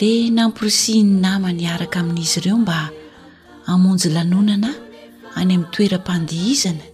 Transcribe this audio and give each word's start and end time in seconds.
di 0.00 0.30
nampirisiny 0.32 1.20
namanyaraka 1.20 2.00
amin'izy 2.00 2.36
ireo 2.40 2.56
mba 2.64 2.78
amonjy 3.72 4.08
lanonana 4.16 4.72
any 4.72 4.80
amin'ny 5.52 5.64
toeram-pandihizana 5.74 6.84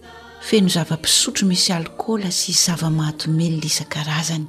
feno 0.47 0.67
zava-pisotro 0.75 1.43
misy 1.51 1.69
alikooly 1.77 2.27
sy 2.39 2.51
zava-matomelona 2.63 3.63
izan-karazany 3.71 4.47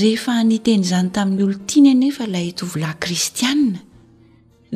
rehefa 0.00 0.34
niteny 0.50 0.82
izany 0.88 1.08
tamin'ny 1.16 1.42
olo-tiny 1.46 1.88
anefa 1.94 2.22
ilay 2.28 2.50
tovilay 2.60 2.94
kristianna 3.02 3.80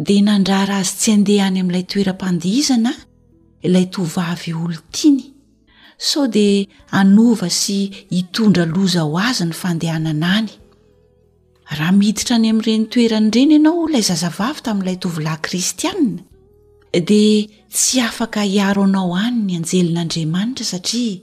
dia 0.09 0.23
nandrara 0.29 0.79
azy 0.81 0.93
tsy 1.01 1.11
andeha 1.19 1.45
any 1.51 1.59
amin'ilay 1.61 1.85
toeram-pandihizana 1.93 2.93
ilay 3.69 3.87
tovavy 3.95 4.51
olo 4.65 4.81
tiny 4.97 5.23
sao 6.09 6.25
dia 6.37 6.65
anova 7.01 7.49
sy 7.63 7.79
hitondra 8.17 8.65
loza 8.75 9.03
ho 9.07 9.13
azy 9.29 9.43
ny 9.51 9.55
fandehanana 9.63 10.31
any 10.41 10.55
raha 11.73 11.93
mihiditra 11.99 12.37
any 12.39 12.49
amin'ireny 12.53 12.85
toerany 12.95 13.29
ireny 13.31 13.53
ianao 13.57 13.85
lay 13.93 14.03
zazavavy 14.11 14.61
tamin'ilay 14.67 14.97
tovilahy 15.05 15.39
kristianna 15.47 17.03
dia 17.09 17.49
tsy 17.77 17.99
afaka 18.09 18.41
hiaro 18.55 18.83
anao 18.89 19.09
any 19.27 19.41
ny 19.47 19.55
anjelin'andriamanitra 19.59 20.67
satria 20.73 21.17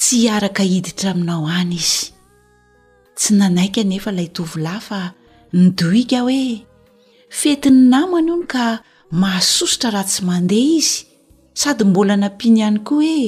tsy 0.00 0.14
hiaraka 0.22 0.62
hiditra 0.72 1.08
aminao 1.14 1.46
any 1.60 1.74
izy 1.82 2.00
tsy 3.18 3.30
nanaika 3.40 3.80
nefa 3.90 4.10
ilay 4.14 4.28
tovilahy 4.36 4.80
fa 4.88 5.00
nidohika 5.60 6.18
hoe 6.26 6.44
fety 7.40 7.68
ny 7.76 7.80
namany 7.94 8.28
io 8.30 8.36
no 8.38 8.46
ka 8.52 8.64
mahasosotra 9.20 9.88
raha 9.94 10.06
tsy 10.10 10.20
mandeha 10.28 10.70
izy 10.78 10.96
sady 11.60 11.84
mbola 11.90 12.14
nampiany 12.22 12.58
ihany 12.60 12.78
koa 12.88 12.96
hoe 12.98 13.20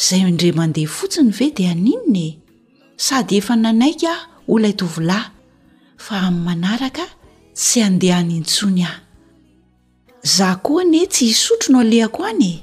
izay 0.00 0.22
ndre 0.36 0.48
mandeha 0.60 0.90
fotsiny 0.98 1.30
ve 1.38 1.46
di 1.56 1.64
aninona 1.72 2.24
e 2.28 2.28
sady 3.06 3.34
efa 3.40 3.54
nanaika 3.64 4.12
ao 4.16 4.26
ho 4.48 4.54
lay 4.62 4.74
tovilahy 4.80 5.28
fa 6.06 6.16
am'ny 6.26 6.42
manaraka 6.46 7.04
tsy 7.60 7.80
andehany 7.86 8.32
intsony 8.40 8.80
ahy 8.90 8.98
zah 10.36 10.56
koa 10.64 10.82
ne 10.92 11.02
tsy 11.12 11.24
hisotro 11.30 11.72
no 11.72 11.78
alehako 11.84 12.20
any 12.30 12.44
e 12.50 12.54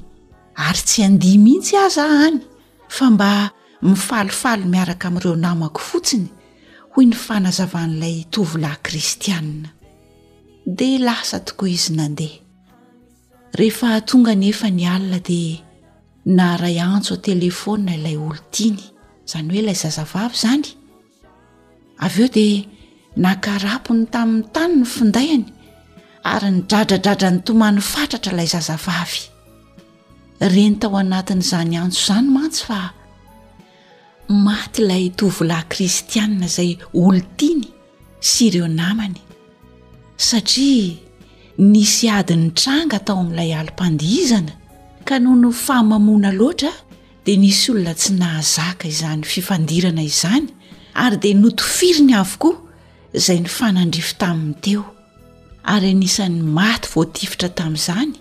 ary 0.67 0.79
tsy 0.89 0.99
andia 1.07 1.39
mihitsy 1.45 1.75
aza 1.85 2.03
ah 2.13 2.25
any 2.27 2.41
fa 2.95 3.05
mba 3.13 3.29
mifalifaly 3.89 4.65
miaraka 4.73 5.07
amin'ireo 5.07 5.35
namako 5.43 5.79
fotsiny 5.87 6.27
hoy 6.93 7.05
ny 7.07 7.15
fanazavan'ilay 7.25 8.17
tovolay 8.33 8.75
kristianna 8.85 9.69
de 10.77 10.89
lasa 11.05 11.39
tokoa 11.47 11.69
izy 11.75 11.89
nandeha 11.97 12.39
rehefa 13.59 13.89
tonga 14.09 14.33
nefa 14.41 14.67
ny 14.71 14.83
alina 14.95 15.19
dia 15.27 15.57
na 16.37 16.57
ray 16.61 16.77
antso 16.93 17.13
a 17.17 17.23
telefôna 17.29 17.95
ilay 17.97 18.17
olo 18.25 18.39
tiny 18.53 18.83
izany 19.25 19.47
hoe 19.49 19.59
ilay 19.61 19.75
zazavavy 19.83 20.35
zany 20.43 20.63
av 22.03 22.15
eo 22.19 22.27
di 22.35 22.47
nakarapo 23.15 23.93
ny 23.93 24.05
tamin'ny 24.11 24.47
tany 24.53 24.75
ny 24.81 24.85
findaiany 24.85 25.45
ary 26.29 26.49
nydradradradra 26.53 27.29
ny 27.33 27.41
tomany 27.47 27.81
fatratra 27.81 28.33
ilay 28.35 28.49
zazavavy 28.51 29.23
renytao 30.53 30.93
anatin'izany 31.01 31.79
antso 31.81 32.01
izany 32.05 32.29
mantsy 32.37 32.63
fa 32.69 32.79
maty 34.45 34.83
ilay 34.85 35.07
tovolay 35.17 35.63
kristianina 35.71 36.45
izay 36.45 36.75
olo 36.93 37.23
tiny 37.39 37.65
sy 38.19 38.47
ireo 38.51 38.67
namany 38.69 39.17
satria 40.17 40.93
nisy 41.71 42.09
adyny 42.19 42.51
tranga 42.53 42.99
tao 42.99 43.17
amin'ilay 43.23 43.55
ali-pandizana 43.59 44.53
ka 45.05 45.17
no 45.19 45.33
no 45.35 45.49
fahamamona 45.51 46.31
loatra 46.31 46.69
dia 47.25 47.37
nisy 47.41 47.73
olona 47.73 47.93
tsy 47.97 48.13
nahazaka 48.21 48.85
izany 48.87 49.23
fifandirana 49.25 50.03
izany 50.11 50.45
ary 50.93 51.17
dia 51.23 51.35
notofiriny 51.41 52.13
avoko 52.13 52.68
zay 53.13 53.39
ny 53.41 53.47
fanandrifo 53.49 54.15
taminy 54.21 54.53
teo 54.61 54.83
ary 55.69 55.89
anisan'ny 55.95 56.41
maty 56.59 56.89
voatifitra 56.93 57.49
tamin'izany 57.59 58.11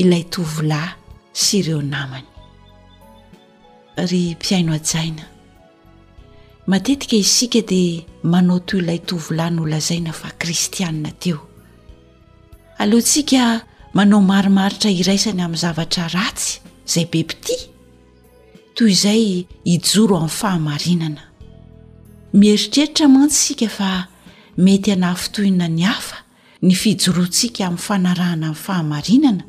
ilay 0.00 0.24
tovilay 0.32 0.88
sy 1.42 1.58
ireo 1.60 1.82
namany 1.82 2.24
ry 4.10 4.22
mpiaino 4.36 4.72
ajaina 4.78 5.24
matetika 6.66 7.16
isika 7.16 7.60
dia 7.68 8.04
manao 8.32 8.58
toy 8.68 8.80
ilay 8.84 8.98
tovilahy 9.08 9.52
noolazaina 9.56 10.12
fa 10.20 10.30
kristianina 10.40 11.12
teo 11.22 11.38
alehntsika 12.82 13.40
manao 13.94 14.20
marimaritra 14.30 14.90
iraisany 15.02 15.42
amin'ny 15.44 15.60
zavatra 15.64 16.08
ratsy 16.16 16.52
izay 16.88 17.06
bepiti 17.12 17.56
toy 18.76 18.90
izay 18.96 19.24
hijoro 19.70 20.16
amin'ny 20.22 20.36
fahamarinana 20.40 21.22
mieritreritra 22.38 23.06
mantsysikaa 23.14 24.13
mety 24.56 24.92
anahyfotoina 24.92 25.68
ny 25.68 25.82
hafa 25.82 26.16
ny 26.62 26.74
fijorontsika 26.74 27.66
amin'ny 27.66 27.80
fanarahana 27.82 28.46
amin'ny 28.46 28.62
fahamarinana 28.64 29.42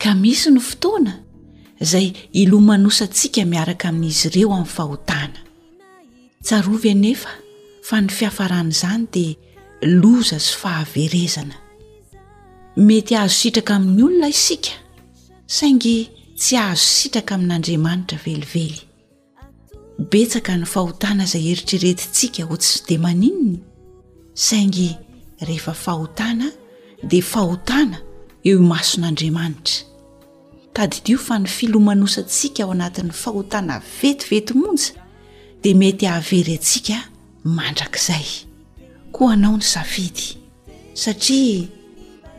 ka 0.00 0.14
misy 0.22 0.50
no 0.54 0.60
fotoana 0.60 1.12
izay 1.84 2.06
ilomanosantsika 2.32 3.44
miaraka 3.52 3.88
amin'izy 3.92 4.26
ireo 4.32 4.52
amin'ny 4.54 4.66
fahotana 4.74 5.38
tsarovy 6.44 6.90
anefa 6.94 7.30
fa 7.88 7.96
ny 8.00 8.08
fiafaran'izany 8.10 9.04
dia 9.12 9.36
loza 10.00 10.38
sy 10.40 10.54
fahaverezana 10.62 11.56
mety 12.88 13.16
ahazo 13.16 13.34
sitraka 13.42 13.72
amin'ny 13.78 14.02
olona 14.08 14.28
isika 14.36 14.72
saingy 15.58 15.96
tsy 16.40 16.56
ahazo 16.64 16.84
sitraka 17.00 17.32
amin'andriamanitra 17.38 18.18
velively 18.26 18.66
betsaka 20.12 20.52
ny 20.60 20.64
fahotana 20.74 21.24
izay 21.28 21.44
eritreretintsika 21.52 22.48
hotsy 22.50 22.72
sy 22.78 22.88
de 22.88 22.96
manininy 23.04 23.58
saingy 24.34 24.98
rehefa 25.40 25.72
fahotana 25.72 26.52
di 27.02 27.22
fahotana 27.22 27.98
eo 28.44 28.58
i 28.58 28.62
mason'andriamanitra 28.62 29.84
tadidio 30.72 31.18
fa 31.18 31.38
ny 31.38 31.46
filomanosantsika 31.46 32.62
ao 32.64 32.72
anatin'ny 32.72 33.10
fahotana 33.12 33.82
vetivety 34.02 34.54
monja 34.54 34.92
dea 35.62 35.74
mety 35.74 36.06
ahavery 36.06 36.52
antsika 36.56 36.98
mandrak'izay 37.44 38.24
ko 39.12 39.28
anao 39.30 39.56
ny 39.56 39.62
savidy 39.62 40.38
satria 40.94 41.68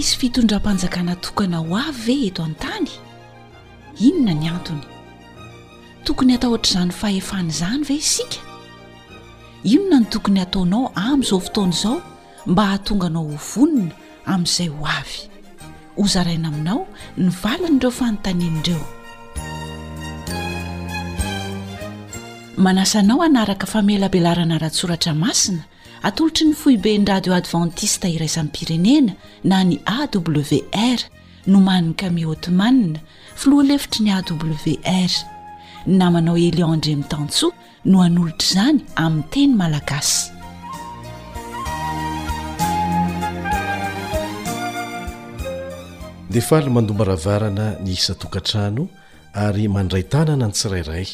isy 0.00 0.16
fitondram-panjakana 0.22 1.14
tokana 1.24 1.58
ho 1.64 1.74
avy 1.86 1.92
ve 2.06 2.14
eto 2.32 2.40
an-tany 2.48 2.88
inona 4.08 4.32
ny 4.40 4.46
antony 4.54 4.86
tokony 6.08 6.32
hataohotr'izany 6.36 6.88
fahefany 7.00 7.48
izany 7.52 7.82
ve 7.88 7.94
isika 8.02 8.40
inona 9.74 9.96
ny 10.00 10.06
tokony 10.12 10.38
hataonao 10.44 10.84
amin'izao 11.04 11.40
fotona 11.46 11.74
izao 11.76 11.96
mba 12.50 12.62
hahatonga 12.66 13.06
anao 13.12 13.26
hovonina 13.44 13.94
amin'izay 14.32 14.68
ho 14.74 14.80
avy 14.98 15.18
hozaraina 16.00 16.46
aminao 16.50 16.80
nyvaliny 17.24 17.72
nireo 17.76 17.90
fanontaninndreo 17.98 18.82
manasanao 22.64 23.20
anaraka 23.28 23.66
famelabelarana 23.72 24.56
rahatsoratra 24.64 25.12
masina 25.24 25.62
atolotry 26.02 26.46
ny 26.48 26.54
foiben'y 26.56 27.04
radio 27.08 27.32
advantista 27.36 28.06
iraisanyy 28.16 28.48
pirenena 28.56 29.12
na 29.44 29.58
ny 29.64 29.76
awr 29.84 30.98
nomaniny 31.46 31.94
cami 32.00 32.22
hotemana 32.30 32.98
filoha 33.40 33.64
lefitry 33.68 34.00
ny 34.04 34.10
awr 34.16 35.12
namanao 35.86 36.36
elianndreamitantsoa 36.48 37.52
no 37.84 37.98
hanolotra 38.04 38.46
izany 38.48 38.80
amin'ny 38.96 39.28
teny 39.32 39.54
malagasy 39.60 40.20
defaly 46.34 46.70
mandomba 46.70 47.04
ravarana 47.12 47.66
ny 47.84 47.92
isa 47.92 48.14
tokantrano 48.14 48.88
ary 49.44 49.68
mandray 49.68 50.02
tanana 50.08 50.46
ny 50.48 50.52
tsirairay 50.52 51.08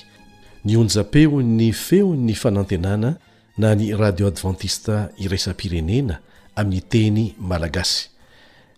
nyonjapeo 0.65 1.43
ny 1.43 1.73
feo 1.75 2.15
'ny 2.17 2.35
fanantenana 2.35 3.17
na 3.59 3.75
ny 3.75 3.95
radio 3.97 4.27
advantista 4.27 5.09
iraisapirenena 5.19 6.19
amin'ny 6.57 6.83
teny 6.89 7.25
malagasy 7.39 8.11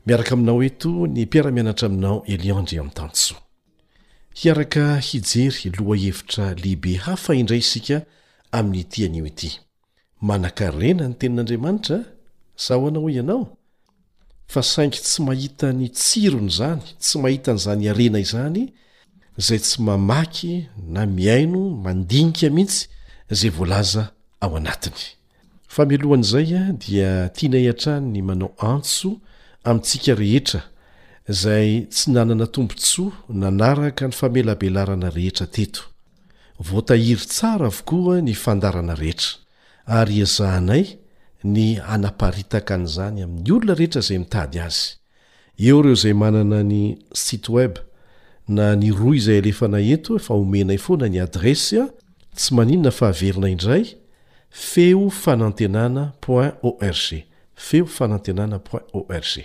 miaraka 0.07 0.33
aminao 0.35 0.63
eto 0.63 1.07
ny 1.07 1.25
mpiaramianatra 1.27 1.87
aminao 1.89 2.23
eliandre 2.27 2.79
ami'n 2.79 2.95
tanso 2.95 3.35
hiaraka 4.43 5.01
hijery 5.09 5.73
loha 5.79 5.97
hevitra 5.99 6.55
lehibe 6.55 6.95
hafa 6.97 7.35
indray 7.35 7.59
isika 7.59 8.03
amin'nytian'io 8.53 9.27
ity 9.27 9.51
manakarena 10.21 11.09
ny 11.09 11.15
tenin'andriamanitra 11.19 11.99
zaho 12.67 12.87
anao 12.89 13.11
ianao 13.11 13.57
fa 14.47 14.63
sainky 14.63 15.01
tsy 15.03 15.23
mahita 15.23 15.73
ny 15.73 15.89
tsiron' 15.91 16.51
zany 16.51 16.85
tsy 17.01 17.19
mahitan'zany 17.19 17.91
arena 17.91 18.19
izany 18.21 18.73
zay 19.39 19.59
tsy 19.59 19.83
mamaky 19.83 20.69
na 20.95 21.03
miaino 21.07 21.61
mandinika 21.85 22.47
mihitsy 22.51 22.87
zay 23.31 23.51
vlaza 23.51 24.15
ao 24.40 24.55
atyfohan' 24.58 26.23
zay 26.32 26.50
a 26.67 26.73
dia 26.85 27.12
tianaiatran 27.37 28.05
ny 28.12 28.20
manao 28.29 28.52
antso 28.75 29.08
amintsika 29.69 30.12
rehetra 30.23 30.61
zay 31.43 31.69
tsy 31.93 32.06
nanana 32.14 32.46
tompontsoa 32.55 33.12
nanaraka 33.40 34.05
ny 34.08 34.12
famelabelarana 34.20 35.08
rehetra 35.17 35.46
teto 35.55 35.82
voatahiry 36.67 37.25
tsara 37.32 37.67
avokoa 37.73 38.17
ny 38.26 38.35
fandarana 38.43 38.94
rehetra 39.02 39.31
ary 39.99 40.17
azahnay 40.26 40.85
ny 41.55 41.64
anaparitaka 41.94 42.75
n'izany 42.81 43.19
amin'ny 43.26 43.50
olona 43.55 43.75
rehetra 43.81 44.00
zay 44.06 44.19
mitady 44.23 44.58
azy 44.67 44.85
eo 45.67 45.79
ireo 45.81 45.94
zay 46.02 46.14
manana 46.23 46.58
ny 46.73 46.81
sit 47.25 47.44
web 47.56 47.75
na 48.56 48.64
ny 48.81 48.88
ro 48.99 49.08
izay 49.19 49.38
alefana 49.43 49.79
eto 49.94 50.12
fa 50.25 50.32
omenay 50.43 50.79
foana 50.85 51.06
ny 51.12 51.19
adres 51.26 51.62
a 51.81 51.90
tsy 52.37 52.49
maninna 52.56 52.90
fahaverina 52.99 53.49
indray 53.56 53.85
feo 54.50 55.09
fanantenana 55.11 56.12
org 56.27 57.25
feo 57.55 57.87
fanantenana 57.87 58.61
org 58.93 59.45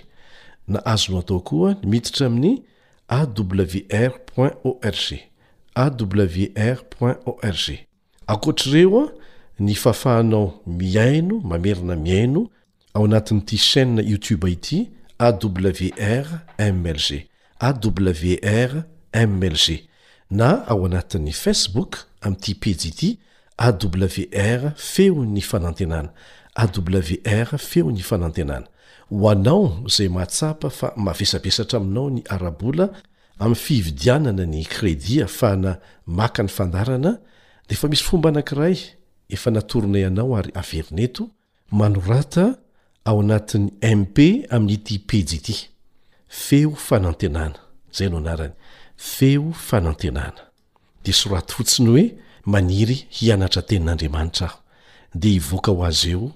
na 0.68 0.86
azono 0.86 1.20
atao 1.20 1.40
koa 1.40 1.76
nimititra 1.84 2.28
amin'ny 2.28 2.62
awr 3.10 4.12
org 4.66 4.96
awr 5.76 6.78
org 7.26 7.80
akoatr'reo 8.28 9.04
a 9.06 9.12
ni 9.60 9.76
fahafahanao 9.76 10.62
miaino 10.68 11.40
mamerina 11.40 11.96
miaino 11.96 12.50
ao 12.94 13.06
anatin'ity 13.06 13.58
chaîna 13.58 14.02
youtube 14.02 14.52
ity 14.52 14.90
awrmlg 15.20 15.94
awrmlg 17.60 19.82
na 20.32 20.68
ao 20.68 20.86
anatin'ny 20.86 21.32
facebook 21.34 21.98
amiity 22.22 22.56
pejy 22.56 22.88
ity 22.88 23.18
awr 23.58 24.72
feo 24.76 25.24
ny 25.26 25.42
fanantenana 25.42 26.10
awr 26.58 27.58
feo 27.58 27.92
ny 27.92 28.02
fanantenana 28.02 28.68
ho 29.10 29.30
anao 29.30 29.84
izay 29.88 30.10
mahatsapa 30.10 30.70
fa 30.70 30.94
mahavesabesatra 30.96 31.78
aminao 31.80 32.10
ny 32.10 32.24
arabola 32.30 32.90
amin'ny 33.40 33.56
fiividianana 33.56 34.46
ny 34.46 34.64
kredia 34.66 35.28
fana 35.28 35.80
maka 36.06 36.44
ny 36.44 36.50
fandarana 36.50 37.12
de 37.70 37.74
efa 37.78 37.88
misy 37.88 38.04
fomba 38.04 38.30
anankiray 38.30 38.78
efa 39.30 39.52
natorina 39.52 40.08
anao 40.08 40.36
ary 40.40 40.52
averineto 40.56 41.30
manorata 41.72 42.58
ao 43.06 43.22
anatin'ny 43.22 43.70
mp 43.96 44.18
amin'n'ity 44.50 45.00
peji 45.08 45.38
ity 45.38 45.56
feo 46.28 46.72
fanantenana 46.76 47.60
zay 47.98 48.10
no 48.10 48.18
anarany 48.18 48.54
feo 48.98 49.52
fanantenana 49.54 50.42
dea 51.04 51.14
sorato 51.22 51.54
fotsiny 51.58 51.90
hoe 51.92 52.06
maniry 52.52 52.98
hianatra 53.18 53.62
tenin'andriamanitra 53.68 54.48
aho 54.48 54.58
de 55.22 55.30
ivoka 55.40 55.72
ho 55.72 55.84
azy 55.88 56.12
eo 56.14 56.32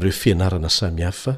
reo 0.00 0.12
fianarana 0.12 0.68
samihafa 0.78 1.32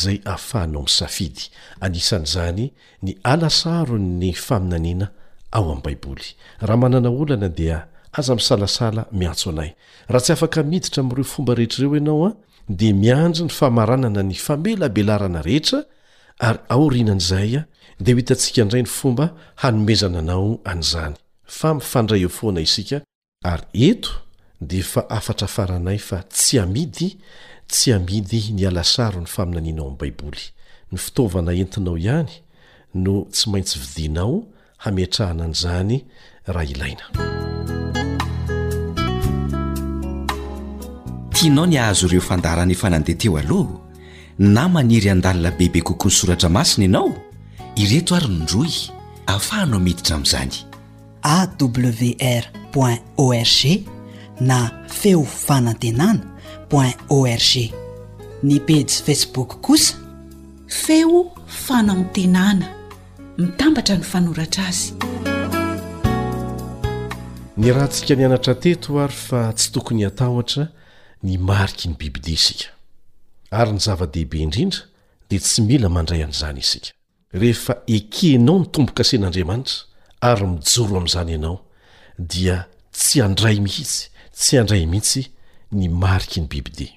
zay 0.00 0.16
ahafahnao 0.24 0.82
amsafidy 0.82 1.42
anisan'izany 1.84 2.62
ny 3.02 3.10
alasaro 3.32 3.96
ny 4.20 4.32
faminanina 4.44 5.06
ao 5.56 5.64
ami'ny 5.72 5.82
baiboly 5.84 6.26
raha 6.66 6.76
manana 6.82 7.10
olana 7.20 7.48
dia 7.58 7.76
aza 8.18 8.32
misalasala 8.38 9.02
miatso 9.20 9.46
anay 9.50 9.70
raha 10.10 10.22
tsy 10.24 10.32
afaka 10.32 10.62
miditra 10.62 11.00
am'ireo 11.02 11.24
fomba 11.24 11.52
rehetrreo 11.58 11.96
ianao 11.96 12.26
a 12.26 12.30
de 12.78 12.92
miandry 12.92 13.44
ny 13.44 13.50
famaranana 13.58 14.22
ny 14.30 14.34
famelabelarana 14.46 15.42
rehetra 15.42 15.80
ary 16.38 16.58
aorinan'izaya 16.68 17.60
de 18.04 18.12
h 18.12 18.18
itantsika 18.22 18.64
ndray 18.64 18.82
ny 18.82 18.88
fomba 18.98 19.26
hanomezana 19.60 20.18
anao 20.18 20.60
an'zany 20.64 21.14
fa 21.58 21.74
mifandra 21.74 22.16
eofoana 22.24 22.60
isik 22.60 22.90
ary 23.44 23.66
eto 23.90 24.08
de 24.60 24.78
efa 24.80 25.06
afatra 25.10 25.46
faranay 25.46 25.98
fa 25.98 26.22
tsy 26.28 26.58
amidy 26.58 27.18
tsy 27.68 27.92
amidy 27.92 28.52
ny 28.52 28.66
alasaro 28.66 29.20
ny 29.20 29.26
faminanianao 29.26 29.86
am'ny 29.86 29.98
baiboly 30.00 30.44
ny 30.92 30.96
fitaovana 31.04 31.52
entinao 31.62 31.96
ihany 31.98 32.32
no 33.04 33.14
tsy 33.32 33.44
maintsy 33.52 33.78
vidinao 33.78 34.34
hametrahana 34.82 35.44
an'izany 35.44 35.96
raha 36.52 36.66
ilaina 36.72 37.04
tianao 41.34 41.66
ny 41.66 41.76
ahazo 41.78 42.06
ireo 42.10 42.20
fandarana 42.20 42.72
efa 42.72 42.90
nandeha 42.90 43.18
teo 43.18 43.38
aloh 43.38 43.68
na 44.38 44.68
maniry 44.68 45.10
andalina 45.10 45.50
beibe 45.50 45.80
koko 45.82 46.08
ny 46.08 46.14
soratra 46.14 46.48
masina 46.48 46.84
ianao 46.86 47.14
ireto 47.76 48.16
ary 48.18 48.26
ny 48.28 48.44
droy 48.50 48.72
ahafahanao 49.30 49.78
miditra 49.80 50.16
am'zany 50.18 50.67
awroin 51.28 52.98
org 53.16 53.86
na 54.40 54.84
feo 54.88 55.24
fanantenana 55.24 56.20
oin 56.72 56.92
org 57.08 57.72
ny 58.42 58.58
pasy 58.68 59.02
facebook 59.04 59.60
kosa 59.62 59.94
feo 60.68 61.24
fanantenana 61.46 62.68
mitambatra 63.38 63.96
ny 63.98 64.04
fanoratra 64.04 64.66
azy 64.68 64.92
ny 67.56 67.72
raha 67.74 67.86
ntsika 67.88 68.14
ni 68.14 68.24
anatra 68.24 68.54
teto 68.54 69.00
ary 69.02 69.12
fa 69.26 69.40
tsy 69.52 69.70
tokony 69.74 70.04
hatahotra 70.06 70.68
ny 71.22 71.38
mariky 71.40 71.88
ny 71.88 71.94
bibilia 71.98 72.34
isika 72.38 72.66
ary 73.50 73.72
ny 73.74 73.78
zava-dehibe 73.84 74.38
indrindra 74.44 74.80
dia 75.30 75.40
tsy 75.44 75.62
mila 75.66 75.88
mandray 75.92 76.24
an'izany 76.24 76.60
isika 76.62 76.90
rehefa 77.32 77.76
ekiinao 77.86 78.58
ny 78.62 78.66
tombo-kasen'andriamanitra 78.72 79.76
ary 80.20 80.44
mijoro 80.46 80.96
am'izany 80.98 81.30
ianao 81.32 81.60
dia 82.18 82.64
tsy 82.92 83.20
andray 83.22 83.60
mihitsy 83.60 84.08
tsy 84.32 84.58
andray 84.58 84.86
mihitsy 84.86 85.22
ny 85.72 85.88
mariky 85.88 86.40
ny 86.40 86.48
bibi 86.50 86.70
de 86.78 86.88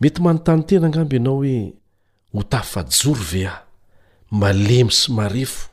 mety 0.00 0.22
manontany 0.22 0.62
tena 0.68 0.86
angamby 0.86 1.16
ianao 1.16 1.36
hoe 1.36 1.72
ho 2.32 2.42
tafajoro 2.42 3.22
ve 3.32 3.46
ah 3.46 3.62
malemy 4.30 4.92
sy 4.92 5.12
marefo 5.12 5.68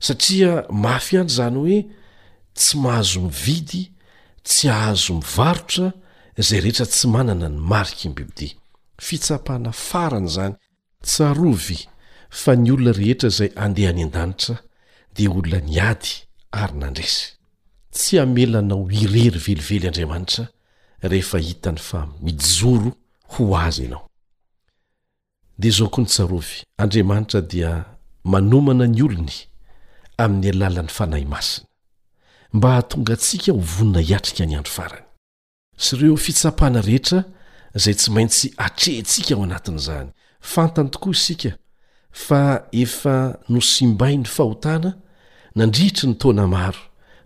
satria 0.00 0.64
mafy 0.70 1.16
any 1.18 1.28
zany 1.28 1.56
hoe 1.58 1.84
tsy 2.54 2.76
mahazo 2.78 3.20
mividy 3.20 3.92
tsy 4.44 4.68
ahazo 4.68 5.14
mivarotra 5.14 5.92
zay 6.38 6.60
rehetra 6.60 6.86
tsy 6.86 7.06
manana 7.08 7.48
ny 7.48 7.58
mariky 7.60 8.08
ny 8.08 8.14
bibi 8.14 8.32
dea 8.36 8.54
fitsapana 9.00 9.72
farany 9.72 10.28
zany 10.28 10.54
tsarovy 11.04 11.78
fa 12.30 12.54
ny 12.56 12.70
olona 12.70 12.92
rehetra 12.92 13.28
zay 13.28 13.50
andeha 13.56 13.92
ny 13.92 14.02
an-danitra 14.06 14.56
dia 15.14 15.30
olona 15.30 15.60
ny 15.60 15.76
ady 15.80 16.14
ary 16.56 16.74
nandresy 16.80 17.32
tsy 17.92 18.16
hamelana 18.18 18.74
o 18.74 18.88
irery 18.90 19.30
velively 19.38 19.88
andriamanitra 19.88 20.46
rehefa 21.02 21.38
hitany 21.38 21.78
fa 21.78 22.08
mijoro 22.22 22.92
ho 23.32 23.56
azy 23.58 23.82
ianao 23.82 24.08
dea 25.58 25.70
zao 25.70 25.88
koa 25.88 26.02
ny 26.04 26.08
tsarovy 26.08 26.58
andriamanitra 26.78 27.40
dia 27.40 27.84
manomana 28.24 28.86
ny 28.86 29.02
olony 29.02 29.32
amin'ny 30.18 30.48
alalan'ny 30.50 30.88
fanahy 30.88 31.24
masina 31.24 31.66
mba 32.52 32.78
htonga 32.78 33.12
antsika 33.12 33.52
ho 33.52 33.58
vonina 33.60 34.00
hiatrika 34.00 34.44
ny 34.46 34.56
andro 34.56 34.72
farany 34.72 35.04
sy 35.76 35.96
ireo 35.96 36.16
fitsapana 36.16 36.80
rehetra 36.80 37.24
izay 37.76 37.94
tsy 37.94 38.10
maintsy 38.10 38.46
atrehntsika 38.56 39.34
ao 39.34 39.42
anatin'izany 39.44 40.08
fantany 40.40 40.88
tokoa 40.90 41.12
isika 41.12 41.52
fa 42.10 42.68
efa 42.72 43.16
no 43.48 43.60
simbainy 43.60 44.24
fahotana 44.24 45.01
nandritry 45.56 46.08
ny 46.08 46.14
taona 46.16 46.46
maro 46.48 46.78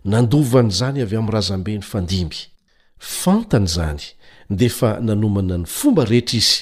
nandovany 0.05 0.71
zany 0.79 0.99
avy 1.03 1.15
amin'ny 1.15 1.33
razam-be 1.35 1.73
ny 1.77 1.81
fandimby 1.91 2.39
fantany 3.19 3.65
izany 3.71 4.03
de 4.49 4.67
fa 4.77 4.97
nanomana 5.01 5.57
ny 5.61 5.65
fomba 5.77 6.05
rehetra 6.07 6.37
izy 6.41 6.55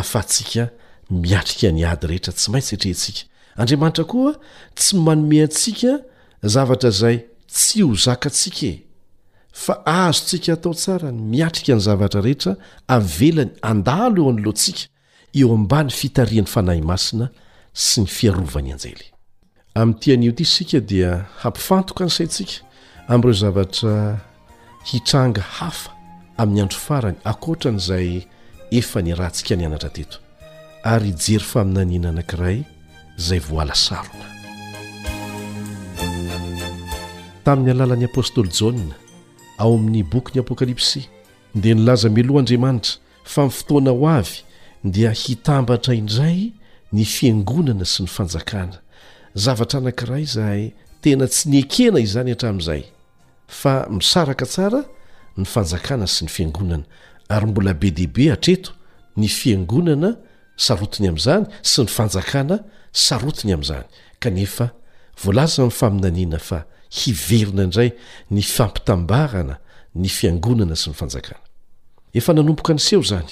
afatsika 0.00 0.68
miatrika 1.10 1.70
ny 1.72 1.84
ady 1.88 2.06
rehetra 2.12 2.32
tsy 2.36 2.50
maintsy 2.52 2.74
etrehansika 2.76 3.22
andriamanitra 3.56 4.04
koa 4.10 4.32
tsy 4.78 4.96
manome 5.06 5.42
antsika 5.46 5.92
zavatra 6.56 6.90
zay 6.90 7.16
tsy 7.48 7.80
ho 7.82 7.94
zakatsikae 8.06 8.74
fa 9.64 9.74
ahazotsika 9.88 10.52
atao 10.56 10.74
tsarany 10.76 11.20
miatrika 11.32 11.74
ny 11.76 11.80
zavatra 11.88 12.20
rehetra 12.28 12.52
avelany 12.96 13.50
andalo 13.70 14.22
eo 14.26 14.30
anyloatsika 14.34 14.82
eo 15.40 15.48
ambany 15.58 15.90
fitarihan'ny 16.00 16.52
fanahy 16.54 16.82
masina 16.92 17.30
sy 17.72 18.00
ny 18.04 18.10
fiarovany 18.10 18.72
anjely 18.76 19.15
amin'nytian'o 19.76 20.28
ity 20.32 20.42
isika 20.42 20.80
dia 20.90 21.10
hampifantoka 21.42 22.04
ny 22.04 22.10
saintsika 22.10 22.56
amn'ireo 23.08 23.32
zavatra 23.42 23.96
hitranga 24.90 25.40
hafa 25.58 25.90
amin'ny 26.40 26.62
andro 26.62 26.78
farany 26.86 27.18
akoatra 27.32 27.70
n' 27.74 27.80
izay 27.82 28.08
efa 28.78 28.98
ny 29.04 29.12
rantsika 29.20 29.54
ny 29.56 29.66
anatrateto 29.68 30.16
ary 30.92 31.10
jery 31.24 31.44
faminaniana 31.50 32.08
anankiray 32.12 32.58
izay 33.18 33.40
voala 33.48 33.76
sarona 33.86 34.24
tamin'ny 37.44 37.70
alalan'i 37.74 38.06
apôstôly 38.10 38.48
jaona 38.58 38.94
ao 39.62 39.70
amin'ny 39.76 40.02
bokyn'i 40.12 40.40
apokalipsi 40.44 41.00
dia 41.62 41.74
nilaza 41.76 42.08
meloha'andriamanitra 42.08 42.96
fa 43.32 43.40
ni 43.44 43.50
fotoana 43.58 43.90
ho 43.96 44.04
avy 44.18 44.36
dia 44.94 45.10
hitambatra 45.22 45.92
indray 46.00 46.38
ny 46.92 47.02
fiangonana 47.14 47.84
sy 47.92 48.00
ny 48.08 48.08
fanjakana 48.16 48.76
zavatra 49.36 49.78
anankira 49.80 50.18
izahay 50.20 50.72
tena 51.00 51.26
tsy 51.28 51.48
nyekena 51.52 52.00
izany 52.04 52.30
hatramin'izay 52.32 52.82
fa 53.58 53.74
misaraka 53.90 54.46
tsara 54.52 54.80
ny 55.38 55.44
fanjakana 55.52 56.06
sy 56.08 56.24
ny 56.24 56.28
fiangonana 56.36 56.84
ary 57.28 57.46
mbola 57.50 57.74
be 57.80 57.90
deaibe 57.92 58.30
hatreto 58.32 58.72
ny 59.20 59.28
fiangonana 59.28 60.10
sarotiny 60.66 61.08
amin'izany 61.12 61.44
sy 61.70 61.84
ny 61.84 61.92
fanjakana 61.96 62.58
sarotiny 63.06 63.52
amin'izany 63.54 63.86
kanefa 64.24 64.70
voalaza 65.22 65.62
n'ny 65.66 65.72
faminaniana 65.80 66.38
fa 66.48 66.64
hiverina 67.00 67.62
indray 67.68 67.90
ny 68.32 68.40
fampitambarana 68.42 69.56
ny 69.94 70.08
fiangonana 70.08 70.76
sy 70.80 70.88
ny 70.90 70.96
fanjakana 71.00 71.42
efa 72.16 72.32
nanompoka 72.32 72.72
aniseho 72.72 73.02
zany 73.10 73.28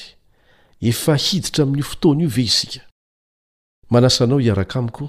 efa 0.91 1.17
hiditra 1.27 1.65
amin'io 1.65 1.85
fotoana 1.93 2.23
io 2.29 2.29
ve 2.37 2.43
isikamanasanaoiarakamiko 2.51 5.05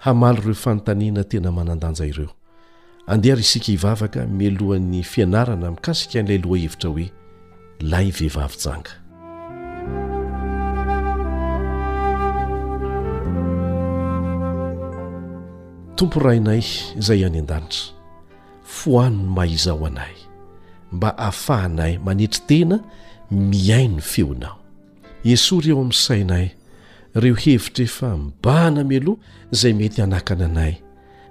hamaly 0.00 0.38
ireo 0.40 0.54
fanontanina 0.54 1.24
tena 1.24 1.52
manandanja 1.52 2.06
ireo 2.06 2.30
andeha 3.06 3.34
ry 3.36 3.40
isika 3.40 3.66
hivavaka 3.66 4.26
milohan'ny 4.26 5.02
fianarana 5.02 5.70
mikasika 5.70 6.20
in'ilay 6.20 6.38
loha 6.44 6.56
hevitra 6.64 6.90
hoe 6.90 7.08
lay 7.80 8.10
vehivavijanga 8.10 8.92
tompo 15.96 16.20
rainay 16.20 16.64
izay 17.00 17.24
any 17.26 17.38
an-danitra 17.38 17.92
fohano 18.64 19.16
no 19.22 19.30
mahaizao 19.36 19.86
anay 19.86 20.14
mba 20.92 21.10
hahafahanay 21.16 21.98
manetry 21.98 22.40
tena 22.46 22.80
miaino 23.30 24.00
feonao 24.02 24.56
esoa 25.24 25.60
ry 25.60 25.68
eo 25.70 25.78
amin'y 25.80 25.92
sainay 25.96 26.48
reo 27.14 27.34
hevitra 27.34 27.84
efa 27.84 28.16
mbana 28.16 28.84
miloha 28.84 29.20
izay 29.52 29.72
mety 29.72 30.00
hanakana 30.00 30.44
anay 30.44 30.74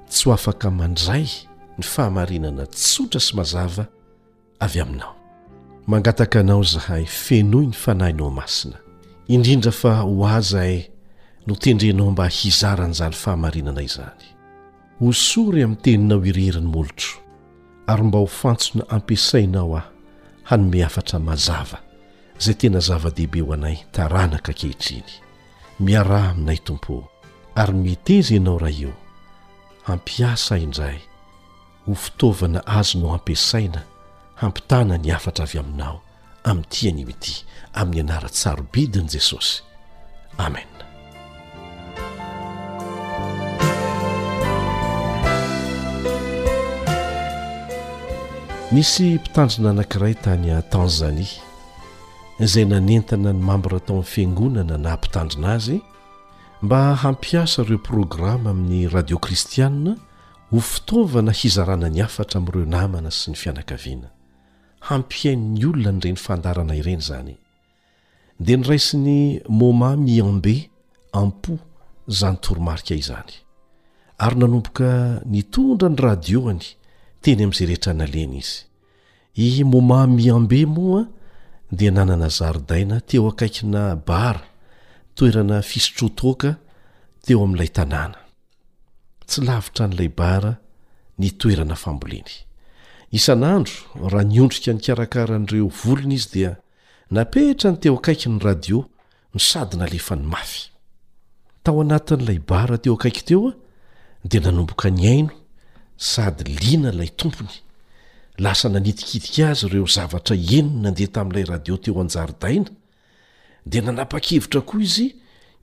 tsy 0.09 0.23
ho 0.29 0.33
afaka 0.33 0.67
mandray 0.79 1.27
ny 1.77 1.83
fahamarinana 1.91 2.63
tsotra 2.75 3.19
sy 3.25 3.31
mazava 3.39 3.85
avy 4.65 4.79
aminao 4.83 5.13
mangataka 5.89 6.37
anao 6.39 6.63
zahay 6.73 7.05
fenoy 7.23 7.65
ny 7.69 7.73
fanahinao 7.83 8.31
masina 8.39 8.77
indrindra 9.33 9.71
fa 9.81 9.91
ho 10.03 10.25
aza 10.37 10.61
y 10.65 10.75
e, 10.77 10.91
notendrenao 11.47 12.11
mba 12.11 12.27
hizaranyjaly 12.39 13.15
fahamarinana 13.23 13.81
izany 13.89 14.25
hosory 14.99 15.63
amin'ny 15.63 15.81
teninao 15.83 16.25
ireriny 16.25 16.67
molotro 16.67 17.11
ary 17.87 18.03
mba 18.03 18.19
hofantsona 18.19 18.89
ampiasainao 18.89 19.77
aho 19.79 19.87
hanome 20.43 20.79
afatra 20.89 21.19
mazava 21.19 21.77
izay 22.39 22.53
tena 22.59 22.79
zava-dehibe 22.87 23.39
ho 23.45 23.53
anay 23.53 23.77
taranaka 23.91 24.51
nkehitriny 24.51 25.13
miarah 25.79 26.35
aminay 26.35 26.57
tompo 26.59 27.07
ary 27.55 27.73
mitezy 27.73 28.35
ianao 28.35 28.59
raha 28.59 28.71
io 28.73 28.93
hampiasa 29.87 30.57
indray 30.59 30.99
ho 31.87 31.95
fitaovana 31.95 32.59
azo 32.67 32.99
no 32.99 33.13
ampiasaina 33.15 33.81
hampitana 34.35 34.97
ny 34.97 35.09
afatra 35.15 35.45
avy 35.47 35.59
aminao 35.59 36.01
amin'nytia 36.43 36.91
nymity 36.91 37.35
amin'ny 37.73 37.99
anaratsarobidiny 38.01 39.07
jesosy 39.13 39.63
amen 40.37 40.67
nisy 48.71 49.15
mpitandrina 49.15 49.69
anankiray 49.69 50.13
tany 50.15 50.51
a 50.51 50.61
tanzania 50.61 51.39
zay 52.45 52.65
nanentana 52.65 53.33
ny 53.33 53.39
mambra 53.43 53.79
tao 53.79 53.97
an'ny 53.99 54.07
fiangonana 54.11 54.77
na 54.77 54.89
hampitandrina 54.95 55.47
azy 55.53 55.77
mba 56.61 56.95
hampiasa 56.95 57.61
ireo 57.63 57.77
programma 57.77 58.49
amin'ny 58.53 58.87
radio 58.87 59.17
kristiaa 59.25 59.95
ho 60.51 60.59
fitaovana 60.71 61.31
hizarana 61.39 61.89
ny 61.89 62.01
afatra 62.07 62.37
amin'ireo 62.39 62.65
namana 62.75 63.09
sy 63.19 63.31
ny 63.31 63.35
fianakaviana 63.41 64.07
hampiain'ny 64.87 65.65
olona 65.69 65.91
nyireny 65.91 66.15
fandarana 66.25 66.73
ireny 66.79 67.01
zany 67.07 67.33
dia 68.45 68.57
ny 68.57 68.63
raisiny 68.71 69.41
moma 69.59 69.95
miambe 69.97 70.69
ampo 71.21 71.53
zany 72.17 72.37
toromarika 72.41 72.95
izany 72.95 73.33
ary 74.17 74.35
nanomboka 74.39 75.21
nitondra 75.25 75.89
ny 75.93 75.97
radioany 76.07 76.65
teny 77.21 77.41
amin'izay 77.43 77.67
rehetra 77.71 77.93
nalena 77.99 78.39
izy 78.39 78.65
i 79.35 79.63
momat 79.73 80.07
miambe 80.17 80.65
moa 80.65 81.03
dia 81.71 81.91
nanana 81.91 82.27
zaridaina 82.29 82.99
teo 83.01 83.27
akaikina 83.29 83.95
bara 83.95 84.41
toerana 85.15 85.61
fisotro 85.69 86.09
toaka 86.17 86.51
teo 87.25 87.39
amin'ilay 87.43 87.69
tanàna 87.77 88.19
tsy 89.29 89.39
lavitra 89.47 89.85
n'ilay 89.87 90.09
bara 90.19 90.51
ny 91.21 91.27
toerana 91.39 91.75
famboliany 91.83 92.33
isan'andro 93.17 93.75
raha 94.11 94.23
niondrika 94.31 94.71
ny 94.75 94.81
karakaran'ireo 94.85 95.67
volona 95.83 96.13
izy 96.17 96.29
dia 96.33 96.51
napetra 97.15 97.67
ny 97.71 97.77
teo 97.83 97.93
akaiky 97.99 98.27
ny 98.33 98.37
radio 98.47 98.77
ny 99.35 99.39
sadina 99.49 99.85
lefa 99.93 100.13
ny 100.19 100.25
mafy 100.33 100.61
tao 101.63 101.77
anatin'ilay 101.83 102.39
bara 102.49 102.75
teo 102.83 102.93
akaiky 102.97 103.23
teo 103.29 103.47
a 103.49 103.53
dia 104.29 104.39
nanomboka 104.41 104.87
ny 104.97 105.03
aino 105.13 105.33
sady 106.11 106.43
lina 106.63 106.89
ilay 106.93 107.11
tompony 107.19 107.55
lasa 108.39 108.69
nanitikitika 108.69 109.49
azy 109.49 109.65
ireo 109.67 109.85
zavatra 109.87 110.35
enony 110.35 110.81
nandeha 110.83 111.11
tamin'ilay 111.15 111.43
radio 111.45 111.77
teo 111.77 112.01
anjarydaina 112.01 112.69
dia 113.65 113.81
nanapa-kevitra 113.81 114.61
koa 114.61 114.81
izy 114.81 115.15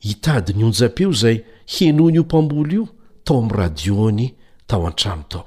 hitady 0.05 0.53
nyonjapeo 0.55 1.11
izay 1.11 1.39
henony 1.77 2.15
io 2.15 2.23
mpambolo 2.23 2.73
io 2.73 2.89
tao 3.25 3.39
am' 3.43 3.51
radiony 3.51 4.35
tao 4.67 4.87
an-tramo 4.87 5.23
tao 5.29 5.47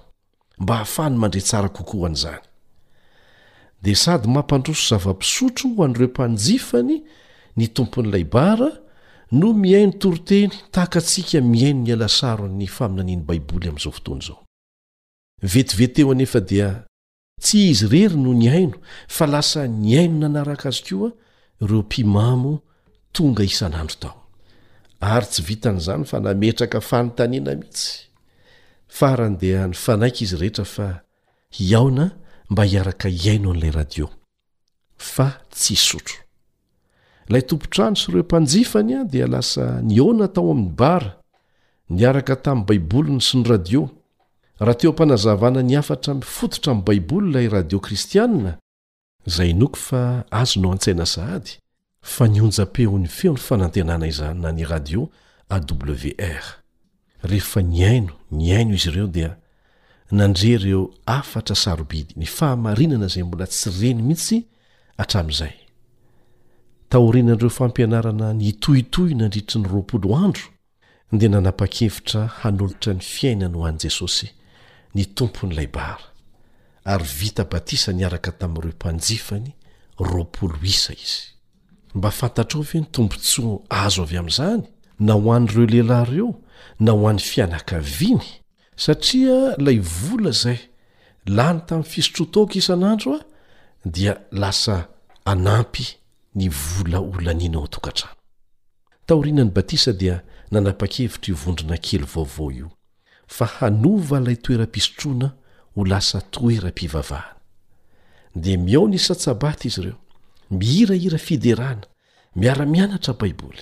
mba 0.59 0.73
hahafahny 0.73 1.17
mandre 1.17 1.41
tsara 1.41 1.69
kokoh 1.69 2.05
an'izany 2.05 2.41
dia 3.81 3.95
sady 3.95 4.27
mampandroso 4.27 4.95
zava-pisotro 4.95 5.69
ho 5.75 5.83
andireo 5.83 6.07
mpanjifany 6.07 7.03
ny 7.57 7.67
tompon'ilay 7.73 8.23
bara 8.23 8.71
no 9.31 9.53
miaino 9.53 9.91
toroteny 9.91 10.51
tahaka 10.71 10.99
antsika 10.99 11.41
miaino 11.41 11.83
ny 11.83 11.93
alasaro 11.93 12.47
ny 12.47 12.67
faminaniany 12.67 13.21
baiboly 13.21 13.69
amn'izao 13.69 13.91
fotony 13.93 14.21
zao 14.25 14.45
tsy 17.39 17.57
izy 17.71 17.87
rery 17.87 18.17
no 18.17 18.33
ny 18.35 18.49
aino 18.51 18.77
fa 19.07 19.27
lasa 19.27 19.65
nyaino 19.67 20.19
nanaraka 20.27 20.69
azy 20.69 20.83
ko 20.89 21.07
a 21.09 21.11
ireo 21.63 21.81
mpimamo 21.81 22.53
tonga 23.11 23.43
isan'andro 23.43 23.95
tao 24.01 24.15
ary 24.99 25.25
tsy 25.31 25.41
vita 25.47 25.71
n'izany 25.71 26.03
fa 26.09 26.19
nametraka 26.19 26.81
fanintaniana 26.89 27.55
mihitsy 27.59 28.09
farany 28.97 29.37
dia 29.39 29.67
ny 29.67 29.73
fanaika 29.73 30.21
izy 30.23 30.35
rehetra 30.39 30.65
fa 30.65 30.87
iaona 31.59 32.05
mba 32.49 32.63
hiaraka 32.65 33.09
iaino 33.09 33.51
an'ilay 33.53 33.71
radio 33.71 34.09
fa 34.97 35.27
tsy 35.51 35.75
sotro 35.75 36.19
lay 37.31 37.41
tompontrano 37.47 37.95
sy 37.95 38.11
ireo 38.11 38.23
mpanjifany 38.27 38.93
a 38.99 39.03
dia 39.05 39.27
lasa 39.27 39.79
nyona 39.83 40.27
tao 40.27 40.51
amin'ny 40.51 40.75
bara 40.75 41.15
niaraka 41.89 42.35
tamin'ny 42.35 42.67
baiboliny 42.67 43.21
sy 43.21 43.37
ny 43.39 43.45
radio 43.49 43.87
raha 44.59 44.73
teo 44.75 44.89
ampanazavana 44.89 45.61
ny 45.63 45.75
afatra 45.77 46.13
mfototra 46.13 46.73
am' 46.73 46.81
baiboly 46.85 47.31
lay 47.33 47.47
radio 47.49 47.79
kristianna 47.79 48.57
zay 49.25 49.53
noko 49.53 49.75
fa 49.75 50.23
azo 50.31 50.59
nao 50.61 50.71
an-tsaina 50.71 51.05
sahady 51.05 51.51
fa 52.01 52.27
nionja-peo 52.27 52.97
ny 52.97 53.07
feony 53.07 53.37
fanantenana 53.37 54.07
izany 54.07 54.39
na 54.39 54.51
ny 54.51 54.63
radio 54.65 55.09
awr 55.49 56.43
rehefa 57.23 57.61
nyaino 57.61 58.13
nyaino 58.31 58.73
izy 58.75 58.89
ireo 58.89 59.07
dia 59.07 59.35
nandreireo 60.11 60.93
afatra 61.05 61.55
sarobidy 61.55 62.13
ny 62.15 62.25
fahamarinana 62.25 63.07
zay 63.07 63.23
mbola 63.23 63.47
tsy 63.47 63.69
reny 63.81 64.01
mihitsy 64.01 64.43
hatramn'izay 64.97 65.53
taorinanireo 66.89 67.49
fampianarana 67.49 68.33
nytohitoy 68.33 69.13
nandritry 69.13 69.59
ny 69.61 69.67
rndro 69.67 70.33
dia 71.11 71.29
nanapa-kevitra 71.29 72.27
hanolotra 72.27 72.93
ny 72.93 72.99
fiainany 72.99 73.55
ho 73.57 73.65
any 73.67 73.77
jesosy 73.77 74.27
ny 74.95 75.05
tompony 75.05 75.53
lay 75.55 75.67
bara 75.67 75.97
ary 76.89 77.05
vita 77.17 77.43
batisa 77.43 77.93
niaraka 77.93 78.31
tamin'ireo 78.31 78.71
mpanjifany 78.73 79.51
ropolo 79.97 80.55
isa 80.63 80.93
izy 80.93 81.23
mba 81.95 82.11
fantatra 82.11 82.59
o 82.59 82.63
ve 82.63 82.79
ny 82.81 82.87
tompontso 82.91 83.61
azo 83.69 84.03
avy 84.03 84.17
amin'izany 84.17 84.63
na 84.99 85.13
ho 85.13 85.31
an'ireo 85.33 85.65
lehilahy 85.65 86.11
reo 86.11 86.29
na 86.79 86.91
ho 86.91 87.07
an'ny 87.09 87.19
fianakaviany 87.29 88.27
satria 88.75 89.55
ilay 89.59 89.79
vola 89.79 90.31
zay 90.31 90.59
lany 91.25 91.61
tamin'ny 91.67 91.89
fisotro 91.91 92.25
toky 92.25 92.57
isanandro 92.63 93.13
a 93.19 93.21
dia 93.95 94.17
lasa 94.31 94.87
anampy 95.25 95.85
ny 96.35 96.47
vola 96.49 96.99
olanianao 97.01 97.67
tokantranotaorinanybatisa 97.67 99.93
dia 99.93 100.21
nanapakevitryvondrina 100.51 101.77
kely 101.77 102.05
vaovao 102.13 102.51
io 102.51 102.78
fa 103.35 103.45
hanova 103.59 104.17
ilay 104.21 104.37
toeram-pisotroana 104.45 105.27
ho 105.75 105.81
lasa 105.91 106.17
toerampivavahana 106.35 107.37
di 108.41 108.51
miaonasatsabata 108.67 109.63
izy 109.69 109.79
ireo 109.83 109.97
mihirahira 110.59 111.19
fiderana 111.27 111.85
miara-mianatra 112.39 113.13
baiboly 113.21 113.61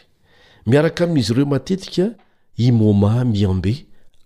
miaraka 0.70 1.02
ami'izy 1.08 1.32
ireo 1.34 1.48
matetika 1.54 2.06
i 2.66 2.72
moma 2.80 3.12
miambe 3.34 3.74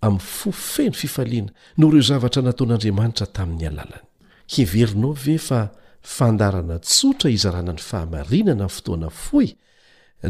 amin'ny 0.06 0.22
fofeno 0.38 0.94
fifaliana 1.02 1.50
noho 1.78 1.90
reo 1.94 2.04
zavatra 2.10 2.40
nataon'andriamanitra 2.46 3.26
tamin'ny 3.36 3.64
alalany 3.70 4.06
heverinao 4.54 5.12
ve 5.24 5.36
fa 5.48 5.60
fandarana 6.16 6.76
tsotra 6.88 7.28
izarana 7.36 7.72
ny 7.76 7.82
fahamarinana 7.88 8.64
ny 8.68 8.72
fotoana 8.76 9.08
foy 9.24 9.48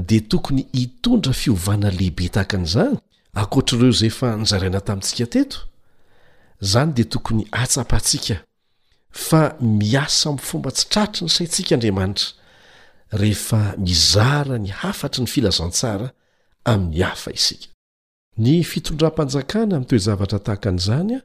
dia 0.08 0.22
tokony 0.30 0.62
hitondra 0.78 1.32
fiovana 1.42 1.88
lehibe 1.98 2.26
tahakan'zany 2.34 2.96
atrireo 3.40 3.90
zay 3.98 4.10
fa 4.18 4.28
nyzarina 4.36 4.80
tamintsika 4.86 5.26
teto 5.34 5.58
zany 6.72 6.90
dia 6.96 7.04
tokony 7.12 7.42
atsapatsika 7.62 8.36
fa 9.28 9.42
miasa 9.78 10.28
m'fomba 10.32 10.70
tsitratry 10.76 11.22
ny 11.24 11.30
saintsika 11.36 11.74
andriamanitra 11.76 12.30
rehefa 13.20 13.60
mizara 13.84 14.56
ny 14.58 14.70
hafatry 14.80 15.20
ny 15.24 15.30
filazantsara 15.34 16.06
amin'ny 16.72 17.04
haf 17.06 17.22
is 17.34 17.46
y 18.54 18.64
fitondram-panjakana 18.70 19.74
am'toezavatratahakaan'izany 19.78 21.10
a 21.16 21.20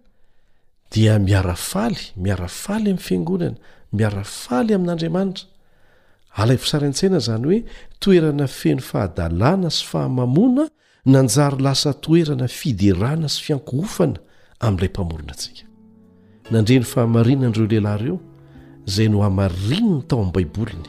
dia 0.91 1.13
miarafaly 1.27 2.01
miarafaly 2.25 2.87
amin'ny 2.89 3.03
fiangonana 3.07 3.55
miarafaly 3.97 4.71
amin'andriamanitra 4.77 5.45
alafisarintsena 6.39 7.19
zany 7.27 7.43
hoe 7.49 7.59
toerana 8.03 8.45
feno 8.59 8.81
fahadalàna 8.89 9.69
sy 9.77 9.83
faaa 9.91 10.09
nanjary 11.07 11.61
lasa 11.63 11.91
toerana 12.05 12.47
fiderana 12.59 13.27
sy 13.33 13.39
fiankhofana 13.45 14.17
amin'ilay 14.65 14.89
mpamorona 14.93 15.31
antsika 15.33 15.63
nandreny 16.53 16.83
fahamarinan'ireo 16.93 17.67
lehilahyreo 17.71 18.17
izay 18.89 19.07
no 19.13 19.19
hamarinina 19.27 20.01
tao 20.09 20.17
amin'n 20.19 20.33
baiboliny 20.37 20.87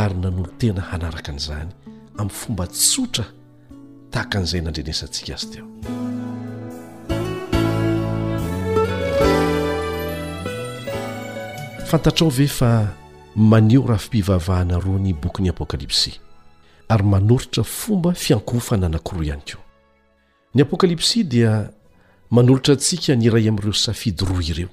ary 0.00 0.14
nanolo 0.24 0.50
tena 0.60 0.82
hanaraka 0.90 1.30
an'izany 1.32 1.70
amin'ny 2.20 2.34
fomba 2.40 2.64
tsotra 2.76 3.26
tahaka 4.12 4.34
an'izay 4.40 4.62
nandrenesantsika 4.66 5.32
azy 5.36 5.48
teo 5.54 5.66
fantatrao 11.90 12.30
ve 12.38 12.48
fa 12.58 12.70
maneho 13.50 13.86
rahafimpivavahanaroa 13.90 14.98
ny 15.04 15.12
bokyn'i 15.22 15.50
apôkalipsia 15.54 16.18
ary 16.88 17.04
manoritra 17.04 17.62
fomba 17.78 18.12
fiankofana 18.24 18.88
nankoroa 18.88 19.24
ihany 19.28 19.44
ko 19.50 19.56
ny 20.54 20.60
apokalipsy 20.62 21.24
dia 21.32 21.52
manolotra 22.30 22.74
antsika 22.74 23.14
ni 23.14 23.24
iray 23.26 23.48
amin'ireo 23.48 23.72
safidy 23.86 24.24
roa 24.24 24.42
ireo 24.50 24.70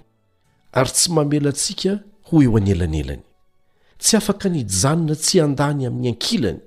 ary 0.79 0.91
tsy 0.95 1.07
mamela 1.15 1.49
antsika 1.53 1.91
ho 2.27 2.41
eo 2.43 2.57
anelanelany 2.59 3.23
tsy 4.01 4.17
afaka 4.17 4.45
nijanona 4.49 5.15
tsy 5.23 5.35
andany 5.45 5.81
amin'ny 5.87 6.09
ankilany 6.13 6.59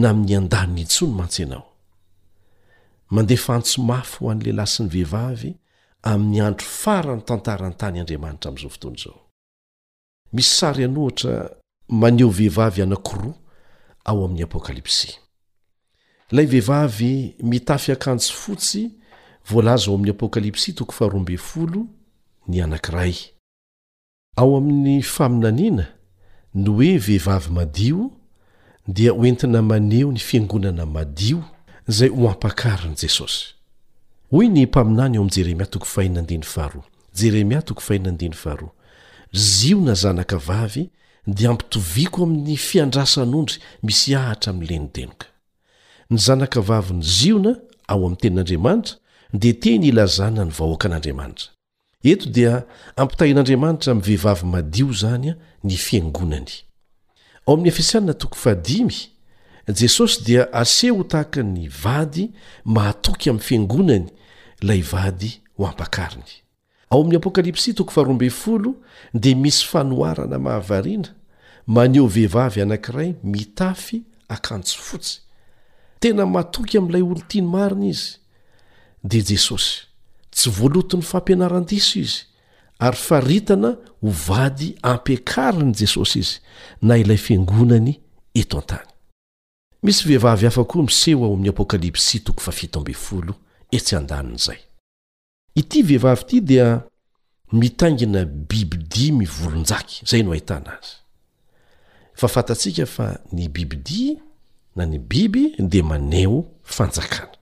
na 0.00 0.06
amin'ny 0.12 0.34
an-daniny 0.38 0.80
intso 0.82 1.04
ny 1.06 1.12
mantsyanao 1.18 1.64
mandefa 3.14 3.50
antso 3.56 3.76
mafy 3.90 4.16
ho 4.20 4.30
an' 4.30 4.40
lehilay 4.44 4.68
sy 4.74 4.82
ny 4.86 4.90
vehivavy 4.94 5.50
amin'ny 6.12 6.40
andro 6.46 6.66
farany 6.82 7.22
tantaran 7.28 7.74
tany 7.80 7.96
andriamanitra 8.00 8.48
amin'izao 8.54 8.70
fotoany 8.74 8.98
izaomis 8.98 10.48
sarra 10.58 10.82
eovehivaanaka 12.22 13.34
ao 14.06 14.18
amin'ny 14.24 14.42
apokalypsy 14.42 15.18
lay 16.36 16.46
vehivavy 16.52 17.36
mitafy 17.50 17.92
akanjo 17.96 18.32
fotsy 18.42 18.82
voalaza 19.48 19.86
ao 19.88 19.94
amin'ny 19.96 20.10
apokalypsy 20.16 20.70
toko 20.78 20.92
faharobeyfolo 20.98 21.80
ny 22.48 22.56
anankiray 22.64 23.14
ao 24.40 24.50
amin'ny 24.60 24.96
faminaniana 25.16 25.86
ny 26.62 26.68
hoe 26.76 26.92
vehivavy 27.06 27.50
madio 27.58 28.00
dia 28.96 29.12
ho 29.12 29.26
entina 29.30 29.60
maneo 29.70 30.08
ny 30.12 30.18
fiangonana 30.28 30.84
madio 30.96 31.40
izay 31.90 32.08
ho 32.16 32.22
ampakarinii 32.30 32.96
jesosy 33.02 33.42
hoy 34.30 34.46
ny 34.54 34.66
mpaminany 34.66 35.16
eo 35.16 35.22
am'y 35.22 35.30
jeremia 35.36 35.66
toko 35.72 35.84
fahiafaar 35.94 36.72
jeremia 37.20 37.60
toko 37.68 37.80
fahiaar 37.80 38.60
ziona 39.32 39.94
zanaka 39.94 40.38
vavy 40.38 40.84
dia 41.34 41.48
ampitoviako 41.50 42.18
amin'ny 42.26 42.56
fiandrasan'ondry 42.68 43.56
misy 43.86 44.12
ahatra 44.20 44.50
amin'ny 44.54 44.68
lenodenoka 44.70 45.26
ny 46.10 46.18
zanakavavy 46.26 46.94
ny 46.94 47.02
ziona 47.16 47.52
ao 47.92 47.98
amin'ny 48.06 48.16
tenin'andriamanitra 48.22 48.96
dia 49.42 49.54
teny 49.62 49.84
ilazana 49.90 50.42
ny 50.48 50.52
vahoaka 50.58 50.86
an'andriamanitra 50.88 51.48
eto 52.12 52.26
dia 52.36 52.52
ampitahin'andriamanitra 53.02 53.88
ami'y 53.92 54.06
vehivavy 54.08 54.46
madio 54.54 54.86
izany 54.94 55.28
a 55.34 55.36
ny 55.68 55.76
fiangonany 55.86 56.52
ao 57.46 57.52
amin'ny 57.58 57.68
efisianina 57.74 58.14
toko 58.22 58.36
fadimy 58.44 58.98
jesosy 59.80 60.16
dia 60.26 60.42
aseho 60.62 61.02
tahaka 61.12 61.40
ny 61.54 61.64
vady 61.82 62.24
mahatoky 62.74 63.26
amin'ny 63.30 63.42
fiangonany 63.48 64.06
la 64.62 64.74
ivady 64.78 65.30
ho 65.58 65.66
ampakariny 65.66 66.45
ao 66.90 67.00
ami'ny 67.00 67.16
apokalypsy 67.16 67.74
toko 67.74 67.90
faroambyfolo 67.90 68.74
dia 69.14 69.36
misy 69.36 69.64
fanoharana 69.66 70.38
mahavariana 70.38 71.08
maneho 71.66 72.06
vehivavy 72.06 72.62
anankiray 72.62 73.14
mitafy 73.24 74.02
akanjo 74.28 74.78
fotsy 74.78 75.20
tena 76.00 76.26
matoky 76.26 76.78
amin'ilay 76.78 77.02
olo 77.02 77.22
tiany 77.28 77.46
mariny 77.46 77.88
izy 77.88 78.16
dia 79.04 79.22
jesosy 79.22 79.82
tsy 80.30 80.50
voalotony 80.50 81.02
fampianaran-diso 81.02 81.98
izy 82.00 82.24
ary 82.78 82.96
faritana 82.96 83.76
ho 84.02 84.10
vady 84.26 84.74
ampiakariny 84.82 85.74
jesosy 85.80 86.18
izy 86.18 86.40
na 86.82 86.96
ilay 86.96 87.16
fiangonany 87.16 88.00
eto 88.34 88.58
an-tany 88.58 88.88
misy 89.82 90.04
vehivavy 90.08 90.46
afako 90.46 90.82
miseho 90.82 91.24
ao 91.24 91.32
amin'ny 91.34 91.48
apokalpsy 91.50 92.18
toofaoetyd 92.20 92.94
ity 95.56 95.82
vehivavy 95.82 96.22
ity 96.22 96.40
dia 96.40 96.82
mitaingina 97.52 98.24
bibidia 98.24 99.12
mivolonjaky 99.12 100.02
zay 100.06 100.22
no 100.22 100.32
ahitana 100.32 100.78
azy 100.78 100.96
fa 102.14 102.28
fantatsika 102.28 102.86
fa 102.86 103.18
ny 103.32 103.48
bibi 103.48 103.76
dia 103.76 104.14
na 104.76 104.86
ny 104.86 104.98
biby 104.98 105.54
di 105.58 105.82
maneho 105.82 106.44
fanjakana 106.62 107.32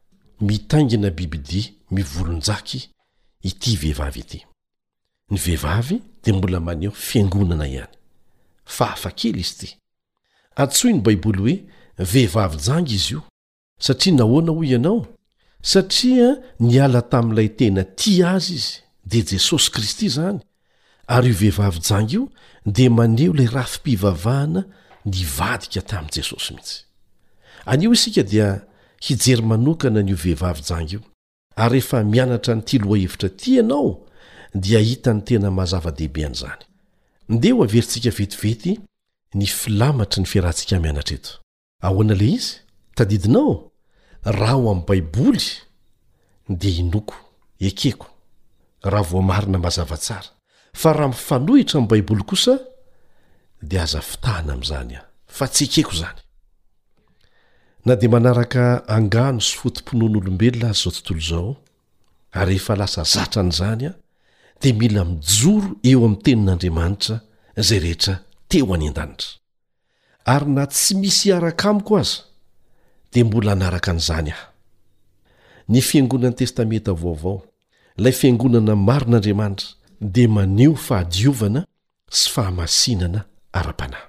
mitaingina 0.40 1.10
bibi 1.10 1.38
dia 1.38 1.64
mivolonjaky 1.90 2.88
ity 3.42 3.76
vehivavy 3.76 4.20
ity 4.20 4.42
ny 5.30 5.38
vehivavy 5.38 6.02
dea 6.24 6.34
mbola 6.34 6.60
maneho 6.60 6.92
fiangonana 6.92 7.68
ihany 7.68 7.94
fa 8.64 8.92
afa 8.92 9.10
kely 9.10 9.40
izy 9.40 9.54
ity 9.66 9.76
atsoy 10.56 10.92
ny 10.92 11.00
baiboly 11.02 11.42
hoe 11.42 11.64
vehivavijangy 11.98 12.94
izy 12.94 13.14
io 13.14 13.22
satria 13.78 14.14
nahoana 14.14 14.52
hoy 14.52 14.68
ianao 14.68 15.06
satria 15.70 16.36
niala 16.68 17.02
tamiilay 17.12 17.48
tena 17.58 17.82
tia 18.00 18.28
azy 18.38 18.52
izy 18.56 18.72
dia 19.10 19.24
jesosy 19.30 19.70
kristy 19.74 20.08
zany 20.16 20.38
ary 21.16 21.28
io 21.32 21.38
vehivavijang 21.40 22.08
io 22.16 22.24
dia 22.76 22.90
maneo 22.98 23.32
ila 23.40 23.50
raha 23.56 23.66
fipivavahana 23.72 24.62
nivadika 25.14 25.80
tami 25.90 26.08
jesosy 26.16 26.50
mihitsy 26.54 26.82
anio 27.66 27.92
isika 27.96 28.22
dia 28.22 28.48
hijery 29.06 29.42
manokana 29.42 30.02
nio 30.02 30.16
vehivavi 30.16 30.62
jang 30.70 30.92
io 30.92 31.00
ary 31.56 31.72
rehefa 31.72 32.04
mianatra 32.04 32.54
nytiloha 32.54 33.00
hevitra 33.00 33.28
ty 33.28 33.50
ianao 33.54 34.06
dia 34.54 34.78
hitany 34.78 35.20
tena 35.24 35.50
mahazava-dehibeany 35.50 36.34
zany 36.34 36.60
ndeho 37.28 37.64
averintsika 37.64 38.10
vetivety 38.10 38.80
n 39.34 39.46
filamatry 39.46 40.20
ny 40.22 40.26
fiarahantsikamiaatr 40.26 41.40
e 41.84 43.14
iz 43.14 43.26
raha 44.24 44.56
ho 44.56 44.70
amin'n 44.70 44.84
baiboly 44.88 45.44
dia 46.48 46.80
inoko 46.80 47.14
ekeko 47.60 48.08
raha 48.82 49.02
vo 49.04 49.20
marina 49.22 49.58
mazavatsara 49.60 50.32
fa 50.72 50.92
raha 50.92 51.08
mifanohitra 51.12 51.78
amin'ny 51.78 51.90
baiboly 51.90 52.24
kosa 52.24 52.58
dia 53.62 53.82
aza 53.82 54.00
fitahana 54.00 54.52
amin'izany 54.52 54.96
ah 54.96 55.04
fa 55.28 55.46
tsy 55.48 55.64
ekeko 55.68 55.92
izany 55.92 56.20
na 57.84 57.96
dia 57.96 58.08
manaraka 58.08 58.84
angano 58.88 59.40
sy 59.40 59.56
fotomponoa 59.58 60.08
n'olombelona 60.08 60.68
azy 60.72 60.80
zao 60.80 60.92
tontolo 60.92 61.20
izao 61.20 61.56
ary 62.32 62.56
efa 62.56 62.74
lasa 62.76 63.04
zatra 63.04 63.40
anyizany 63.42 63.84
a 63.92 63.92
dia 64.60 64.74
mila 64.74 65.04
mijoro 65.04 65.76
eo 65.84 66.00
amin'ny 66.04 66.22
tenin'andriamanitra 66.24 67.16
zay 67.56 67.78
rehetra 67.84 68.14
teo 68.48 68.72
any 68.74 68.88
an-danitra 68.88 69.28
ary 70.32 70.48
na 70.50 70.64
tsy 70.66 70.92
misy 70.96 71.28
iaraka 71.28 71.68
amiko 71.70 71.96
aza 72.00 72.20
dia 73.14 73.24
mbola 73.24 73.54
naraka 73.54 73.90
an'izany 73.92 74.30
aho 74.34 74.46
ny 75.68 75.80
fiangonany 75.88 76.34
testamenta 76.40 76.92
vaovao 77.02 77.36
ilay 77.98 78.12
fiangonana 78.20 78.74
marin'andriamanitra 78.76 79.68
dia 80.14 80.28
maneo 80.36 80.74
fahadiovana 80.86 81.60
sy 82.18 82.26
fahamasinana 82.34 83.20
ara-panahy 83.52 84.06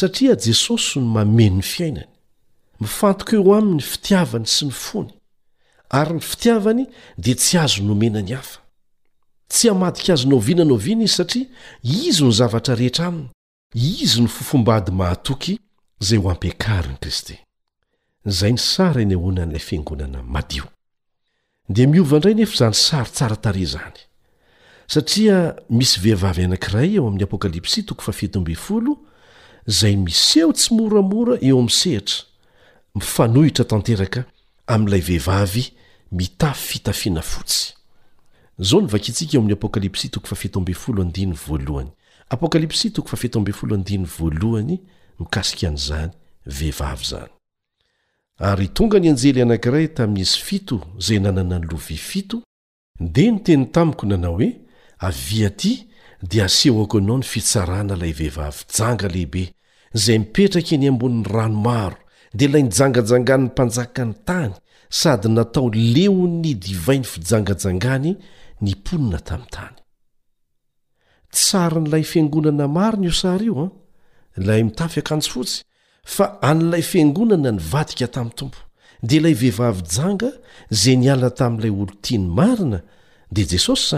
satria 0.00 0.36
jesosy 0.44 0.98
no 1.00 1.06
mameno 1.16 1.56
ny 1.56 1.62
fiainany 1.62 2.08
mifantoka 2.80 3.36
eo 3.36 3.54
amin'ny 3.54 3.80
fitiavany 3.92 4.46
sy 4.46 4.64
ny 4.68 4.72
fony 4.72 5.10
ary 5.90 6.14
ny 6.14 6.20
fitiavany 6.20 6.84
dia 7.18 7.34
tsy 7.34 7.58
azo 7.58 7.82
nomenany 7.82 8.32
hafa 8.34 8.60
tsy 9.48 9.68
hamadika 9.68 10.12
azonaoviana 10.12 10.62
anao 10.62 10.76
viana 10.76 11.04
izy 11.04 11.16
satria 11.16 11.46
izy 11.82 12.22
no 12.24 12.30
zavatra 12.30 12.74
rehetra 12.76 13.06
aminy 13.06 13.30
izy 13.74 14.20
no 14.20 14.28
fofombady 14.28 14.90
mahatoky 15.00 15.52
izay 16.00 16.18
ho 16.22 16.30
ampiakaryn'i 16.30 16.98
kristy 17.00 17.40
zay 18.26 18.52
n 18.58 18.58
sara 18.58 19.00
enyona 19.02 19.46
n'lay 19.46 19.60
fiangonana 19.62 20.22
madio 20.22 20.64
di 21.70 21.86
miovandray 21.86 22.34
nefa 22.34 22.54
zany 22.58 22.74
sary 22.74 23.06
tsara 23.12 23.36
tare 23.36 23.64
zany 23.66 23.96
satria 24.88 25.54
misy 25.70 26.00
vehivavy 26.02 26.42
anankiray 26.44 26.94
eo 26.96 27.06
amin'ny 27.06 27.22
apokalypsy 27.24 27.82
toko 27.86 28.02
fafto 28.02 28.40
yflo 28.50 28.96
zay 29.66 29.96
miseho 29.96 30.52
tsy 30.52 30.74
moramora 30.74 31.38
eo 31.40 31.60
am 31.60 31.68
sehtra 31.68 32.16
mifanohitra 32.94 33.64
taterka 33.64 34.24
amlay 34.66 35.00
vehivav 35.00 35.52
mitafyfitafiana 36.12 37.22
fotsyotsiao'apokalps 37.22 40.04
apokalps 42.30 42.86
hany 44.52 44.78
mikasikan'zany 45.20 46.10
vehivavy 46.46 47.04
zany 47.04 47.28
ary 48.38 48.68
tonga 48.68 48.98
nyanjely 49.00 49.40
anankiray 49.42 49.88
taminisy 49.94 50.38
fito 50.44 50.80
zay 51.00 51.18
nananany 51.20 51.64
lovifito 51.70 52.42
dea 53.00 53.30
niteny 53.32 53.64
tamiko 53.70 54.06
nanao 54.06 54.32
hoe 54.36 54.60
aviaty 54.98 55.88
dia 56.28 56.44
asehoako 56.44 56.98
anao 56.98 57.16
nyfitsarana 57.18 57.96
lay 57.96 58.12
vehivavyjanga 58.12 59.08
lehibe 59.08 59.54
zay 59.94 60.18
mipetraky 60.18 60.78
ny 60.78 60.88
amboniny 60.88 61.24
rano 61.28 61.60
maro 61.60 61.96
dia 62.34 62.48
ilay 62.48 62.62
nijangajanganyny 62.62 63.46
mpanjaka 63.46 64.04
ny 64.04 64.14
tany 64.24 64.52
sady 64.90 65.28
natao 65.28 65.70
leo 65.72 66.12
'nydivainy 66.26 67.04
fijangajangany 67.04 68.16
niponina 68.60 69.18
tamy 69.20 69.44
tany 69.50 69.76
sary 71.30 71.80
nlay 71.80 72.02
fiangonana 72.02 72.68
marinyio 72.68 73.12
sar 73.12 73.42
i 73.42 73.48
a 73.48 73.68
lamitaf 74.36 74.96
fa 76.12 76.38
an'lay 76.40 76.82
fiangonana 76.82 77.50
nyvadika 77.52 78.06
tamin'ny 78.14 78.34
tompo 78.38 78.58
dia 79.06 79.18
ilay 79.20 79.34
vehivavy 79.34 79.82
janga 79.96 80.30
zay 80.70 80.96
niala 80.96 81.30
tamin'ilay 81.30 81.70
olo 81.70 81.92
tiny 82.02 82.26
marina 82.38 82.80
dia 83.34 83.46
jesosy 83.50 83.96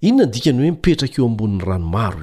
izany 0.00 0.14
inona 0.14 0.24
nydikany 0.26 0.58
hoe 0.62 0.70
mipetraka 0.70 1.14
eo 1.22 1.26
ambon'ny 1.26 1.60
rano 1.64 1.88
maro 1.90 2.22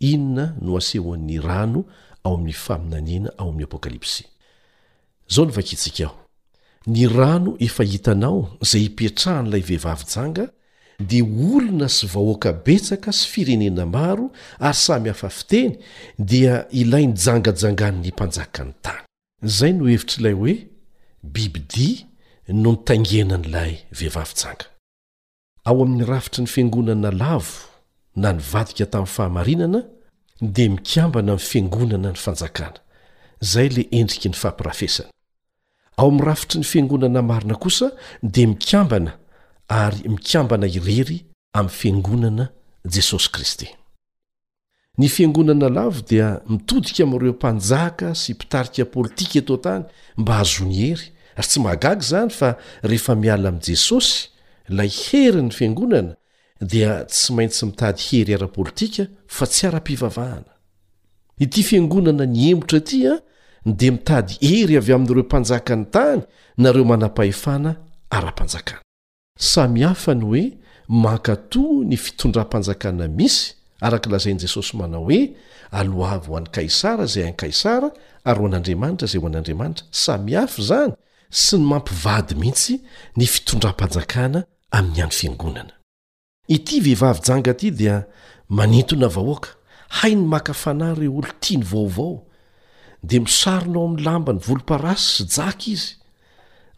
izyinona 0.00 0.54
noasehoan'ny 0.60 1.40
rano 1.40 1.84
ao 2.24 2.34
amin'ny 2.34 2.52
faminanina 2.52 3.30
aom'ny 3.38 3.64
apoklpso 3.64 4.24
ny 6.86 7.06
rano 7.08 7.56
efa 7.58 7.84
hitanao 7.84 8.56
zay 8.62 8.80
hipetrahany 8.80 9.50
lay 9.50 9.60
vehivavijanga 9.60 10.46
di 11.00 11.20
olona 11.22 11.88
sy 11.88 12.06
vahoaka 12.06 12.52
betsaka 12.52 13.12
sy 13.12 13.28
firenena 13.30 13.86
maro 13.86 14.30
ary 14.58 14.74
samy 14.74 15.08
hafa 15.08 15.28
fiteny 15.28 15.72
dia 16.18 16.64
ilainy 16.70 17.12
jangajangany 17.24 17.98
nympanjakany 18.00 18.72
tany 18.82 19.00
zay 19.42 19.72
no 19.72 19.86
hevitrylay 19.90 20.32
hoe 20.32 20.54
bibidi 21.22 22.06
no 22.48 22.70
nitangenany 22.70 23.48
lay 23.48 23.72
vehivavijanga 23.92 24.64
ao 25.64 25.82
ami'ny 25.82 26.04
rafitry 26.06 26.40
ny 26.42 26.46
fiangonana 26.48 27.10
lavo 27.10 27.60
na 28.16 28.32
nivadika 28.32 28.86
tamyy 28.86 29.06
fahamarinana 29.06 29.80
dia 30.40 30.70
mikiambana 30.70 31.32
am 31.32 31.38
fiangonana 31.38 32.08
ny 32.14 32.22
fanjakana 32.24 32.78
zay 33.42 33.68
le 33.68 33.88
endriky 33.90 34.28
ny 34.28 34.34
fampirafesany 34.34 35.10
ao 35.96 36.08
ami'ny 36.08 36.24
rafitry 36.24 36.58
ny 36.58 36.64
fiangonana 36.64 37.22
marina 37.22 37.54
kosa 37.54 37.86
dia 38.22 38.46
mikambana 38.48 39.12
ary 39.68 40.08
mikambana 40.08 40.66
irery 40.66 41.18
amin'ny 41.58 41.70
fiangonana 41.78 42.44
jesosy 42.84 43.28
kristy 43.34 43.66
ny 44.98 45.08
fiangonana 45.14 45.68
lavo 45.76 46.00
dia 46.10 46.28
mitodika 46.48 47.00
ami'ireo 47.04 47.32
mpanjaka 47.32 48.08
sy 48.14 48.32
mpitarika 48.32 48.84
politika 48.84 49.38
etao 49.38 49.56
tany 49.56 49.84
mba 50.16 50.34
hazony 50.34 50.74
hery 50.80 51.06
ary 51.36 51.48
tsy 51.48 51.60
magaga 51.60 52.02
izany 52.04 52.30
fa 52.38 52.48
rehefa 52.82 53.14
miala 53.14 53.48
amin'i 53.48 53.66
jesosy 53.66 54.18
la 54.76 54.82
iheriny 54.92 55.50
fiangonana 55.50 56.12
dia 56.60 57.04
tsy 57.10 57.32
maintsy 57.36 57.62
mitady 57.66 58.02
hery 58.10 58.34
ara-politika 58.34 59.02
fa 59.36 59.46
tsy 59.46 59.66
ara-mpivavahana 59.66 60.52
ity 61.44 61.60
fiangonana 61.68 62.24
ny 62.34 62.38
emotra 62.50 62.80
ty 62.88 62.98
a 63.08 63.14
ah, 63.14 63.18
ydea 63.66 63.92
mitady 63.92 64.36
ery 64.40 64.76
avy 64.76 64.92
amin'ireo 64.92 65.22
mpanjakany 65.22 65.84
tany 65.84 66.22
nareo 66.58 66.84
manapahefana 66.84 67.76
ara-panjakana 68.10 68.82
samy 69.38 69.80
hafa 69.82 70.14
ny 70.14 70.24
hoe 70.24 70.58
manka 70.88 71.36
to 71.36 71.82
ny 71.84 71.96
fitondram-panjakana 71.96 73.08
misy 73.08 73.54
araka 73.80 74.10
lazain'i 74.10 74.38
jesosy 74.38 74.76
manao 74.76 75.04
hoe 75.04 75.34
alohavy 75.70 76.26
ho 76.28 76.36
an'ny 76.36 76.50
kaisara 76.52 77.04
izay 77.04 77.24
any 77.24 77.32
kaisara 77.36 77.90
ary 78.24 78.40
ho 78.40 78.46
an'andriamanitra 78.46 79.06
izay 79.06 79.20
ho 79.20 79.26
an'andriamanitra 79.26 79.84
samy 79.90 80.36
afa 80.36 80.62
zany 80.62 80.92
sy 81.30 81.56
ny 81.58 81.64
mampivady 81.66 82.34
mihitsy 82.34 82.78
ny 83.16 83.26
fitondram-panjakana 83.26 84.44
amin'ny 84.70 85.00
hany 85.00 85.10
fiangonana 85.12 85.72
ity 86.48 86.80
vehivavyjanga 86.80 87.54
ty 87.58 87.70
dia 87.74 88.04
manintona 88.48 89.08
vahoaka 89.10 89.50
hai 89.98 90.14
ny 90.14 90.22
maka 90.22 90.54
fanay 90.54 90.94
reo 90.94 91.12
olo 91.18 91.32
tia 91.40 91.58
ny 91.58 91.64
vaovao 91.66 92.25
de 93.02 93.18
misaronao 93.20 93.84
amin'ny 93.86 94.04
lamba 94.06 94.32
ny 94.34 94.40
volom-parasy 94.44 95.06
sy 95.06 95.28
jaka 95.40 95.66
izy 95.72 95.94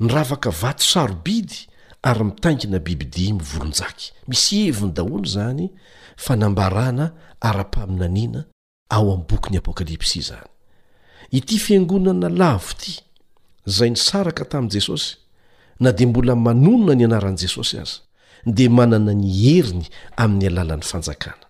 ny 0.00 0.08
rafaka 0.12 0.50
vaty 0.50 0.84
sarobidy 0.84 1.66
ary 2.02 2.24
mitaingina 2.30 2.78
bibidi 2.78 3.32
mivolonjaky 3.32 4.06
misy 4.28 4.58
heviny 4.68 4.92
daholo 4.96 5.24
zany 5.34 5.66
fanambarana 6.24 7.06
ara-paminaniana 7.40 8.40
ao 8.90 9.06
amin'ny 9.14 9.26
bokyn'ny 9.30 9.58
apokalipsi 9.62 10.18
izany 10.24 10.46
ity 11.38 11.58
fiangonana 11.58 12.28
lavo 12.28 12.70
ity 12.74 12.92
zay 13.76 13.90
ny 13.90 13.96
saraka 13.96 14.44
tamin'i 14.44 14.72
jesosy 14.74 15.16
na 15.80 15.92
de 15.92 16.06
mbola 16.06 16.34
manonona 16.36 16.94
ny 16.94 17.04
anaran'i 17.06 17.40
jesosy 17.46 17.78
azy 17.82 17.98
de 18.56 18.68
manana 18.68 19.12
ny 19.14 19.28
heriny 19.40 19.86
amin'ny 20.22 20.46
alalan'ny 20.50 20.82
fanjakana 20.92 21.46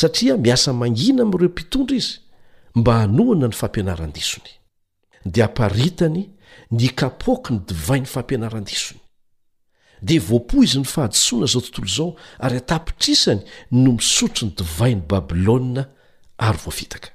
satria 0.00 0.36
miasa 0.44 0.72
mangina 0.80 1.20
am'ireo 1.22 1.48
mpitondra 1.52 1.96
izy 1.96 2.25
mba 2.76 2.92
hanoana 2.98 3.48
ny 3.48 3.52
fampianarandisony 3.54 4.50
dia 5.32 5.44
aparitany 5.44 6.22
nikapoky 6.80 7.52
ny 7.52 7.60
divainy 7.68 8.06
fampianaran-disony 8.14 9.00
dia 10.02 10.20
voapo 10.20 10.62
izy 10.64 10.78
ny 10.78 10.84
fahadisoana 10.84 11.46
zao 11.52 11.60
tontolo 11.62 11.88
zao 11.96 12.10
ary 12.38 12.56
atapitrisany 12.56 13.40
no 13.70 13.92
misotry 13.92 14.44
ny 14.46 14.52
divainy 14.60 15.02
babyloa 15.08 15.86
ary 16.38 16.58
voafitaka 16.64 17.08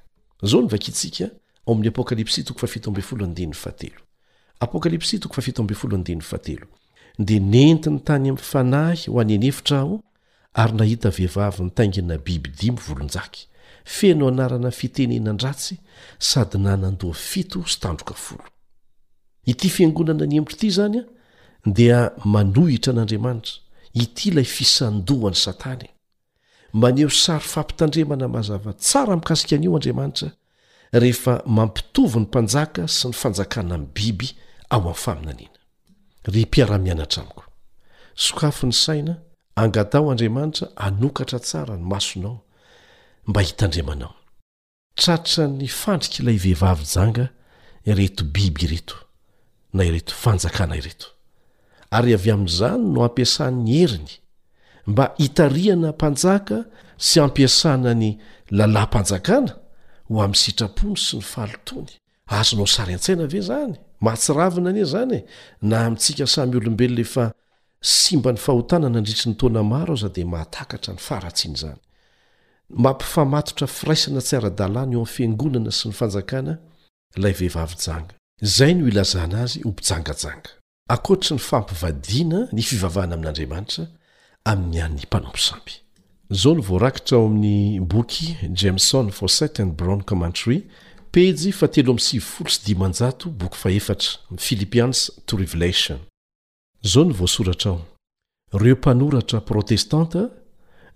dia 7.25 7.39
nentiny 7.39 7.99
tany 7.99 8.29
amy 8.29 8.37
fanahy 8.37 9.07
ho 9.11 9.19
any 9.21 9.35
anefitra 9.35 9.77
aho 9.79 10.01
ary 10.53 10.73
nahita 10.73 11.09
vehivavy 11.09 11.63
ny 11.63 11.69
taingina 11.69 12.17
biby 12.17 12.49
dimyvolonjaky 12.59 13.47
feno 13.85 14.27
anarana 14.27 14.71
fitenenandratsy 14.71 15.75
sady 16.19 16.57
nanandoafito 16.57 17.63
standoka 17.67 18.13
ity 19.45 19.69
fiangonana 19.69 20.25
ny 20.25 20.35
emotra 20.37 20.55
ity 20.57 20.67
izany 20.67 20.99
a 20.99 21.03
dia 21.69 22.11
manohitra 22.25 22.93
an'andriamanitra 22.93 23.51
ity 23.93 24.29
ilay 24.29 24.43
fisandohany 24.43 25.35
satany 25.35 25.89
maneho 26.73 27.09
sary 27.09 27.43
fampitandremana 27.43 28.27
mazava 28.27 28.73
tsara 28.73 29.15
mikasika 29.15 29.55
an'io 29.55 29.75
andriamanitra 29.75 30.31
rehefa 30.91 31.41
mampitovo 31.45 32.19
ny 32.19 32.25
mpanjaka 32.25 32.87
sy 32.87 33.07
ny 33.07 33.13
fanjakana 33.13 33.77
min'ny 33.77 33.93
biby 33.95 34.29
ao 34.69 34.95
ami'ny 34.95 34.95
faminanianaa 36.51 37.05
mba 43.27 43.41
hitandriamanao 43.41 44.13
tratra 45.03 45.47
ny 45.59 45.67
fandrika 45.81 46.15
ilay 46.23 46.37
vehivavyjanga 46.43 47.25
ireto 47.91 48.23
biby 48.33 48.63
ireto 48.65 48.97
na 49.75 49.81
ireto 49.89 50.13
fanjakana 50.23 50.75
ireto 50.81 51.07
ary 51.97 52.09
avy 52.17 52.29
amin'izany 52.35 52.81
no 52.93 52.99
ampiasan'ny 53.07 53.69
heriny 53.79 54.11
mba 54.91 55.05
hitariana 55.21 55.89
mpanjaka 55.97 56.57
sy 57.07 57.15
ampiasana 57.25 57.91
ny 58.01 58.09
lala 58.57 58.81
mpanjakana 58.89 59.51
ho 60.09 60.17
amin'ny 60.25 60.41
sitrapony 60.43 60.97
sy 61.05 61.13
ny 61.19 61.23
fahalitony 61.31 61.91
azonao 62.37 62.67
sari 62.75 62.93
an-tsaina 62.97 63.25
ve 63.33 63.41
zany 63.49 63.73
mahatsiravina 64.03 64.69
ane 64.71 64.83
zanye 64.93 65.19
na 65.69 65.75
amintsika 65.85 66.25
samyolombelona 66.35 67.01
efa 67.07 67.25
si 67.91 68.13
mba 68.19 68.29
ny 68.33 68.39
fahotanana 68.45 68.97
andritry 69.01 69.27
ny 69.31 69.35
tona 69.39 69.61
maro 69.73 69.93
aza 69.97 70.09
de 70.15 70.23
mahatakatra 70.33 70.91
ny 70.95 70.99
faratsiany 71.09 71.57
zany 71.63 71.81
mampifamatotra 72.73 73.67
firaisana 73.67 74.21
tsiara-dalàny 74.21 74.93
eo 74.93 74.99
amy 75.03 75.07
fiangonana 75.13 75.71
sy 75.71 75.87
ny 75.89 75.93
fanjakana 75.99 76.57
lay 77.15 77.33
vehivavijanga 77.39 78.13
zay 78.41 78.73
no 78.75 78.87
ilazanazy 78.87 79.61
o 79.67 79.69
mpijangajanga 79.71 80.49
akoatry 80.95 81.33
ny 81.35 81.39
fampivadiana 81.49 82.39
ny 82.55 82.61
fivavahana 82.69 83.13
amin'andriamanitra 83.15 83.83
ami'ny 84.51 84.77
anyny 84.85 85.01
mpanompo 85.05 85.37
sampy 85.47 85.73
zao 86.41 86.53
n 86.55 86.57
voarakitra 86.69 87.15
o 87.17 87.19
aminy 87.25 87.79
boky 87.81 88.27
jameson 88.59 89.07
forsetan 89.11 89.69
brown 89.75 90.01
commentary 90.03 90.59
philipians 94.45 94.99
to 95.25 95.33
revilation 95.37 95.99
zo 96.83 97.27
srrraprtestant 97.27 100.11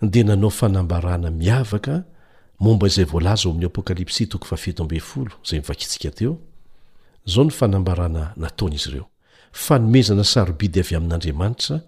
dia 0.02 0.24
nanao 0.24 0.50
fanambarana 0.50 1.32
miavaka 1.32 2.04
momba 2.60 2.88
izay 2.88 3.04
voalaza 3.06 3.44
aoamin'ny 3.46 3.66
apokalypsy 3.66 4.26
t 4.26 4.38
mitteo 6.06 6.38
zao 7.26 7.44
ny 7.44 7.50
fanambarana 7.52 8.34
nataon 8.36 8.74
izy 8.74 8.90
ireo 8.90 9.06
fa 9.52 9.80
nomezana 9.80 10.24
sarobiby 10.24 10.80
avy 10.80 10.96
amin'andriamanitra 10.96 11.82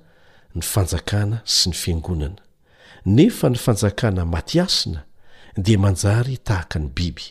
ny 0.55 0.61
fanjakana 0.61 1.41
sy 1.45 1.69
ny 1.69 1.75
fiangonana 1.75 2.41
nefa 3.05 3.49
ny 3.49 3.55
fanjakana 3.55 4.25
matiasina 4.25 5.03
dia 5.57 5.77
manjary 5.79 6.37
tahaka 6.37 6.79
ny 6.79 6.87
biby 6.95 7.23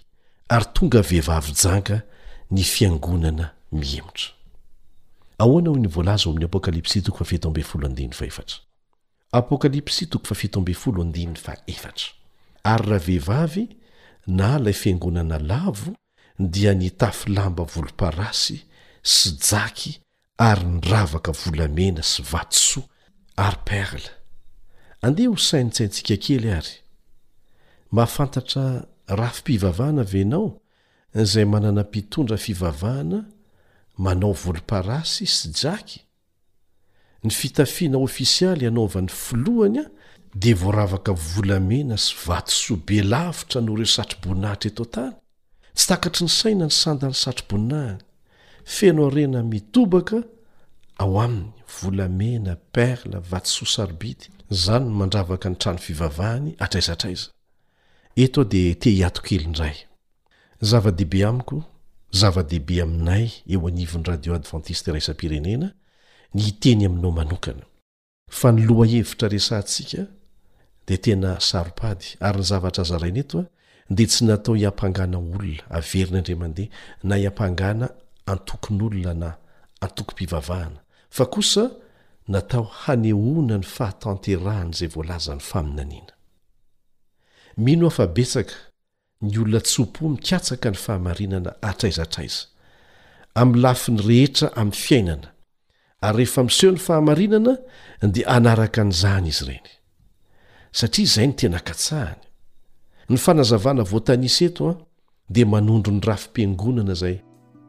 ary 0.48 0.64
tonga 0.72 1.02
vehivavyjanga 1.02 2.02
ny 2.50 2.62
fiangonana 2.62 3.50
mihemtra'y 3.72 4.32
apokalypsy 9.36 10.06
7ary 10.06 11.34
raha 12.64 12.98
vehivavy 12.98 13.64
na 14.26 14.58
lay 14.58 14.72
fiangonana 14.72 15.38
lavo 15.50 15.92
dia 16.52 16.72
nitafylamba 16.80 17.64
volom-parasy 17.74 18.56
sy 19.02 19.30
jaky 19.50 19.92
ary 20.46 20.64
niravaka 20.74 21.32
volamena 21.40 22.02
sy 22.12 22.20
vatoso 22.30 22.80
ary 23.44 23.56
perla 23.68 24.12
andeha 25.06 25.28
ho 25.32 25.36
saintsaintsika 25.50 26.16
kely 26.24 26.50
ary 26.58 26.74
mafantatra 27.98 28.64
rahafipivavahana 29.16 30.02
venao 30.12 30.48
zay 31.32 31.44
manana 31.52 31.82
mpitondra 31.88 32.36
fivavahana 32.44 33.20
manao 34.04 34.32
volom-parasy 34.42 35.24
sy 35.36 35.48
jaky 35.60 36.00
ny 37.26 37.32
fitafiana 37.34 37.98
ofisialy 38.06 38.62
ianaovan'ny 38.68 39.10
filohany 39.24 39.78
a 39.82 39.86
de 40.42 40.52
voaravaka 40.62 41.12
volamena 41.32 41.96
sy 42.04 42.12
vatosoa 42.26 42.76
be 42.86 42.96
lavitra 43.12 43.58
noreo 43.66 43.88
satroboninahitra 43.96 44.68
eto 44.70 44.84
tany 44.94 45.12
tsy 45.76 45.84
takatry 45.90 46.22
ny 46.26 46.32
saina 46.40 46.64
ny 46.68 46.74
sandany 46.82 47.16
satroboninahiny 47.24 48.02
feno 48.76 49.02
arena 49.08 49.40
mitobaka 49.52 50.18
ao 51.02 51.14
aminy 51.24 51.50
volamena 51.78 52.52
perla 52.74 53.18
vatysoa 53.30 53.68
sarobity 53.76 54.26
zany 54.64 54.86
n 54.90 54.98
mandravaka 55.00 55.46
ny 55.50 55.56
trano 55.62 55.80
fivavahany 55.86 56.48
atraizatraiza 56.64 57.26
etoao 58.22 58.44
dea 58.52 58.74
te 58.82 58.88
hiatokely 58.96 59.46
ndray 59.52 59.76
zava-dehibe 60.68 61.20
amiko 61.30 61.56
zava-dehibe 62.20 62.74
aminay 62.84 63.26
eo 63.52 63.60
anivon'ny 63.70 64.06
radio 64.10 64.30
advantiste 64.38 64.88
rasam-pirenena 64.96 65.68
ny 66.34 66.48
iteny 66.50 66.86
aminao 66.86 67.10
manokana 67.12 67.62
fa 68.30 68.52
ny 68.52 68.64
loha 68.66 68.86
hevitra 68.90 69.28
resantsika 69.28 70.06
dia 70.86 70.98
tena 70.98 71.36
saropady 71.40 72.04
ary 72.20 72.38
ny 72.40 72.44
zavatra 72.46 72.84
zaraina 72.84 73.20
eto 73.22 73.38
a 73.44 73.46
dia 73.94 74.06
tsy 74.10 74.24
natao 74.26 74.54
hiampanganaolona 74.56 75.60
averina 75.70 76.18
indrimandeha 76.22 76.70
na 77.04 77.16
hiampangana 77.18 77.88
antokon'olona 78.26 79.14
na 79.14 79.30
antoko-pivavahana 79.84 80.80
fa 81.10 81.26
kosa 81.26 81.70
natao 82.28 82.62
hanehona 82.82 83.58
ny 83.58 83.66
fahatanterahana 83.74 84.70
izay 84.74 84.88
voalaza 84.90 85.34
ny 85.34 85.40
faminaniana 85.50 86.12
mino 87.56 87.86
afa 87.86 88.06
betsaka 88.06 88.54
ny 89.22 89.38
olona 89.38 89.60
tsopo 89.60 90.08
mikatsaka 90.08 90.70
ny 90.70 90.76
fahamarinana 90.84 91.50
atraizatraiza 91.62 92.44
amin'ny 93.38 93.62
lafi 93.62 93.92
ny 93.92 94.00
rehetra 94.02 94.48
amin'ny 94.58 94.76
fiainana 94.82 95.30
ary 96.02 96.16
rehefa 96.24 96.42
miseho 96.44 96.72
ny 96.72 96.78
fahamarinana 96.78 97.56
dia 98.02 98.28
anaraka 98.28 98.82
anyizany 98.82 99.28
izy 99.28 99.44
ireny 99.44 99.68
satria 100.72 101.04
izay 101.04 101.26
ny 101.26 101.32
tena 101.36 101.58
katsahany 101.60 102.20
ny 103.08 103.16
fanazavana 103.16 103.82
voatanisa 103.90 104.44
eto 104.48 104.62
a 104.68 104.70
ah, 104.72 104.78
dia 105.32 105.46
manondro 105.46 105.92
ny 105.94 106.00
rafim-piangonana 106.08 106.92
izay 106.96 107.16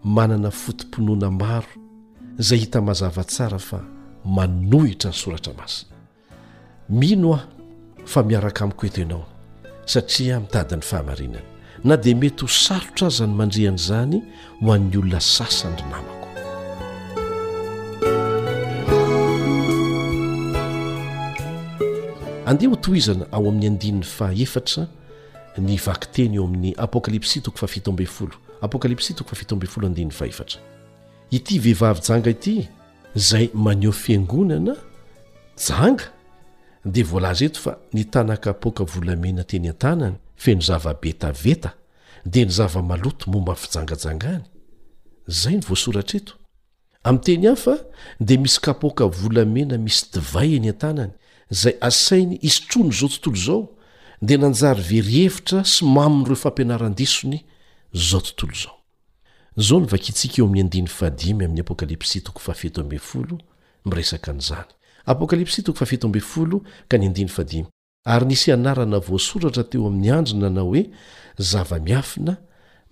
manana 0.04 0.50
fotomponoana 0.52 1.30
maro 1.42 1.72
izay 2.42 2.60
hita 2.68 2.80
mazavatsara 2.88 3.60
fa 3.70 3.80
manohitra 4.36 5.10
ny 5.12 5.16
soratra 5.24 5.54
masina 5.60 5.96
mino 6.90 7.30
aho 7.38 7.48
fa 8.12 8.20
miaraka 8.30 8.62
amiiko 8.66 8.84
eto 8.90 9.00
ienao 9.02 9.24
satria 9.88 10.40
mitadiny 10.40 10.82
fahamarinana 10.84 11.44
na 11.84 11.96
dia 11.98 12.16
mety 12.16 12.42
ho 12.44 12.48
sarotra 12.52 13.08
aza 13.08 13.24
ny 13.30 13.34
mandreany 13.40 13.76
izany 13.82 14.18
ho 14.60 14.74
an'ny 14.76 14.92
olona 15.00 15.20
sasanyry 15.24 15.88
mama 15.92 16.17
andeha 22.48 22.72
ho 22.72 22.78
toizana 22.80 23.28
ao 23.36 23.44
amin'ny 23.50 23.68
andin'ny 23.70 24.04
faefatra 24.16 24.84
ny 25.66 25.76
vaki 25.86 26.08
teny 26.16 26.36
eo 26.40 26.46
amin'ny 26.48 26.72
apokalipsy 26.86 27.42
toko 27.46 27.58
fafito 27.64 27.90
ambefolo 27.92 28.36
apokalipsi 28.66 29.12
toko 29.18 29.32
fafitombfoloandinn'ny 29.36 30.12
faefatra 30.20 30.60
ity 31.38 31.56
vehivavy 31.66 32.04
janga 32.08 32.32
ity 32.36 32.54
izay 33.20 33.46
maneho 33.66 33.92
fiangonana 34.04 34.74
janga 35.68 36.06
dia 36.94 37.04
voalazy 37.12 37.46
eto 37.52 37.60
fa 37.66 37.74
ni 37.96 38.04
tanakapoaka 38.14 38.84
volamena 38.94 39.44
teny 39.52 39.68
an-tanany 39.74 40.16
feny 40.44 40.62
zava-betaveta 40.68 41.70
dia 42.32 42.46
ny 42.46 42.52
zava-maloto 42.60 43.26
momba 43.34 43.54
fijangajangany 43.64 44.44
zay 45.40 45.56
ny 45.60 45.64
voasoratra 45.70 46.20
eto 46.24 46.34
amin'ny 47.08 47.26
teny 47.28 47.46
ahfa 47.54 47.74
dia 48.28 48.38
misy 48.44 48.60
kapoaka 48.66 49.04
volamena 49.20 49.76
misy 49.86 50.04
divay 50.14 50.50
any 50.58 50.72
an-tanany 50.76 51.12
zay 51.50 51.78
asainy 51.82 52.36
isytrono 52.42 52.92
zao 52.92 53.10
tontolo 53.10 53.38
zao 53.46 53.68
dia 54.22 54.38
nanjary 54.38 54.82
verihevitra 54.88 55.60
sy 55.64 55.84
maminyireo 55.86 56.36
fampianaran-disony 56.36 57.40
zaotntolooy 57.94 58.76
ary 68.06 68.26
nisy 68.26 68.52
anarana 68.52 69.00
voasoratra 69.00 69.64
teo 69.64 69.88
amin'ny 69.88 70.12
andry 70.12 70.34
nanao 70.38 70.66
hoe 70.68 70.84
zava-miafina 71.40 72.36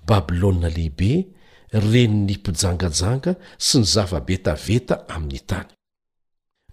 babiloa 0.07 0.69
lehibe 0.75 1.25
reniny 1.71 2.35
mpijangajanga 2.39 3.35
sy 3.57 3.77
ny 3.79 3.83
zava-betaveta 3.87 5.07
amin'ny 5.07 5.39
tany 5.47 5.74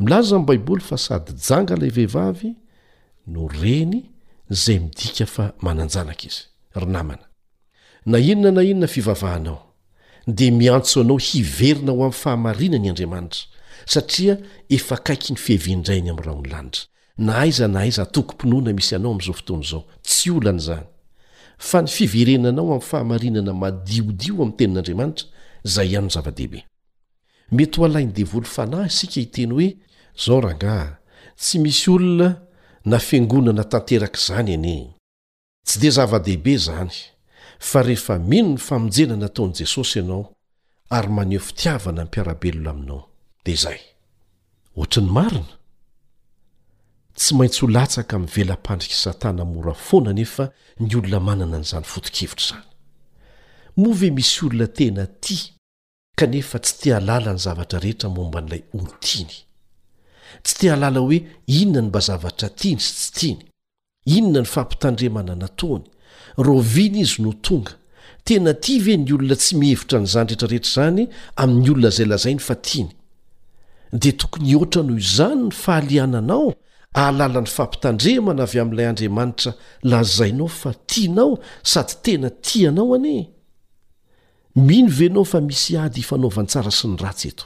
milaza 0.01 0.37
ain'y 0.37 0.47
baiboly 0.47 0.83
fa 0.83 0.97
sady 0.97 1.33
jangalay 1.47 1.91
vehivavy 1.91 2.51
no 3.27 3.43
reny 3.61 3.99
zay 4.63 4.79
midika 4.85 5.27
fa 5.35 5.45
mananjanaka 5.65 6.25
izy 6.29 6.43
ry 6.81 6.87
namana 6.95 7.27
na 8.11 8.19
inona 8.19 8.51
na 8.57 8.63
inona 8.71 8.87
fivavahanao 8.87 9.59
dia 10.39 10.53
miantso 10.61 11.01
anao 11.01 11.19
hiverina 11.29 11.93
ho 11.93 12.01
amin'ny 12.03 12.13
fahamarinany 12.23 12.89
andriamanitra 12.91 13.41
satria 13.95 14.35
efa 14.77 14.97
kaiky 15.07 15.31
ny 15.35 15.39
fihevendrainy 15.45 16.09
amin'nyraho 16.11 16.39
ony 16.41 16.51
lanitra 16.53 16.85
na 17.27 17.33
aiza 17.43 17.69
na 17.69 17.79
aiza 17.85 18.03
atokom-ponoana 18.03 18.73
misy 18.79 18.95
anao 18.97 19.13
amin'izao 19.13 19.35
fotoany 19.39 19.65
izao 19.67 19.83
tsy 20.09 20.31
olany 20.37 20.61
izany 20.63 20.87
fa 21.69 21.79
ny 21.83 21.89
fiverenanao 21.97 22.69
amin'ny 22.71 22.89
fahamarinana 22.91 23.53
madiodio 23.63 24.35
amin'ny 24.37 24.57
tenin'andriamanitra 24.59 25.25
zay 25.75 25.89
ihano 25.93 26.09
zava-dehibe 26.15 26.61
mety 27.53 27.79
ho 27.81 27.85
alainy 27.87 28.13
devolo 28.13 28.47
fanahy 28.47 28.87
isika 28.87 29.21
iteny 29.21 29.53
hoe 29.55 29.71
zao 30.27 30.41
rangaa 30.41 30.89
tsy 31.37 31.59
misy 31.59 31.91
olona 31.91 32.31
na 32.85 32.99
fiangonana 32.99 33.65
tanteraka 33.73 34.19
izany 34.19 34.51
ene 34.53 34.77
tsy 35.67 35.77
dea 35.81 35.91
zava-dehibe 35.91 36.57
zany 36.57 36.93
fa 37.59 37.83
rehefa 37.83 38.19
mino 38.19 38.49
ny 38.49 38.59
famonjena 38.67 39.17
nataon'i 39.17 39.55
jesosy 39.59 39.99
ianao 39.99 40.33
ary 40.91 41.09
maneho 41.09 41.43
fitiavana 41.45 42.03
ny 42.05 42.09
piarabelona 42.11 42.71
aminao 42.71 43.05
dia 43.45 43.55
izay 43.55 43.81
oatra 44.77 45.03
ny 45.03 45.11
marina 45.11 45.55
tsy 47.17 47.35
maintsy 47.35 47.61
ho 47.61 47.67
latsaka 47.69 48.19
min'ny 48.19 48.33
vela-pandrika 48.35 48.95
i 48.95 49.03
satana 49.05 49.45
mora 49.45 49.75
foana 49.75 50.13
nefa 50.13 50.51
ny 50.81 50.91
olona 50.97 51.21
manana 51.21 51.57
n' 51.59 51.65
izany 51.67 51.85
fotokevitra 51.85 52.45
izany 52.59 52.67
moa 53.77 53.95
ve 54.01 54.11
misy 54.11 54.41
olona 54.47 54.67
tena 54.67 55.07
ty 55.07 55.37
kanefa 56.17 56.59
tsy 56.63 56.75
tealala 56.81 57.33
ny 57.35 57.39
zavatra 57.45 57.79
rehetra 57.85 58.09
momba 58.17 58.39
n'ilay 58.43 58.63
ho 58.73 58.81
tiny 59.07 59.37
tsy 60.45 60.55
te 60.59 60.67
alala 60.75 61.01
hoe 61.05 61.19
inona 61.61 61.81
ny 61.87 61.89
mba 61.89 62.01
zavatra 62.09 62.49
tiany 62.61 62.81
sy 62.87 62.95
tsy 62.99 63.09
tiany 63.17 63.41
inona 64.17 64.41
ny 64.45 64.51
fampitandremana 64.55 65.35
nataony 65.43 65.85
rovina 66.47 66.99
izy 67.05 67.19
no 67.25 67.33
tonga 67.47 67.73
tena 68.29 68.53
ti 68.65 68.75
ve 68.85 68.95
ny 68.99 69.09
olona 69.17 69.37
tsy 69.43 69.53
mihevitra 69.61 69.97
n'izany 70.01 70.27
rehetrarehetra 70.29 70.67
izany 70.71 71.03
amin'ny 71.43 71.69
olona 71.75 71.91
izay 71.97 72.09
lazainy 72.13 72.43
fa 72.49 72.55
tiany 72.69 72.91
dia 74.03 74.15
tokony 74.23 74.51
hoatra 74.59 74.81
noho 74.87 75.01
izany 75.07 75.41
ny 75.47 75.51
fahaliananao 75.63 76.47
aalalany 77.03 77.51
fampitandremana 77.57 78.43
avy 78.47 78.59
amin'ilay 78.63 78.89
andriamanitra 78.93 79.51
lazainao 79.93 80.49
fa 80.61 80.71
tianao 80.91 81.33
sady 81.73 81.95
tena 82.05 82.29
ti 82.45 82.59
anao 82.71 82.91
ane 82.99 83.17
mino 84.55 84.89
venao 84.91 85.25
fa 85.25 85.41
misy 85.41 85.77
ady 85.79 86.01
ifanaovantsara 86.03 86.71
sy 86.71 86.89
ny 86.91 86.97
ratsy 87.01 87.29
eto 87.31 87.45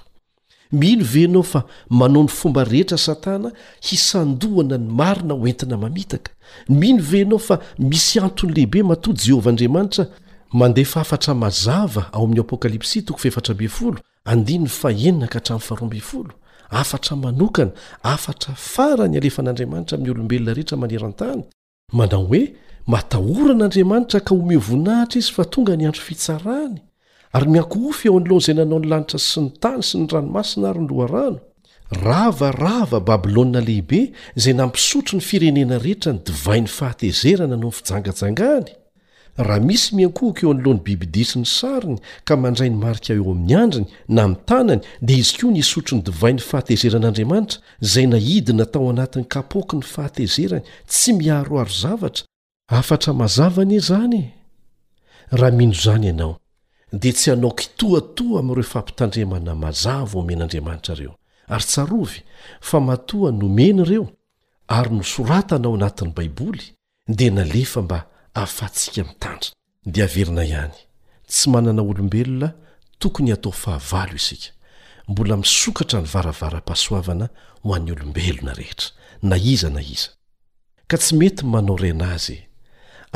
mino 0.72 1.04
venao 1.04 1.42
fa 1.42 1.62
manao 1.90 2.22
ny 2.24 2.28
fomba 2.30 2.64
rehetra 2.64 2.98
satana 2.98 3.52
hisandohana 3.80 4.78
ny 4.78 4.86
marina 4.90 5.34
hoentina 5.34 5.76
mamitaka 5.78 6.32
mino 6.68 7.02
veanao 7.02 7.38
fa 7.38 7.60
misy 7.78 8.18
antony 8.18 8.52
lehibe 8.54 8.82
mato 8.82 9.12
jehovahandriamanitra 9.14 10.06
mandehfa 10.52 11.00
afatra 11.00 11.34
mazava 11.34 12.08
ao 12.12 12.24
ami'y 12.24 12.40
apokalipsi 12.40 13.02
toko 13.02 13.18
feaan 13.20 13.98
aenka 14.26 15.38
htra'fara 15.38 16.34
afatra 16.70 17.16
manokana 17.16 17.70
afatra 18.02 18.54
fara 18.54 19.06
ny 19.08 19.18
alefan'andriamanitra 19.18 19.94
amin'ny 19.98 20.10
olombelona 20.14 20.54
rehetra 20.54 20.76
maneran-tany 20.76 21.42
manao 21.92 22.26
hoe 22.26 22.50
matahoran'andriamanitra 22.86 24.20
ka 24.20 24.34
o 24.34 24.42
meo 24.42 24.58
voninahitra 24.58 25.18
izy 25.18 25.30
fa 25.32 25.44
tonga 25.44 25.76
ny 25.76 25.86
antro 25.86 26.02
fitsarahany 26.02 26.82
ary 27.36 27.48
miankoofy 27.54 28.08
eo 28.08 28.16
an'lohana 28.18 28.38
izay 28.42 28.56
nanao 28.56 28.78
nylanitra 28.82 29.18
sy 29.22 29.40
ny 29.44 29.48
tany 29.64 29.82
sy 29.84 29.98
ny 30.00 30.06
ranomasina 30.12 30.68
ary 30.70 30.82
ny 30.84 30.88
loarano 30.92 31.38
ravarava 32.04 32.98
babilôna 33.10 33.60
lehibe 33.66 34.00
izay 34.40 34.54
nampisotro 34.58 35.14
ny 35.18 35.24
firenena 35.30 35.78
rehetra 35.84 36.10
ny 36.16 36.20
divain'ny 36.28 36.70
fahatezera 36.78 37.44
nanao 37.50 37.70
ny 37.72 37.76
fijangajangaany 37.78 38.70
raha 39.48 39.60
misy 39.68 39.88
miankohiko 39.98 40.42
eo 40.46 40.50
an'lohan'ny 40.56 40.84
bibidisi 40.86 41.36
ny 41.42 41.46
sariny 41.58 41.98
ka 42.28 42.34
mandray 42.44 42.68
ny 42.72 42.76
marika 42.84 43.12
eo 43.18 43.26
amin'ny 43.34 43.54
andriny 43.64 43.86
na 44.16 44.24
mitanany 44.32 44.80
dia 45.06 45.18
izy 45.22 45.34
koa 45.42 45.50
nisotro 45.58 45.94
ny 45.98 46.02
divain'ny 46.08 46.42
fahatezeran'andriamanitra 46.50 47.58
izay 47.86 48.06
naidina 48.14 48.64
tao 48.72 48.88
anatin'ny 48.94 49.28
kapoky 49.34 49.76
ny 49.80 49.84
fahatezerany 49.94 50.64
tsy 50.90 51.12
miaroaro 51.20 51.74
zavatra 51.84 52.24
afatra 52.78 53.12
mazavane 53.20 53.78
zany 53.90 54.18
e. 54.22 54.24
raha 55.40 55.60
ino 55.62 55.74
zny 55.86 56.10
dia 57.00 57.12
tsy 57.16 57.30
hanao 57.30 57.52
kitoatoa 57.60 58.38
ami'ireo 58.40 58.70
fampitandremana 58.74 59.52
mazaha 59.64 60.04
vao 60.12 60.22
men'andriamanitra 60.28 60.94
ireo 60.96 61.14
ary 61.54 61.64
tsarovy 61.70 62.18
fa 62.68 62.78
matoha 62.80 63.28
nomeny 63.40 63.78
ireo 63.84 64.04
ary 64.78 64.90
nosoratana 64.96 65.66
ao 65.68 65.74
anatin'i 65.78 66.12
baiboly 66.16 66.64
dia 67.18 67.30
nalefa 67.36 67.80
mba 67.82 67.98
hafahtsika 68.34 69.02
mitandra 69.08 69.48
dia 69.94 70.04
averina 70.04 70.42
ihany 70.44 70.78
tsy 71.30 71.44
manana 71.50 71.82
olombelona 71.90 72.48
tokony 73.00 73.30
atao 73.32 73.52
fahavalo 73.62 74.14
isika 74.20 74.48
mbola 75.08 75.36
misokatra 75.40 75.98
ny 76.00 76.08
varavara-pasoavana 76.14 77.26
ho 77.64 77.68
an'ny 77.76 77.90
olombelona 77.94 78.52
rehetra 78.58 78.88
na 79.28 79.36
iza 79.54 79.68
na 79.74 79.82
iza 79.96 80.08
ka 80.88 80.96
tsy 81.02 81.12
mety 81.20 81.42
manao 81.52 81.76
raina 81.82 82.06
azy 82.14 82.38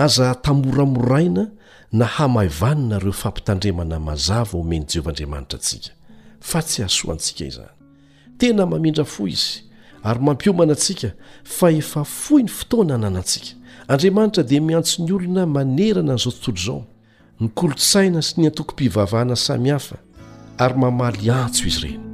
aza 0.00 0.34
tamoramoraina 0.34 1.48
na 1.92 2.04
hamahivanina 2.04 2.98
reo 2.98 3.12
fampitandremana 3.12 4.00
mazava 4.00 4.58
omen' 4.58 4.84
jehovaandriamanitra 4.86 5.56
antsika 5.56 5.92
fa 6.40 6.62
tsy 6.62 6.82
asoa 6.84 7.12
antsika 7.12 7.44
izany 7.44 7.72
tena 8.38 8.66
mamendra 8.66 9.04
fo 9.04 9.28
izy 9.28 9.62
ary 10.02 10.20
mampiomana 10.20 10.72
antsika 10.72 11.10
fa 11.44 11.70
efa 11.70 12.04
foy 12.04 12.42
ny 12.42 12.48
fotoana 12.48 12.98
nanantsika 12.98 13.48
andriamanitra 13.88 14.42
dia 14.42 14.60
miantso 14.60 15.02
ny 15.04 15.12
olona 15.12 15.46
manerana 15.46 16.12
n'izao 16.14 16.32
tontolo 16.32 16.58
izao 16.62 16.84
ny 17.40 17.48
kolotsaina 17.54 18.22
sy 18.22 18.40
ny 18.40 18.46
antoko-pivavahana 18.48 19.36
sami 19.36 19.68
hafa 19.68 19.96
ary 20.58 20.74
mamaly 20.78 21.30
antso 21.30 21.68
izy 21.68 21.80
reny 21.86 22.09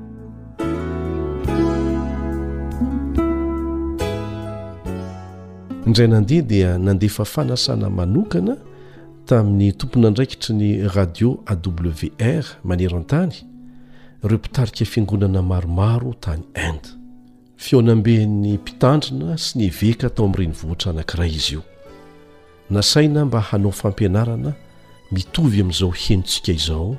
indray 5.87 6.09
nandeha 6.09 6.43
dia 6.43 6.79
nandefa 6.79 7.25
fanasana 7.35 7.89
manokana 7.99 8.57
tamin'ny 9.29 9.73
tompona 9.79 10.09
andraikitry 10.09 10.53
ny 10.59 10.69
radio 10.97 11.31
awr 11.53 12.45
maneran-tany 12.69 13.35
ireo 14.25 14.39
mpitarika 14.39 14.85
fiangonana 14.85 15.43
maromaro 15.43 16.15
tany 16.21 16.43
inde 16.69 16.89
feonambeny 17.57 18.53
mpitandrina 18.55 19.37
sy 19.39 19.59
ny 19.59 19.65
eveka 19.71 20.07
atao 20.11 20.27
amin'ireny 20.27 20.55
vohitra 20.61 20.91
anankiraa 20.93 21.27
izy 21.27 21.55
io 21.55 21.63
nasaina 22.71 23.25
mba 23.25 23.41
hanao 23.41 23.73
fampianarana 23.73 24.53
mitovy 25.13 25.61
amin'izao 25.61 25.91
henontsika 25.91 26.53
izao 26.53 26.97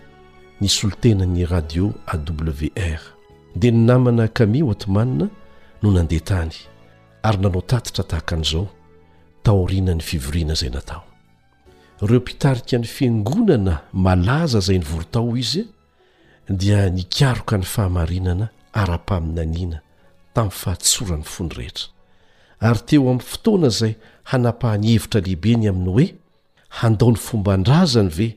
nis 0.62 0.84
olotenany 0.84 1.46
radio 1.46 1.94
awr 2.14 3.02
dia 3.56 3.72
ny 3.72 3.86
namana 3.86 4.28
cami 4.28 4.62
hohatimanina 4.62 5.28
no 5.82 5.92
nandeha 5.92 6.24
tany 6.24 6.54
ary 7.24 7.38
nanao 7.38 7.62
tatitra 7.62 8.04
tahaka 8.04 8.36
an'izao 8.36 8.68
taorianany 9.48 10.02
fivoriana 10.10 10.54
zay 10.56 10.70
natao 10.70 11.04
ireo 12.02 12.20
mpitarika 12.20 12.78
ny 12.78 12.86
fiangonana 12.88 13.80
malaza 13.94 14.58
izay 14.60 14.80
nyvolo 14.80 15.04
tao 15.04 15.38
izy 15.38 15.64
dia 16.50 16.90
nikaroka 16.98 17.58
ny 17.58 17.64
fahamarinana 17.74 18.46
ara-paminaniana 18.82 19.78
tamin'ny 20.34 20.58
fahatsorany 20.62 21.24
fony 21.34 21.52
rehetra 21.60 21.88
ary 22.68 22.80
teo 22.88 23.02
amin'ny 23.10 23.26
fotoana 23.32 23.68
izay 23.74 23.94
hanapahany 24.32 24.88
hevitra 24.94 25.22
lehibe 25.26 25.54
ny 25.62 25.68
aminy 25.72 25.90
hoe 25.94 26.08
handaon'ny 26.80 27.18
fomba 27.28 27.58
ndrazany 27.58 28.12
ve 28.18 28.28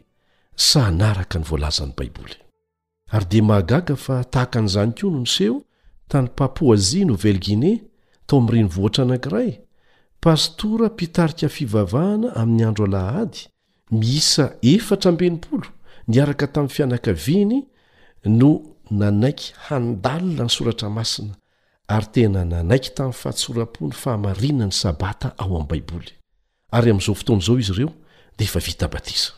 sanaraka 0.71 1.37
ny 1.39 1.45
voalazan'ny 1.51 1.93
baiboly 1.99 2.37
ary 3.15 3.27
di 3.31 3.43
mahagaga 3.43 3.97
fa 3.97 4.25
tahaka 4.25 4.59
an'izany 4.59 4.93
koa 4.99 5.11
nonseho 5.17 5.57
tany 6.09 6.29
papoazi 6.39 7.03
novell 7.05 7.41
gines 7.47 7.81
tao 8.27 8.39
amin'n'iriny 8.41 8.73
vohatra 8.77 9.03
anankiray 9.05 9.51
pastora 10.25 10.87
mpitarika 10.95 11.49
fivavahana 11.57 12.29
amin'ny 12.41 12.65
andro 12.69 12.85
alahhady 12.89 13.39
miisa 13.99 14.45
eftra 14.75 15.09
mbeipolo 15.15 15.67
niaraka 16.13 16.47
tamin'ny 16.53 16.75
fianakaviany 16.77 17.59
no 18.41 18.51
nanaiky 19.01 19.47
handalina 19.67 20.45
ny 20.47 20.51
soratra 20.57 20.89
masina 20.99 21.35
ary 21.95 22.09
tena 22.15 22.41
nanaiky 22.53 22.91
tamin'ny 22.97 23.19
fahatsorapony 23.23 23.93
fahamarinany 24.03 24.75
sabata 24.83 25.29
ao 25.43 25.49
amin'ny 25.55 25.69
baiboly 25.71 26.11
ary 26.77 26.89
amin'izao 26.91 27.15
fotony 27.21 27.41
izao 27.41 27.57
izy 27.63 27.73
ireo 27.75 27.91
dia 28.39 28.47
efa 28.49 28.61
vita 28.67 28.87
batisa 28.95 29.31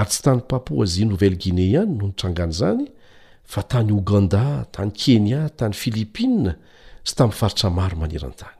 ary 0.00 0.10
tsy 0.10 0.20
tany 0.26 0.40
papoazia 0.50 1.04
novell 1.10 1.36
gine 1.42 1.64
any 1.80 1.92
no 1.98 2.04
nitrangana 2.10 2.52
zany 2.60 2.84
fa 3.52 3.60
tany 3.70 3.90
oganda 4.00 4.44
tany 4.74 4.90
kenia 5.02 5.40
tany 5.58 5.74
filipina 5.82 6.52
sy 7.08 7.12
tamin'ny 7.18 7.36
faritra 7.40 7.68
maro 7.78 7.96
manerantany 8.02 8.58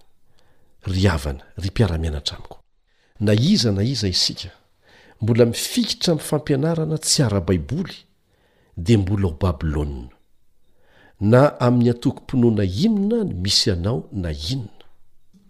ry 0.89 1.05
havana 1.07 1.45
ry 1.61 1.69
mpiara-mianatra 1.69 2.37
amiko 2.41 2.59
na 3.21 3.33
iza 3.35 3.73
na 3.73 3.83
iza 3.83 4.09
isika 4.09 4.51
mbola 5.23 5.45
mifikitra 5.47 6.13
amin'ny 6.13 6.27
fampianarana 6.29 6.97
tsy 6.99 7.23
ara-baiboly 7.27 7.97
dia 8.85 8.99
mbola 8.99 9.27
ho 9.29 9.33
babilônna 9.43 10.09
na 11.33 11.43
amin'ny 11.67 11.91
antokom-ponoana 11.93 12.65
inona 12.85 13.25
ny 13.25 13.33
misy 13.45 13.69
anao 13.71 14.09
na 14.23 14.31
inona 14.53 14.85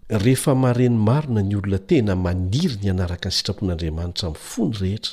rehefa 0.08 0.54
mahareny 0.54 0.98
marina 1.08 1.42
ny 1.42 1.54
olona 1.56 1.78
tena 1.88 2.14
maniry 2.16 2.76
ny 2.82 2.88
anaraka 2.94 3.28
ny 3.30 3.34
sitrapon'andriamanitra 3.38 4.26
min'ny 4.34 4.46
fony 4.52 4.74
rehetra 4.82 5.12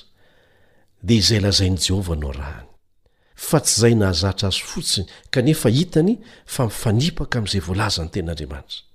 dia 1.06 1.18
izay 1.22 1.40
lazain' 1.46 1.78
jehovah 1.86 2.18
anao 2.18 2.34
rahany 2.40 2.68
fa 3.48 3.60
tsy 3.62 3.74
izay 3.78 3.94
nahazatra 4.02 4.48
azy 4.50 4.64
fotsiny 4.72 5.06
kanefa 5.34 5.70
hitany 5.78 6.14
fa 6.50 6.62
mifanipaka 6.70 7.34
amin'izay 7.38 7.62
voalaza 7.68 8.02
ny 8.04 8.10
ten'andriamanitra 8.10 8.87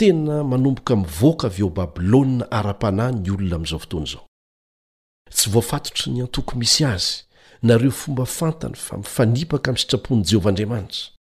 tena 0.00 0.44
manomboka 0.44 0.96
mivoaka 0.96 1.46
avy 1.46 1.62
o 1.62 1.68
babilônna 1.68 2.46
ara-panah 2.50 3.12
ny 3.12 3.28
olona 3.30 3.56
amin'izao 3.56 3.78
fotoany 3.78 4.06
izao 4.06 4.22
tsy 5.30 5.50
voafatotry 5.52 6.12
ny 6.12 6.22
antoko 6.24 6.52
misy 6.58 6.84
azy 6.88 7.08
nareo 7.62 7.90
fomba 8.00 8.24
fantany 8.24 8.74
fa 8.76 8.96
mifanipaka 8.96 9.68
amin'ny 9.70 9.80
sitrapon' 9.82 10.22
jehovah 10.28 10.50
andriamanitra 10.52 11.12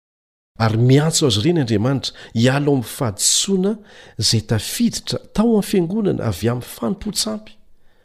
ary 0.63 0.77
miantso 0.89 1.27
azy 1.27 1.41
ireny 1.41 1.61
andriamanitra 1.63 2.11
hialo 2.33 2.71
amifahadisoana 2.79 3.73
zay 4.17 4.41
tafiditra 4.41 5.19
tao 5.35 5.57
any 5.59 5.67
fiangonana 5.71 6.23
avy 6.29 6.47
amin'ny 6.49 6.69
fanim-po-tsampy 6.75 7.51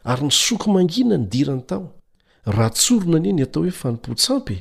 ary 0.03 0.23
nysoko 0.27 0.65
mangina 0.75 1.17
ny 1.17 1.25
dirany 1.33 1.63
tao 1.71 1.83
raha 2.45 2.69
tsorona 2.75 3.17
anieny 3.23 3.43
atao 3.47 3.63
hoe 3.63 3.71
fanompo-tsampy 3.81 4.57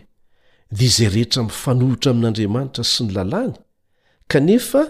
dia 0.77 0.87
izay 0.91 1.09
rehetra 1.09 1.43
mifanohitra 1.43 2.11
amin'andriamanitra 2.15 2.83
sy 2.85 3.03
ny 3.03 3.12
lalàny 3.19 3.55
kanefa 4.31 4.83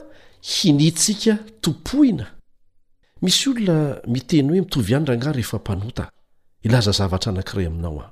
hinintsika 0.44 1.38
topoina 1.62 2.26
misy 3.24 3.48
olona 3.50 3.76
miteny 4.12 4.48
hoe 4.50 4.60
mitovy 4.60 4.92
anrangah 4.94 5.32
rehefampanota 5.34 6.04
ilaza 6.66 6.92
zavatra 6.98 7.30
anankiray 7.32 7.66
ainao 7.68 8.02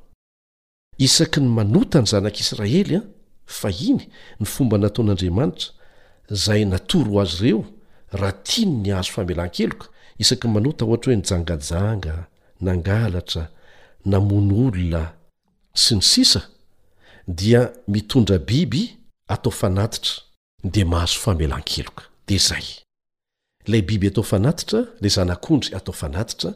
isaky 1.06 1.40
ny 1.40 1.48
manota 1.56 2.00
ny 2.00 2.06
zanak'israelya 2.12 3.00
fa 3.58 3.68
iny 3.88 4.00
ny 4.40 4.46
fomba 4.52 4.76
nataon'andriamanitra 4.80 5.68
zay 6.44 6.64
natoro 6.64 7.20
azy 7.20 7.42
ireo 7.44 7.64
raha 8.20 8.32
tiany 8.46 8.74
ny 8.82 8.88
ahazo 8.92 9.10
faelankeloka 9.14 9.84
isak 10.22 10.44
manota 10.54 10.84
ohatry 10.84 11.12
hoe 11.12 11.20
nyjangajanga 11.20 12.14
nangalatra 12.64 13.42
namono 14.10 14.56
olona 14.66 15.04
sy 15.82 15.92
ny 15.98 16.04
sisa 16.12 16.40
dia 17.28 17.60
mitondra 17.92 18.38
biby 18.38 18.82
atao 19.34 19.52
fanatitra 19.60 20.24
de 20.72 20.82
mahazo 20.84 21.18
famelaneloka 21.22 22.02
dia 22.28 22.36
izay 22.36 22.64
ilay 23.66 23.82
biby 23.82 24.08
atao 24.10 24.24
fanatitra 24.32 24.80
ilay 24.98 25.12
zanak'ondry 25.16 25.74
atao 25.78 25.94
fanatitra 26.02 26.50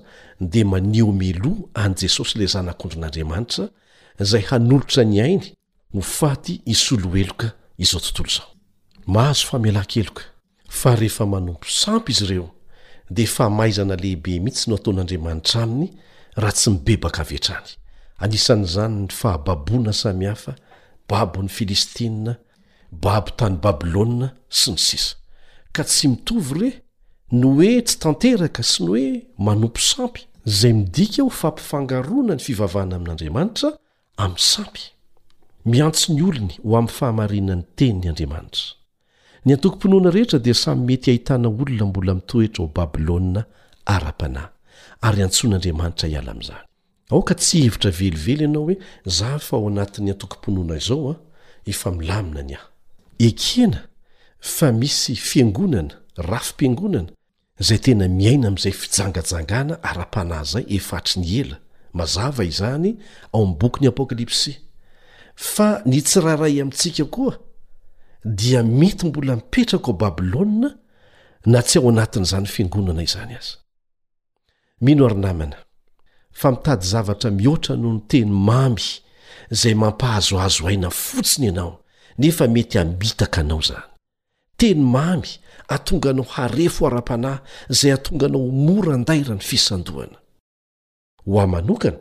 dia 0.52 0.64
maneho 0.64 1.12
melo 1.22 1.52
an' 1.82 1.94
jesosy 2.00 2.34
lay 2.38 2.48
zanak'ondry 2.54 2.98
n'andriamanitra 3.00 3.64
izay 4.22 4.42
hanolotra 4.50 5.02
ny 5.04 5.18
ainy 5.26 5.46
hofaty 5.94 6.54
isolo 6.72 7.08
heloka 7.18 7.48
izao 7.82 8.00
tontolo 8.04 8.30
zao 8.36 8.48
mahazo 9.12 9.44
famelan-keloka 9.50 10.22
fa 10.78 10.90
rehefa 11.00 11.24
manompo 11.26 11.66
sampy 11.82 12.12
izy 12.12 12.24
ireo 12.26 12.50
dia 13.10 13.26
famaizana 13.36 13.94
lehibe 14.02 14.32
mihitsy 14.44 14.64
no 14.70 14.74
ataon'andriamanitra 14.78 15.62
aminy 15.62 15.88
raha 16.40 16.52
tsy 16.56 16.70
mibebaka 16.70 17.20
av 17.22 17.32
etrany 17.38 17.68
anisan'izany 18.24 18.94
ny 19.02 19.08
fahababoana 19.18 19.92
samihafa 19.92 20.52
babony 21.08 21.48
filistinna 21.48 22.32
babo 23.02 23.30
tany 23.38 23.56
babilôna 23.64 24.26
sy 24.58 24.70
ny 24.74 24.78
sisa 24.78 25.14
ka 25.76 25.84
tsy 25.84 26.08
mitovy 26.08 26.58
ire 26.58 26.70
no 27.40 27.48
oe 27.60 27.70
tsy 27.84 27.96
tanteraka 28.00 28.62
sy 28.72 28.80
ny 28.84 28.88
hoe 28.90 29.08
manompo 29.46 29.80
sampy 29.84 30.22
zay 30.58 30.72
midika 30.72 31.20
ho 31.24 31.28
fampifangarona 31.40 32.34
ny 32.38 32.42
fivavahna 32.46 32.94
amin'andriamanitra 32.98 33.68
amin'ny 34.24 34.40
sampy 34.52 34.82
miantso 35.72 36.06
ny 36.16 36.22
olony 36.28 36.54
ho 36.62 36.70
amin'ny 36.78 36.94
fahamarinany 36.98 37.64
teniny 37.78 38.08
andriamanitra 38.12 38.64
ny 39.44 39.50
antokom-ponoana 39.56 40.10
rehetra 40.16 40.38
dia 40.46 40.54
samy 40.56 40.80
mety 40.88 41.10
ahitana 41.12 41.48
olona 41.50 41.84
mbola 41.90 42.12
mitohetra 42.20 42.60
o 42.66 42.72
babilôna 42.76 43.40
ara-pana 43.94 44.42
ary 45.08 45.20
antsoan'andriamanitra 45.26 46.06
hiala 46.12 46.30
amin'izany 46.32 46.62
aoka 47.12 47.34
tsy 47.40 47.56
hevitra 47.66 47.90
velively 48.00 48.34
ianao 48.46 48.64
hoe 48.66 48.76
zah 49.18 49.36
fa 49.48 49.54
ao 49.60 49.68
anatin'ny 49.72 50.10
antokom-ponoana 50.14 50.74
izao 50.82 51.10
a 51.10 51.12
ah, 51.12 51.18
efa 51.72 51.88
milamina 51.98 52.42
ny 52.50 52.54
ahek 52.58 53.42
fa 54.46 54.72
misy 54.72 55.14
fiangonana 55.28 55.94
rafi-piangonana 56.30 57.10
izay 57.62 57.80
tena 57.84 58.04
miaina 58.20 58.46
amin'izay 58.48 58.74
fijangajangana 58.82 59.74
ara-panazay 59.88 60.64
efatry 60.76 61.16
ny 61.20 61.28
ela 61.40 61.56
mazava 61.98 62.42
izany 62.50 62.90
ao 63.34 63.42
amin'ny 63.42 63.56
bokyny 63.60 63.86
apokalipsy 63.88 64.52
fa 65.54 65.68
ny 65.90 65.98
tsiraray 66.06 66.60
amintsika 66.62 67.04
koa 67.14 67.34
dia 68.24 68.62
mety 68.62 69.06
mbola 69.06 69.36
mipetraka 69.36 69.88
ao 69.90 69.96
babilôa 70.02 70.70
na 71.52 71.62
tsy 71.62 71.78
ao 71.78 71.88
anatin'izany 71.90 72.46
fiangonana 72.54 73.02
izany 73.02 73.34
azy 73.38 73.52
mino 74.80 75.06
arinamana 75.06 75.56
fa 76.32 76.50
mitady 76.50 76.84
zavatra 76.92 77.30
mihoatra 77.30 77.76
noho 77.76 77.94
ny 77.94 78.00
teny 78.08 78.30
mamy 78.30 78.84
izay 79.52 79.74
mampahazoazo 79.74 80.66
aina 80.68 80.90
fotsiny 80.90 81.46
ianao 81.46 81.84
nefa 82.18 82.48
mety 82.48 82.78
hamitaka 82.78 83.40
anao 83.40 83.60
zany 83.62 83.95
teny 84.56 84.82
mamy 84.84 85.38
atonga 85.68 86.10
anao 86.10 86.26
harefo 86.36 86.82
ara-panahy 86.86 87.38
izay 87.72 87.90
hatonga 87.94 88.24
anao 88.26 88.40
omora 88.50 88.94
ndaira 89.02 89.34
ny 89.34 89.40
fisandohana 89.50 90.18
ho 91.26 91.40
ao 91.40 91.46
manokana 91.54 91.98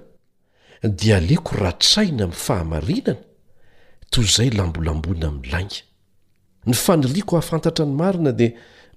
dia 1.00 1.18
aleoko 1.18 1.52
ratsaina 1.64 2.24
amin'ny 2.24 2.32
fahamarinana 2.46 3.16
toy 4.12 4.24
izay 4.30 4.50
lambolambona 4.58 5.26
amin'ny 5.32 5.52
lainga 5.52 5.80
ny 6.68 6.74
fanoriako 6.86 7.34
ahafantatra 7.38 7.84
ny 7.88 7.94
marina 8.02 8.32
dia 8.40 8.52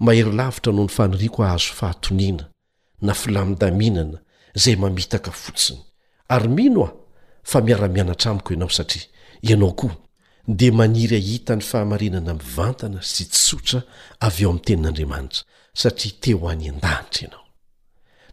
maheri 0.07 0.33
lavitra 0.39 0.73
noho 0.73 0.85
ny 0.85 0.91
faniriako 0.99 1.41
ahazo 1.45 1.73
fahatoniana 1.81 2.45
na 3.07 3.13
filamin-daminana 3.21 4.19
izay 4.59 4.77
mamitaka 4.83 5.31
fotsiny 5.43 5.81
ary 6.35 6.49
mino 6.57 6.81
aho 6.85 6.93
fa 7.51 7.59
miara-mianatra 7.67 8.29
amiko 8.31 8.51
ianao 8.55 8.71
satria 8.79 9.05
ianao 9.49 9.73
koa 9.73 9.95
dia 10.49 10.73
maniry 10.73 11.21
hita 11.21 11.57
ny 11.57 11.63
fahamarinana 11.63 12.33
mivantana 12.35 13.03
sy 13.05 13.25
tsotra 13.29 13.83
avy 14.27 14.47
o 14.47 14.51
amin'ny 14.51 14.65
tenin'andriamanitra 14.67 15.45
satria 15.81 16.13
te 16.23 16.33
o 16.35 16.47
any 16.53 16.69
an-danitra 16.73 17.21
ianao 17.23 17.45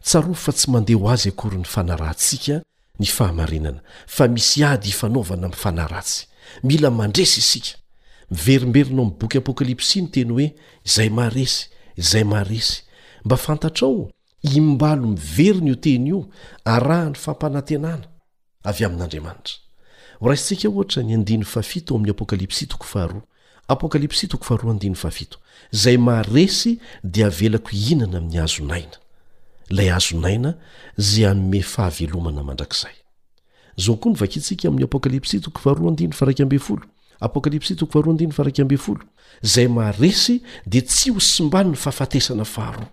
tsarof 0.06 0.40
fa 0.46 0.52
tsy 0.56 0.70
mandeha 0.72 0.98
ho 1.02 1.10
azy 1.12 1.28
akory 1.28 1.56
'ny 1.60 1.66
fanarantsika 1.74 2.56
ny 3.00 3.06
fahamarinana 3.16 3.82
fa 4.16 4.28
misy 4.28 4.64
ady 4.64 4.88
hifanaovana 4.88 5.48
miifanahratsy 5.48 6.24
mila 6.62 6.90
mandresy 6.90 7.38
isika 7.44 7.76
miverimberina 8.32 9.02
o 9.02 9.04
mn'ny 9.04 9.18
boky 9.20 9.38
apôkalipsi 9.38 10.02
no 10.02 10.08
teny 10.08 10.30
hoe 10.32 10.46
izay 10.88 11.10
maharesy 11.10 11.66
izay 12.00 12.24
maharesy 12.24 12.80
mba 13.24 13.36
fantatra 13.36 13.86
ao 13.88 14.08
imbalo 14.56 15.06
miverina 15.12 15.68
io 15.68 15.74
teny 15.76 16.08
io 16.10 16.20
araha 16.64 17.12
ny 17.12 17.16
fampanantenana 17.24 18.08
avy 18.64 18.84
amin'andriamanitra 18.88 19.65
oraintsika 20.20 20.68
ohatra 20.68 21.02
ny 21.02 21.14
andiny 21.14 21.44
fahafito 21.44 21.94
amin'ny 21.94 22.10
apokalipsy 22.10 22.66
toko 22.66 22.84
faharoa 22.86 23.22
apokalypsy 23.68 24.28
toko 24.28 24.44
faharoan 24.44 24.94
faafito 24.94 25.38
zay 25.72 25.96
mahresy 25.96 26.78
dia 27.04 27.26
avelako 27.26 27.70
hihnana 27.72 28.18
amin'ny 28.18 28.38
azonaina 28.40 28.96
lay 29.70 29.90
azonaina 29.90 30.54
zay 30.96 31.26
aome 31.26 31.60
fahavelomana 31.62 32.42
mandrakzay 32.42 32.94
zao 33.78 33.96
koa 33.96 34.12
ny 34.12 34.16
vakintsika 34.18 34.68
amin'ny 34.68 34.84
apokalypsy 37.20 37.76
tohapap 37.80 39.00
zay 39.44 39.68
mahresy 39.68 40.40
di 40.66 40.82
tsy 40.82 41.10
ho 41.10 41.20
simbany 41.20 41.68
ny 41.70 41.76
fahafatesana 41.76 42.44
fahao 42.44 42.86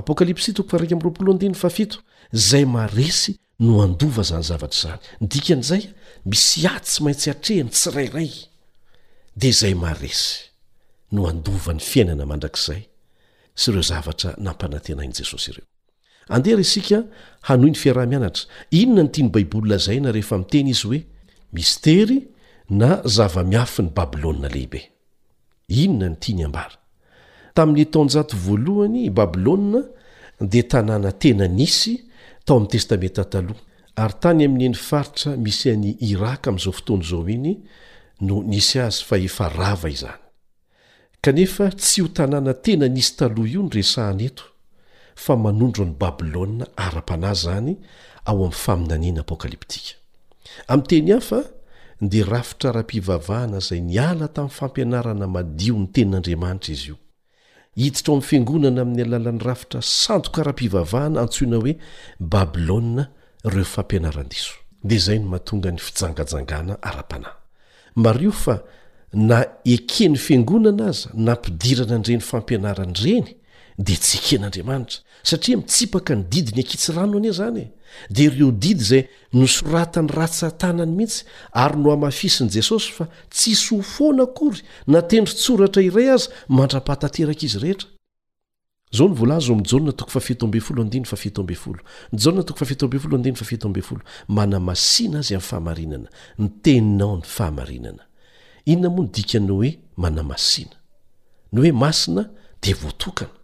apokalipsy 0.00 0.50
tokfaraka 0.56 0.94
'roapoloandina 1.02 1.56
fa 1.64 1.70
fito 1.76 1.98
izay 2.38 2.64
mahresy 2.76 3.32
no 3.66 3.72
andova 3.86 4.22
zany 4.30 4.44
zavatra 4.50 4.90
izany 4.90 5.00
nydikan'izaya 5.24 5.86
misy 6.32 6.58
a 6.72 6.74
tsy 6.84 6.98
maintsy 7.04 7.28
atrehany 7.34 7.70
tsirairay 7.76 8.30
dia 9.40 9.50
izay 9.54 9.74
maresy 9.84 10.30
no 11.14 11.20
andova 11.32 11.72
ny 11.76 11.82
fiainana 11.90 12.24
mandrakizay 12.32 12.82
sy 13.60 13.66
ireo 13.70 13.84
zavatra 13.92 14.30
nampanantenain'i 14.46 15.14
jesosy 15.18 15.48
ireo 15.52 15.66
andehara 16.34 16.62
isika 16.66 16.98
hanohi 17.48 17.70
ny 17.72 17.78
fiarah-mianatra 17.82 18.42
inona 18.80 19.02
ny 19.04 19.10
tia 19.12 19.24
ny 19.26 19.30
baibolia 19.34 19.78
zaina 19.86 20.08
rehefa 20.16 20.36
miteny 20.42 20.68
izy 20.74 20.86
hoe 20.88 21.00
mistery 21.56 22.18
na 22.80 22.90
zava-miafi 23.16 23.80
ny 23.84 23.90
babilôna 23.98 24.48
lehibe 24.54 24.80
inona 25.82 26.08
ny 26.12 26.18
tia 26.22 26.34
ny 26.38 26.44
ambara 26.48 26.76
tamin'ny 27.58 27.84
taonjato 27.92 28.34
voalohany 28.46 28.98
i 29.06 29.10
babilôa 29.18 29.80
dia 30.50 30.64
tanàna 30.72 31.10
tena 31.22 31.46
nisy 31.58 31.94
tao 32.44 32.56
amn'ny 32.58 32.70
testamenta 32.74 33.24
taloha 33.32 33.60
ary 34.02 34.14
tany 34.22 34.42
amin'n'eny 34.48 34.76
faritra 34.88 35.32
misy 35.44 35.66
any 35.74 35.90
iraka 36.12 36.46
amin'izao 36.50 36.74
fotoany 36.78 37.02
izao 37.06 37.24
iny 37.36 37.52
no 38.26 38.36
nisy 38.50 38.76
azy 38.86 39.02
fa 39.08 39.16
efa 39.28 39.46
rava 39.58 39.88
izany 39.96 40.22
kanefa 41.24 41.64
tsy 41.80 42.00
ho 42.02 42.08
tanàna 42.18 42.52
tena 42.64 42.86
nisy 42.96 43.10
taloha 43.18 43.48
io 43.54 43.62
ny 43.64 43.70
resahana 43.76 44.22
eto 44.28 44.46
fa 45.24 45.32
manondro 45.44 45.82
any 45.86 45.94
babilôna 46.04 46.64
ara-panazy 46.86 47.42
zany 47.44 47.72
ao 48.28 48.36
amin'ny 48.42 48.58
faminanena 48.64 49.20
apokaliptika 49.26 49.92
amin'nyteny 50.72 51.10
afa 51.18 51.40
dia 52.10 52.22
rafitra 52.32 52.68
raha-pivavahana 52.76 53.58
izay 53.62 53.80
niala 53.90 54.26
tamin'ny 54.34 54.56
fampianarana 54.58 55.26
madio 55.36 55.74
'ny 55.78 55.86
tenin'andriamanitra 55.94 56.72
izy 56.76 56.90
io 56.92 56.96
hiditra 57.78 58.12
o 58.12 58.16
amin'ny 58.18 58.28
fangonana 58.28 58.80
amin'ny 58.84 59.02
alalan'ny 59.08 59.42
rafitra 59.48 59.80
sandokara-pivavahana 60.04 61.18
antsoina 61.24 61.56
hoe 61.62 61.74
babilôa 62.32 63.02
ireo 63.48 63.66
fampianaran-diso 63.74 64.52
dia 64.88 64.98
zay 65.06 65.18
no 65.22 65.26
mahatonga 65.32 65.70
ny 65.76 65.80
fijangajangana 65.86 66.74
ara-panahy 66.88 67.36
mario 68.04 68.32
fa 68.42 68.54
na 69.28 69.38
ekn'ny 69.76 70.16
fingonana 70.26 70.84
aza 70.92 71.08
nampidirana 71.26 71.94
n 71.98 72.02
ireny 72.06 72.22
fampianarany 72.32 72.94
ireny 73.02 73.24
di 73.80 73.94
tsiken'andriamanitra 73.96 75.00
satria 75.22 75.56
mitsipaka 75.56 76.14
ny 76.16 76.24
didi 76.28 76.52
ny 76.56 76.60
ankitsy 76.64 76.92
rano 76.94 77.16
anie 77.18 77.32
zany 77.32 77.58
e 77.62 77.66
de 78.12 78.22
ireo 78.26 78.50
didy 78.50 78.82
izay 78.82 79.04
nosoratany 79.32 80.08
ratsantanany 80.14 80.92
mihitsy 80.98 81.22
ary 81.52 81.78
no 81.78 81.90
hamafisin' 81.92 82.50
jesosy 82.50 82.90
fa 82.92 83.06
tsisy 83.30 83.76
hofoana 83.76 84.22
akory 84.26 84.60
natendry 84.86 85.34
tsoratra 85.34 85.82
iray 85.82 86.08
aza 86.14 86.28
mantra-patateraka 86.48 87.44
izy 87.46 87.58
rehetra 87.62 87.88
zao 88.92 89.06
n 89.06 89.14
volaz 89.14 89.46
am'ny 89.46 89.62
jana 89.62 89.92
toko 89.94 90.10
fafeto 90.10 90.46
ambefolo 90.46 90.82
ndinyafeto 90.84 91.40
amboloja 91.46 92.42
tokafetobol 92.42 93.18
ndinyatobolo 93.20 94.02
manamasina 94.28 95.18
azy 95.22 95.34
am'ny 95.38 95.44
fahamarinana 95.48 96.08
ny 96.38 96.48
tenao 96.62 97.22
y 97.22 97.22
faamarinana 97.22 98.02
inona 98.66 98.90
moa 98.90 99.06
no 99.06 99.12
dikany 99.14 99.50
hoe 99.54 99.70
manamasina 99.96 100.74
ny 101.52 101.60
hoe 101.60 101.72
masina 101.72 102.26
dia 102.62 102.74
voatokana 102.74 103.37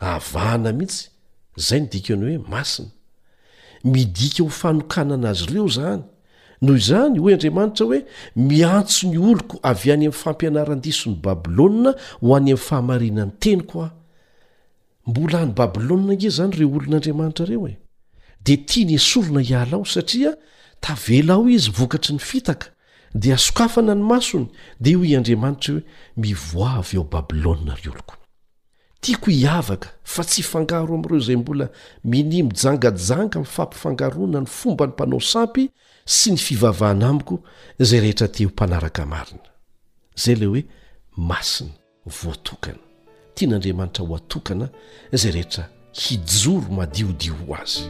avahana 0.00 0.72
mihitsy 0.72 1.10
zay 1.56 1.80
nydika 1.80 2.16
ny 2.16 2.36
hoe 2.36 2.38
masina 2.48 2.88
midika 3.84 4.42
ho 4.42 4.48
fanokana 4.48 5.14
ana 5.14 5.30
azy 5.30 5.44
ireo 5.44 5.68
zany 5.68 6.02
noho 6.62 6.76
izany 6.78 7.18
hoye 7.18 7.34
andriamanitra 7.34 7.86
hoe 7.86 8.00
miantso 8.36 9.06
ny 9.08 9.18
oloko 9.18 9.58
avy 9.62 9.92
any 9.92 9.94
amin'ny 10.06 10.12
fampianaran-dison'ny 10.12 11.16
babilôa 11.22 11.94
ho 12.22 12.36
any 12.36 12.52
amin'ny 12.52 12.56
fahamarinany 12.56 13.30
teny 13.40 13.62
ko 13.62 13.82
ao 13.82 13.90
mbola 15.06 15.40
any 15.40 15.52
babilôna 15.52 16.12
nge 16.14 16.28
zany 16.30 16.52
reo 16.56 16.68
olon'andriamanitra 16.76 17.46
reo 17.46 17.68
e 17.68 17.76
de 18.44 18.56
tiany 18.56 18.94
esolona 18.94 19.40
hiala 19.40 19.76
ao 19.76 19.84
satria 19.84 20.32
tavela 20.80 21.34
ao 21.34 21.48
izy 21.48 21.70
vokatry 21.70 22.12
ny 22.14 22.18
fitaka 22.20 22.68
de 23.14 23.32
asokafana 23.32 23.94
ny 23.94 24.02
masony 24.02 24.46
de 24.80 24.96
oy 24.96 25.16
andriamanitra 25.16 25.74
hoe 25.74 25.82
mivoa 26.16 26.82
vy 26.90 26.96
ao 26.98 27.04
babilônna 27.04 27.74
ry 27.82 27.90
oloko 27.90 28.17
tiako 29.00 29.30
hiavaka 29.30 29.88
fa 30.04 30.24
tsy 30.24 30.42
fangaro 30.42 30.94
amin'ireo 30.94 31.18
izay 31.18 31.36
mbola 31.36 31.68
minimo 32.04 32.50
jangajanga 32.52 33.22
amin'ny 33.38 33.44
fampifangarona 33.44 34.40
ny 34.40 34.46
fomba 34.46 34.86
ny 34.86 34.92
mpanao 34.92 35.20
sampy 35.20 35.70
sy 36.04 36.30
ny 36.32 36.36
fivavahana 36.36 37.08
amiko 37.08 37.38
izay 37.78 38.00
rehetra 38.00 38.28
te 38.28 38.44
ho 38.44 38.50
mpanaraka 38.50 39.06
marina 39.06 39.44
zay 40.24 40.34
ley 40.34 40.46
hoe 40.48 40.64
masina 41.16 41.70
voatokana 42.22 42.78
tian'andriamanitra 43.34 44.04
ho 44.06 44.16
atokana 44.16 44.68
izay 45.12 45.30
rehetra 45.32 45.68
hijoro 45.92 46.68
madiodio 46.70 47.34
ho 47.34 47.54
azy 47.54 47.82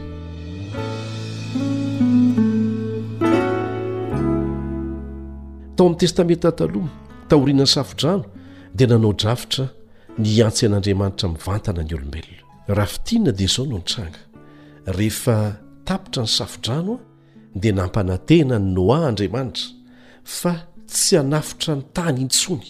tao 5.75 5.85
amin'ny 5.87 5.99
testamenta 5.99 6.51
talohma 6.51 6.89
tahorianany 7.27 7.67
safodrano 7.67 8.25
dia 8.75 8.87
nanao 8.87 9.13
drafitra 9.13 9.69
ny 10.19 10.39
antsy 10.43 10.65
an'andriamanitra 10.67 11.29
ivantana 11.35 11.83
ny 11.83 11.93
olombelona 11.95 12.73
rahafitinna 12.75 13.31
dia 13.37 13.47
zao 13.47 13.65
no 13.65 13.77
nitranga 13.79 14.19
rehefa 14.97 15.35
tapitra 15.87 16.21
ny 16.25 16.31
safo-drano 16.35 16.93
a 16.99 17.59
dia 17.59 17.73
nampanantena 17.75 18.59
ny 18.59 18.73
noa 18.75 18.97
andriamanitra 19.07 19.67
fa 20.23 20.53
tsy 20.87 21.17
hanafitra 21.19 21.75
ny 21.79 21.83
tany 21.95 22.19
inytsony 22.25 22.67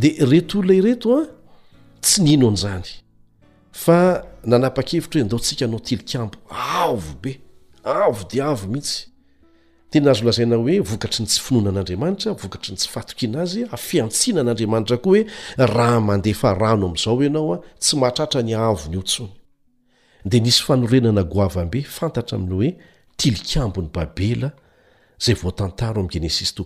dia 0.00 0.26
retoolonay 0.32 0.80
reto 0.86 1.08
a 1.14 1.20
ah, 1.22 1.28
tsy 2.02 2.22
nino 2.26 2.48
an'izany 2.50 2.88
fa 3.72 3.98
nanapa-kevitra 4.50 5.18
he 5.20 5.24
andao 5.26 5.38
ntsika 5.38 5.64
anao 5.70 5.80
tilikampo 5.80 6.36
avo 6.82 7.14
be 7.22 7.38
avo 7.84 8.26
dia 8.30 8.44
avo 8.50 8.66
mihitsy 8.72 9.06
tenazo 9.92 10.24
lazaina 10.24 10.56
hoe 10.60 10.76
vokatry 10.90 11.22
ny 11.24 11.28
tsy 11.30 11.40
finoana 11.46 11.68
an'andriamanitra 11.72 12.30
vokatry 12.42 12.70
ny 12.74 12.78
tsy 12.78 12.88
fatokina 12.94 13.38
azy 13.44 13.62
afiantsinan'andriamanitra 13.76 14.96
koa 15.04 15.12
oe 15.22 15.26
raha 15.74 15.98
mandefa 16.08 16.48
rano 16.62 16.84
amin'izao 16.88 17.16
ianao 17.26 17.54
a 17.54 17.58
tsy 17.84 17.94
mahatratra 18.02 18.40
ny 18.46 18.52
ahavony 18.60 18.96
hontsony 18.98 19.30
dia 20.30 20.40
nisy 20.44 20.62
fanorenana 20.68 21.22
goavambe 21.34 21.80
fantatra 21.98 22.34
aminy 22.38 22.54
hoe 22.58 22.70
tilikambony 23.20 23.88
babela 23.94 24.50
zay 25.18 25.36
otaosd 25.42 26.58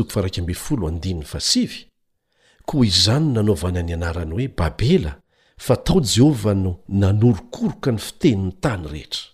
o' 0.00 1.68
ko 2.68 2.84
izany 2.90 3.24
n 3.26 3.32
nanaovana 3.36 3.80
ny 3.86 3.92
anarany 3.98 4.32
hoe 4.36 4.48
babela 4.60 5.12
fa 5.66 5.74
tao 5.76 5.98
jehovah 6.12 6.54
no 6.64 6.72
nanorokoroka 6.88 7.90
ny 7.92 7.98
fitenin'ny 8.06 8.52
tany 8.64 8.84
rehetra 8.92 9.28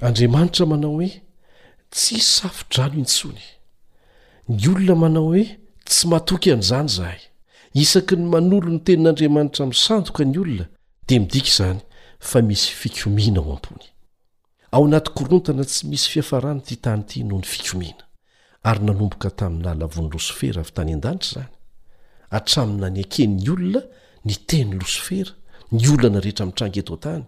andriamanitra 0.00 0.66
manao 0.66 0.92
hoe 0.96 1.22
tsy 1.90 2.18
s 2.20 2.26
safi-drano 2.40 2.94
intsony 2.98 3.42
ny 4.50 4.66
olona 4.68 4.94
manao 4.98 5.26
hoe 5.30 5.46
tsy 5.88 6.06
matoky 6.10 6.50
an'izany 6.52 6.86
izahay 6.88 7.20
isaky 7.82 8.16
ny 8.16 8.24
manolo 8.32 8.68
ny 8.72 8.80
tenin'andriamanitra 8.86 9.66
min'ny 9.66 9.78
sandoka 9.86 10.24
ny 10.24 10.38
olona 10.38 10.64
dia 11.06 11.20
midika 11.20 11.48
izany 11.52 11.80
fa 12.30 12.38
misy 12.48 12.70
fikomiana 12.80 13.40
ho 13.40 13.52
ampony 13.54 13.84
ao 14.74 14.84
anaty 14.86 15.10
korontana 15.16 15.64
tsy 15.64 15.86
misy 15.90 16.08
fihafarany 16.12 16.58
ity 16.58 16.76
tany 16.82 17.02
ity 17.06 17.22
noho 17.24 17.38
ny 17.40 17.46
fikomiana 17.54 18.04
ary 18.64 18.80
nanomboka 18.86 19.28
tamin'ny 19.38 19.62
lahlavony 19.64 20.08
losofera 20.12 20.60
avy 20.66 20.72
tany 20.76 20.92
an-danitra 20.94 21.42
izany 21.42 22.36
atramina 22.36 22.88
ny 22.94 23.00
aken'n'ny 23.06 23.46
olona 23.50 23.80
ny 24.28 24.34
teny 24.48 24.72
losofera 24.80 25.32
ny 25.76 25.86
olonana 25.92 26.18
rehetra 26.24 26.44
mitrang 26.50 26.74
eto 26.82 26.94
tany 27.04 27.22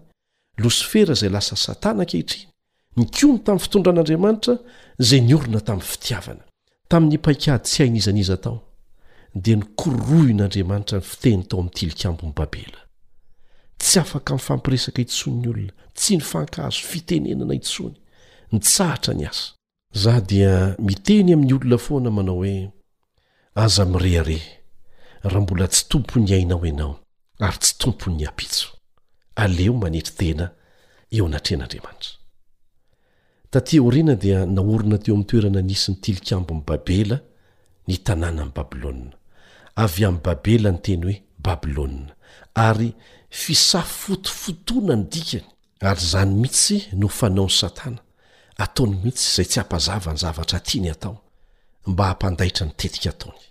losofera 0.62 1.12
izay 1.16 1.30
lasa 1.34 1.54
satana 1.66 2.02
ankehitriny 2.02 2.50
ny 2.97 3.05
kony 3.07 3.38
tamin'ny 3.44 3.61
fitondra 3.62 3.92
an'andriamanitra 3.92 4.55
zay 4.99 5.20
ny 5.20 5.34
orona 5.36 5.61
tamin'ny 5.61 5.84
fitiavana 5.84 6.44
tamin'ny 6.90 7.18
paikady 7.20 7.68
tsy 7.68 7.82
hain'izan'iza 7.84 8.36
tao 8.36 8.62
dia 9.34 9.57
nykoroin'andriamanitra 9.61 10.99
ny 11.03 11.09
fiteny 11.11 11.42
tao 11.44 11.61
amn'ny 11.61 11.74
tilikambon'ny 11.76 12.32
babela 12.36 12.80
tsy 13.78 13.99
afaka 14.01 14.34
m'yfampiresaka 14.40 15.03
hison 15.05 15.36
ny 15.42 15.49
olona 15.53 15.74
tsy 15.94 16.16
ny 16.16 16.24
fankahazo 16.30 16.86
fitenenana 16.92 17.55
itsony 17.61 17.94
nytsahatra 18.57 19.14
ny 19.20 19.26
asa 19.28 19.53
zaho 19.94 20.20
dia 20.32 20.74
miteny 20.78 21.32
amin'ny 21.36 21.53
olona 21.61 21.76
foana 21.78 22.11
manao 22.11 22.40
hoe 22.40 22.72
aza 23.55 23.84
mire 23.84 24.16
are 24.24 24.42
raha 25.28 25.40
mbola 25.44 25.68
tsy 25.68 25.84
tompo 25.92 26.16
ny 26.20 26.32
ainao 26.34 26.64
anao 26.64 26.99
ary 27.44 27.59
tsy 27.61 27.74
tompo 27.78 28.09
n'ny 28.11 28.24
ampitso 28.26 28.68
aleo 29.34 29.72
manetry 29.76 30.16
tena 30.16 30.51
eo 31.12 31.26
anatren'andriamanitra 31.28 32.15
atya 33.57 33.82
orina 33.82 34.14
dia 34.14 34.46
nahorina 34.46 34.98
teo 34.98 35.14
amin'ny 35.14 35.26
toerana 35.28 35.62
nisy 35.62 35.90
ny 35.92 35.98
tilikambo 36.00 36.54
mi'y 36.54 36.62
babela 36.66 37.20
ny 37.88 37.96
tanàna 37.96 38.42
amin'ny 38.42 38.54
babilôna 38.57 39.12
avy 39.84 40.04
amin'ny 40.04 40.22
babela 40.24 40.72
nyteny 40.72 41.04
hoe 41.04 41.16
babilona 41.38 42.14
ary 42.54 42.90
fisafotofotoana 43.30 44.96
ny 44.96 45.07
dikany 45.12 45.44
ary 45.80 46.00
zany 46.00 46.34
mihitsy 46.34 46.82
no 46.92 47.09
fanao 47.09 47.46
ny 47.48 47.50
satana 47.61 47.98
ataony 48.59 48.96
mihitsy 49.04 49.26
izay 49.32 49.46
tsy 49.48 49.61
ampazava 49.61 50.12
ny 50.12 50.18
zavatra 50.20 50.61
ti 50.61 50.80
ny 50.80 50.90
atao 50.90 51.20
mba 51.86 52.07
hampandaitra 52.12 52.66
nitetika 52.66 53.11
ataony 53.14 53.42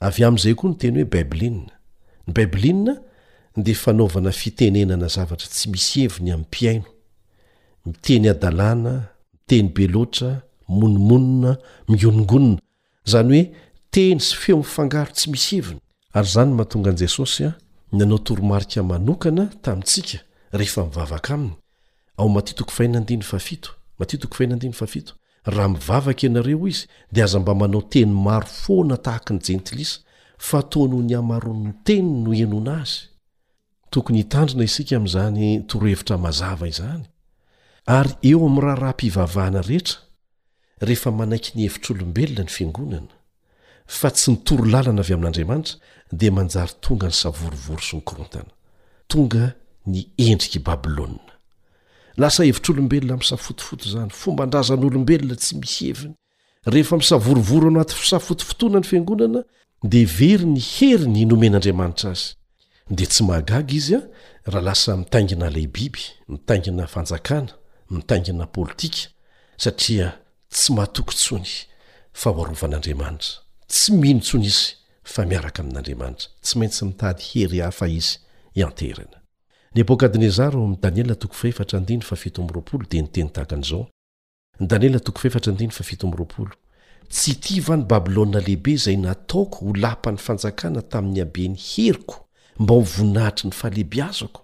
avy 0.00 0.24
amn'izay 0.24 0.54
koa 0.54 0.70
ny 0.70 0.76
teny 0.78 1.02
hoe 1.02 1.10
baiblina 1.10 1.70
ny 2.26 2.32
baiblina 2.36 2.94
dea 3.56 3.74
fanaovana 3.74 4.32
fitenenana 4.32 5.08
zavatra 5.08 5.48
tsy 5.50 5.68
misy 5.74 6.04
eviny 6.06 6.30
amin'ny 6.30 6.46
mpiaino 6.46 6.91
miteny 7.86 8.28
adalàna 8.30 8.92
miteny 9.32 9.68
be 9.74 9.84
loatra 9.94 10.30
monomonona 10.78 11.50
migonongonona 11.88 12.60
zany 13.10 13.28
hoe 13.38 13.44
teny 13.92 14.18
sy 14.26 14.34
feo 14.42 14.56
mifangaro 14.62 15.10
tsy 15.16 15.26
misy 15.32 15.56
heviny 15.60 15.80
ary 16.14 16.26
izany 16.28 16.50
mahatonga 16.56 16.90
an' 16.92 16.98
jesosy 17.02 17.44
a 17.48 17.56
nanao 17.96 18.18
toromarika 18.26 18.82
manokana 18.90 19.44
tamintsika 19.64 20.16
rehefa 20.58 20.80
mivavaka 20.84 21.32
aminy 21.34 21.54
ao 22.18 22.28
matitoko 22.34 22.70
fainandiny 22.76 23.24
ait 23.36 23.64
matitoko 23.98 24.34
faa 24.78 25.02
raha 25.54 25.68
mivavaka 25.74 26.22
ianareo 26.26 26.68
izy 26.68 26.86
dia 27.12 27.24
aza 27.24 27.38
mba 27.40 27.54
manao 27.54 27.82
teny 27.82 28.12
maro 28.26 28.46
foana 28.46 28.96
tahaka 29.04 29.30
ny 29.34 29.40
jentilisa 29.46 29.96
fa 30.46 30.62
taonoho 30.70 31.02
ny 31.02 31.14
hamaronny 31.14 31.72
teny 31.84 32.10
no 32.24 32.30
enona 32.34 32.80
azy 32.82 32.98
tokony 33.90 34.18
hitandrina 34.18 34.64
isika 34.64 34.96
amin'izany 34.96 35.44
torohevitra 35.68 36.16
mazava 36.18 36.68
izany 36.68 37.04
ary 37.86 38.14
eo 38.22 38.46
amin'ny 38.46 38.60
raharahampivavahana 38.62 39.62
rehetra 39.68 39.98
rehefa 40.86 41.10
manaiky 41.20 41.50
ny 41.56 41.62
hevitr'olombelona 41.66 42.44
ny 42.46 42.50
fiangonana 42.56 43.14
fa 43.86 44.10
tsy 44.10 44.30
nitoro 44.30 44.64
lalana 44.72 45.02
avy 45.04 45.14
amin'andriamanitra 45.16 45.76
dia 46.20 46.32
manjary 46.38 46.70
tonga 46.84 47.06
ny 47.10 47.14
savorovoro 47.22 47.82
sy 47.88 47.96
ny 47.98 48.02
korontana 48.08 48.50
tonga 49.10 49.44
ny 49.92 50.00
endrika 50.26 50.58
i 50.58 50.62
babilôna 50.68 51.18
lasa 52.16 52.44
hevitr'olombelona 52.46 53.16
misafotofoto 53.18 53.84
zany 53.90 54.10
fomba 54.14 54.46
ndraza 54.46 54.76
n'olombelona 54.76 55.34
tsy 55.36 55.54
mieviny 55.64 56.14
rehefa 56.66 56.96
misavorovoro 56.96 57.68
ao 57.74 57.80
at 57.82 57.90
isafotofotoana 57.92 58.78
ny 58.80 58.84
fiangonana 58.86 59.42
dia 59.82 60.06
very 60.06 60.44
ny 60.46 60.60
hery 60.74 61.06
ny 61.10 61.24
nomen'andriamanitra 61.26 62.10
azy 62.14 62.28
dia 62.90 63.06
tsy 63.10 63.24
mahagaga 63.26 63.74
izy 63.74 63.96
a 63.98 64.06
raha 64.46 64.60
lasa 64.66 64.96
mitaingina 64.96 65.50
la 65.50 65.66
biby 65.68 66.02
mitaingina 66.28 66.86
fanjakana 66.86 67.52
mitaingina 67.92 68.46
politika 68.56 69.08
satria 69.64 70.08
tsy 70.50 70.72
mahatokyntsony 70.76 71.50
fa 72.20 72.30
hoarovan'andriamanitra 72.36 73.28
tsy 73.70 73.90
mino 74.02 74.20
tsony 74.26 74.44
izy 74.52 74.66
fa 75.12 75.22
miaraka 75.30 75.60
amin'andriamanitra 75.64 76.28
tsy 76.44 76.54
maintsy 76.58 76.82
mitady 76.88 77.22
hery 77.32 77.58
hafa 77.66 77.86
izy 77.88 78.18
ianterinanykadezar 78.54 80.52
tsy 87.12 87.32
ti 87.34 87.54
va 87.60 87.76
ny 87.76 87.82
babilôa 87.84 88.26
lehibe 88.40 88.76
zay 88.76 88.96
nataoko 88.96 89.66
ho 89.66 89.72
lapa 89.82 90.10
ny 90.12 90.16
fanjakana 90.18 90.82
tamin'ny 90.92 91.20
abeny 91.22 91.54
heriko 91.70 92.16
mba 92.58 92.74
ho 92.74 92.80
voninahitry 92.92 93.46
ny 93.48 93.52
faalehibe 93.54 94.02
azoko 94.08 94.40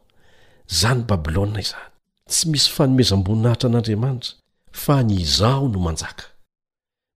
za 0.80 0.94
ny 0.94 1.03
babilônna 1.05 1.61
izany 1.61 1.90
tsy 2.31 2.47
misy 2.53 2.68
fanomezam-boninahitra 2.76 3.68
an'andriamanitra 3.70 4.35
fa 4.83 4.97
ny 5.03 5.16
zao 5.39 5.68
no 5.68 5.79
manjaka 5.85 6.24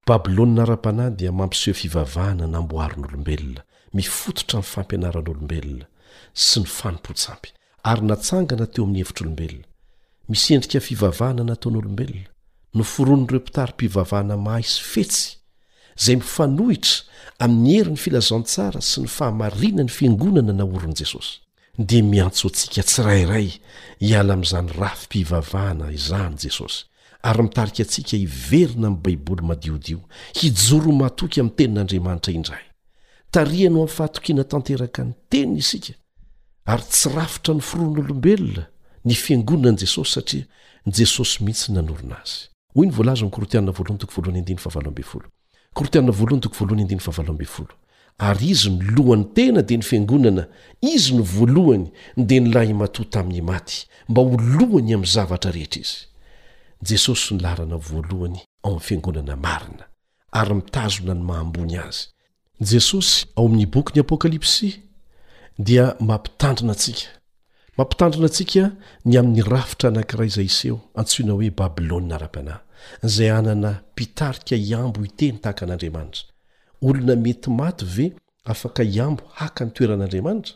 babilônyna 0.09 0.65
ra-panahy 0.71 1.13
dia 1.19 1.33
mampiseho 1.41 1.77
fivavahana 1.83 2.47
namboharin'olombelona 2.55 3.61
mifototra 3.97 4.57
amin'ny 4.63 4.71
fampianaran'olombelona 4.75 5.87
sy 6.47 6.63
ny 6.65 6.71
fanompotsampy 6.79 7.53
ary 7.91 8.03
natsangana 8.09 8.67
teo 8.73 8.85
amin'ny 8.89 9.03
hevitr'olombelona 9.05 9.67
misy 10.33 10.49
endrika 10.57 10.81
fivavahana 10.89 11.45
nataon'olombelona 11.51 12.27
no 12.77 12.83
foron'nyireo 12.93 13.41
mpitary-pivavahana 13.45 14.37
mahay 14.47 14.65
sy 14.75 14.81
fetsy 14.95 15.27
izay 16.01 16.17
mifanohitra 16.23 16.97
amin'ny 17.45 17.73
heri 17.77 17.95
ny 17.95 18.01
filazantsara 18.07 18.81
sy 18.81 19.05
ny 19.05 19.13
fahamarianany 19.19 19.93
fiangonana 19.99 20.53
na 20.57 20.71
orin'i 20.73 21.03
jesosy 21.05 21.42
dia 21.79 22.03
miantso 22.03 22.49
antsika 22.49 22.83
tsi 22.83 23.03
rairay 23.03 23.49
hiala 24.01 24.33
ami'izany 24.35 24.69
rafi-mpivavahana 24.73 25.93
izany 25.93 26.37
jesosy 26.39 26.85
ary 27.23 27.43
mitarika 27.43 27.83
atsika 27.83 28.17
hiverina 28.17 28.87
amin'ny 28.89 29.01
baiboly 29.03 29.43
madiodio 29.47 29.99
hijoro 30.35 30.93
mahtoky 30.93 31.41
ami'ny 31.41 31.57
tenin'andriamanitra 31.57 32.33
indray 32.33 32.63
tariano 33.31 33.77
ami'ny 33.79 33.89
fahatokiana 33.89 34.45
tanteraka 34.45 35.05
ny 35.05 35.13
teny 35.31 35.57
isika 35.59 35.93
ary 36.67 36.83
tsy 36.91 37.09
rafitra 37.09 37.55
ny 37.55 37.61
foroan'olombelona 37.61 38.65
ny 39.05 39.15
fiangonan'i 39.15 39.77
jesosy 39.81 40.13
satria 40.13 40.45
jesosy 40.87 41.45
mihitsy 41.45 41.73
nanorona 41.73 42.19
azy 42.23 42.51
hoy 42.77 42.87
ny 42.87 42.93
volz 42.93 43.23
kortiaorotia 43.33 44.57
ary 48.21 48.47
izy 48.53 48.71
ny 48.71 48.85
lohan'ny 48.97 49.25
tena 49.35 49.63
dia 49.63 49.79
ny 49.79 49.83
fiangonana 49.87 50.45
izy 50.83 51.15
ny 51.17 51.23
voalohany 51.25 51.85
dia 52.17 52.41
ny 52.41 52.51
lay 52.55 52.73
mato 52.75 53.05
tamin'ny 53.05 53.43
maty 53.43 53.87
mba 54.09 54.23
ho 54.23 54.37
lohany 54.59 54.95
amin'ny 54.95 55.07
zavatra 55.15 55.53
rehetra 55.55 55.81
izy 55.83 55.99
jesosy 56.89 57.35
nilarana 57.35 57.77
voalohany 57.79 58.39
ao 58.65 58.73
ami'ny 58.77 58.85
fiangonana 58.87 59.37
marina 59.37 59.85
ary 60.33 60.55
mitazona 60.55 61.15
ny 61.15 61.23
mahambony 61.25 61.75
azy 61.79 62.07
jesosy 62.73 63.27
ao 63.37 63.47
amin'ny 63.47 63.67
boky 63.67 63.93
ny 63.95 64.01
apokalipsi 64.01 64.69
dia 65.67 65.87
mampitandrina 66.01 66.73
antsika 66.77 67.03
mampitandrina 67.79 68.27
antsika 68.29 68.63
ny 69.09 69.17
amin'ny 69.21 69.43
rafitra 69.53 69.89
anankira 69.91 70.25
izay 70.31 70.49
seho 70.59 70.77
antsoina 71.01 71.33
hoe 71.37 71.51
babilônina 71.61 72.17
ra-pianahy 72.23 72.61
izay 73.07 73.31
anana 73.39 73.71
pitarika 73.97 74.55
iambo 74.67 74.99
iteny 75.09 75.37
tahaka 75.43 75.63
an'andriamanitra 75.67 76.32
olona 76.83 77.17
mety 77.17 77.51
maty 77.51 77.85
ve 77.87 78.07
afaka 78.45 78.83
hiambo 78.83 79.23
haka 79.35 79.65
ny 79.65 79.71
toeran'andriamanitra 79.75 80.55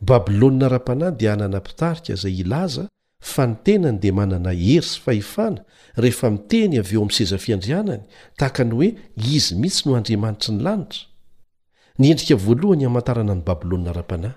babilônina 0.00 0.68
ra-panahy 0.68 1.12
dia 1.18 1.30
hanana 1.32 1.58
mpitarika 1.60 2.12
izay 2.12 2.38
ilaza 2.42 2.88
fa 3.20 3.46
ny 3.46 3.54
tenany 3.64 3.98
dia 4.00 4.12
manana 4.12 4.50
hery 4.52 4.82
sy 4.88 5.00
fahefana 5.04 5.60
rehefa 5.96 6.30
miteny 6.30 6.78
avy 6.78 6.94
eo 6.94 7.00
amin'ny 7.02 7.16
sezafiandrianany 7.18 8.02
tahaka 8.38 8.62
ny 8.64 8.72
hoe 8.76 8.88
izy 9.36 9.54
mihitsy 9.60 9.82
no 9.88 9.96
andriamanitra 9.96 10.50
ny 10.54 10.62
lanitra 10.62 11.00
nyendrika 11.98 12.36
voalohany 12.44 12.84
hamantarana 12.88 13.34
ny 13.34 13.42
babilônina 13.48 13.92
ra-panahy 13.98 14.34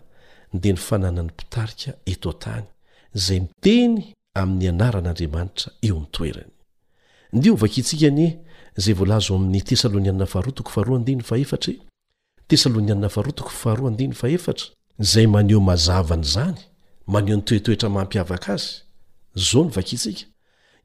dia 0.61 0.73
ny 0.75 0.79
fananany 0.87 1.27
mpitarika 1.31 1.89
eto 2.11 2.31
tany 2.43 2.65
izay 3.15 3.39
miteny 3.45 4.13
amin'ny 4.41 4.67
anaran'andriamanitra 4.73 5.67
eo 5.87 5.97
nytoerany 6.03 6.51
ndeovakiitsika 7.33 8.09
nie 8.19 8.29
aylzamin'y 8.77 9.61
tesalniaa 9.61 10.27
heteslniaa 11.29 13.03
ahea 14.21 14.53
zay 15.11 15.25
maneho 15.35 15.59
mazavany 15.69 16.23
zany 16.33 16.57
maneho 17.13 17.37
nytoetoetra 17.39 17.89
mampiavaka 17.97 18.49
azy 18.55 18.71
zao 19.45 19.61
ny 19.65 19.69
vakitsika 19.77 20.21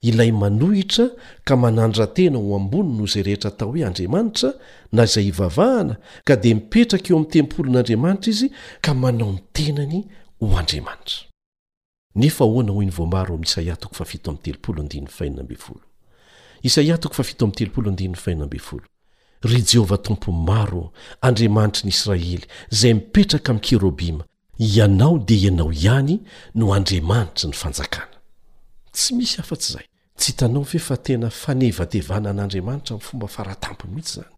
ilay 0.09 0.31
manohitra 0.43 1.07
ka 1.47 1.55
manandra 1.65 2.07
tena 2.17 2.39
ho 2.45 2.51
ambony 2.61 2.91
no 2.99 3.03
izay 3.09 3.23
rehetra 3.27 3.49
atao 3.53 3.71
hoe 3.73 3.83
andriamanitra 3.89 4.51
na 4.97 5.03
izay 5.09 5.25
hivavahana 5.29 5.95
ka 6.29 6.35
dia 6.43 6.55
mipetraka 6.59 7.09
eo 7.11 7.17
amin'ny 7.17 7.31
tempolon'andriamanitra 7.35 8.29
izy 8.35 8.47
ka 8.85 8.91
manao 9.03 9.31
ny 9.35 9.39
tenany 9.57 9.99
ho 10.41 10.59
andriamanitraoa 10.59 11.35
isaia 16.65 16.99
try 19.39 19.61
jehovah 19.71 20.03
tompo 20.03 20.33
maro 20.33 20.93
andriamanitry 21.21 21.85
ny 21.87 21.89
israely 21.91 22.47
izay 22.73 22.95
mipetraka 22.95 23.51
amin' 23.53 23.61
kirobima 23.63 24.25
ianao 24.59 25.19
dia 25.19 25.39
ianao 25.39 25.73
ihany 25.73 26.19
no 26.55 26.75
andriamanitra 26.75 27.49
ny 27.49 27.55
fanjakana 27.57 28.07
tsy 28.93 29.15
misy 29.15 29.37
hafa-tsy 29.37 29.71
izay 29.71 29.83
tsy 30.17 30.27
hitanao 30.33 30.63
ve 30.63 30.79
fa 30.79 30.97
tena 30.97 31.31
fanevatevana 31.31 32.31
an'andriamanitra 32.31 32.95
ami'ny 32.97 33.05
fomba 33.05 33.29
faratampon 33.29 33.91
mihitsy 33.91 34.13
izany 34.21 34.29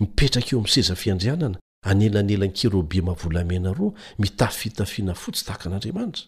mipetraka 0.00 0.46
eo 0.52 0.58
amin'ny 0.58 0.72
seza 0.74 0.94
fiandrianana 0.96 1.58
anelanelan'ny 1.82 2.52
kirobima 2.58 3.12
volamenaro 3.14 3.94
mitaf 4.18 4.56
fitafiana 4.56 5.14
fotsy 5.14 5.44
tahaka 5.44 5.68
an'andriamanitra 5.68 6.24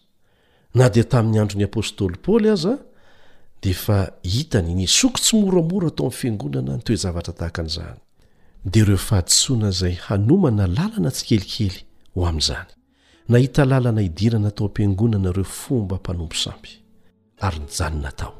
na 0.73 0.89
dia 0.89 1.03
tamin'ny 1.03 1.39
andron'ny 1.39 1.65
apôstôly 1.67 2.15
paoly 2.23 2.49
aza 2.49 2.73
a 2.79 2.79
dia 3.61 3.73
fa 3.77 4.11
hitany 4.25 4.73
ny 4.75 4.87
soko 4.87 5.19
tsy 5.21 5.35
moramora 5.37 5.87
atao 5.91 6.07
aminy 6.07 6.19
fiangonana 6.19 6.73
ny 6.77 6.81
toe 6.85 6.97
zavatra 7.03 7.33
tahaka 7.39 7.61
an'izany 7.63 7.99
dia 8.71 8.83
ireo 8.83 8.97
fahadisoina 9.09 9.67
izay 9.75 9.95
hanomana 10.05 10.65
lalana 10.77 11.09
tsy 11.15 11.23
kelikely 11.29 11.77
ho 12.15 12.21
amin'izany 12.29 12.71
nahita 13.31 13.63
lalana 13.71 14.01
hidirana 14.07 14.51
tao 14.57 14.65
am-piangonana 14.69 15.29
ireo 15.33 15.43
fomba 15.61 15.95
mpanompo 16.01 16.35
sampy 16.43 16.71
ary 17.45 17.59
ny 17.59 17.67
jany 17.77 17.99
natao 18.05 18.33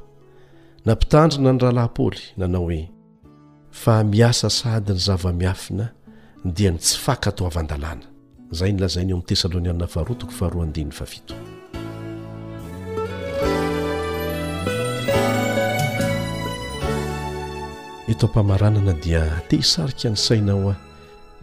nampitandrina 0.86 1.52
ny 1.54 1.60
rahalahypaoly 1.64 2.24
nanao 2.38 2.66
hoe 2.68 2.82
fa 3.82 4.04
miasa 4.04 4.50
sady 4.50 4.92
ny 4.96 5.00
zava-miafina 5.08 5.86
dia 6.56 6.72
ny 6.74 6.78
tsy 6.82 6.98
fakato 7.06 7.42
avan-dalàna 7.50 8.06
izay 8.54 8.72
nylazainay 8.74 9.14
o 9.14 9.18
amin'y 9.22 9.30
tesalônianna 9.30 9.88
farotoko 9.96 10.34
fahroa 10.40 10.64
andiny 10.68 10.90
favito 10.92 11.38
netao 18.12 18.30
mpamaranana 18.30 18.94
dia 18.94 19.42
te 19.48 19.58
hisarika 19.58 20.10
nisainaho 20.10 20.60
aho 20.60 20.76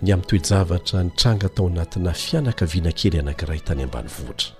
ny 0.03 0.13
amin'ny 0.13 0.27
toejavatra 0.41 1.03
nitranga 1.05 1.49
tao 1.49 1.67
anatina 1.67 2.13
fianakaviana 2.13 2.93
kely 2.93 3.19
anankiray 3.19 3.59
tany 3.61 3.83
ambany 3.83 4.09
voatra 4.09 4.51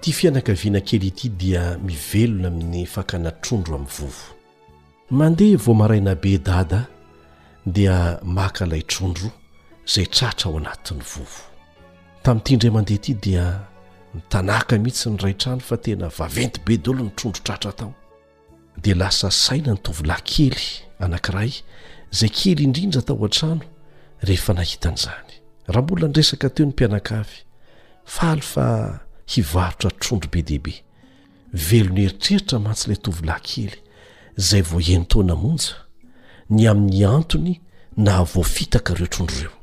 tia 0.00 0.14
fianakaviana 0.14 0.80
kely 0.80 1.06
ity 1.06 1.28
dia 1.28 1.78
mivelona 1.84 2.48
amin'ny 2.48 2.86
fakana 2.86 3.30
trondro 3.30 3.74
amin'ny 3.76 3.86
vovo 3.86 4.14
mandeha 5.10 5.56
vomaraina 5.64 6.14
be 6.14 6.38
dada 6.38 6.86
dia 7.66 8.20
maka 8.22 8.66
ilay 8.66 8.82
trondro 8.82 9.30
izay 9.88 10.06
tratra 10.06 10.50
ao 10.50 10.56
anatin'ny 10.58 11.02
vovo 11.12 11.38
taminyity 12.22 12.54
indray 12.56 12.70
mandeha 12.70 12.94
ity 13.00 13.12
dia 13.24 13.46
mitanahka 14.14 14.78
mihitsy 14.78 15.10
ny 15.10 15.16
ray 15.24 15.34
trano 15.34 15.60
fa 15.60 15.76
tena 15.76 16.08
vaventy 16.18 16.60
be 16.66 16.76
daolo 16.78 17.02
ny 17.04 17.10
trondro 17.18 17.42
tratra 17.42 17.72
tao 17.72 17.92
dia 18.82 18.94
lasa 18.96 19.30
saina 19.30 19.72
ny 19.74 19.80
tovilay 19.86 20.22
kely 20.26 20.64
anankiray 21.04 21.52
zay 22.18 22.30
kely 22.38 22.64
indrindra 22.66 23.02
ta 23.02 23.12
o 23.14 23.24
an-trano 23.26 23.64
rehefa 24.26 24.52
nahitan' 24.58 24.98
izany 24.98 25.32
raha 25.72 25.82
mbola 25.84 26.06
nyresaka 26.08 26.48
teo 26.54 26.64
ny 26.66 26.72
mpianakaafy 26.74 27.38
faaly 28.16 28.42
fa 28.52 28.66
hivarotra 29.32 29.90
trondro 30.02 30.28
be 30.32 30.40
dehibe 30.48 30.74
velony 31.68 32.00
heritreritra 32.06 32.56
mantsyilay 32.64 32.98
tovilay 33.04 33.40
kely 33.48 33.74
zay 34.48 34.62
vo 34.70 34.78
eny 34.94 35.06
taonamonja 35.12 35.76
ny 36.56 36.62
amin'ny 36.72 37.04
antony 37.16 37.54
na 38.06 38.14
voafitaka 38.32 38.94
ireo 38.96 39.08
trondro 39.14 39.38
reo 39.42 39.54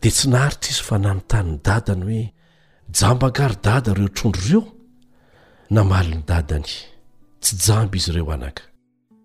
dia 0.00 0.10
tsy 0.16 0.28
naharitra 0.32 0.68
izy 0.72 0.82
fa 0.90 0.96
namytaniny 1.04 1.60
dadany 1.68 2.04
hoe 2.08 2.24
jambangary 2.98 3.56
dada 3.66 3.90
ireo 3.94 4.10
trondro 4.16 4.44
reo 4.48 4.62
namali 5.70 6.14
ny 6.18 6.22
dadany 6.30 6.72
tsy 7.42 7.56
jamby 7.72 7.96
izy 7.96 8.10
ireo 8.12 8.32
anaka 8.32 8.62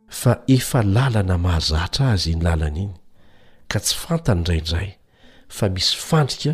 fa 0.09 0.33
efa 0.47 0.81
lalana 0.95 1.37
mahazatra 1.37 2.05
azy 2.13 2.33
ny 2.35 2.41
lalana 2.43 2.79
iny 2.85 2.93
ka 3.69 3.79
tsy 3.79 3.95
fantany 4.01 4.41
raindray 4.47 4.89
fa 5.49 5.69
misy 5.69 5.93
fandrika 6.07 6.53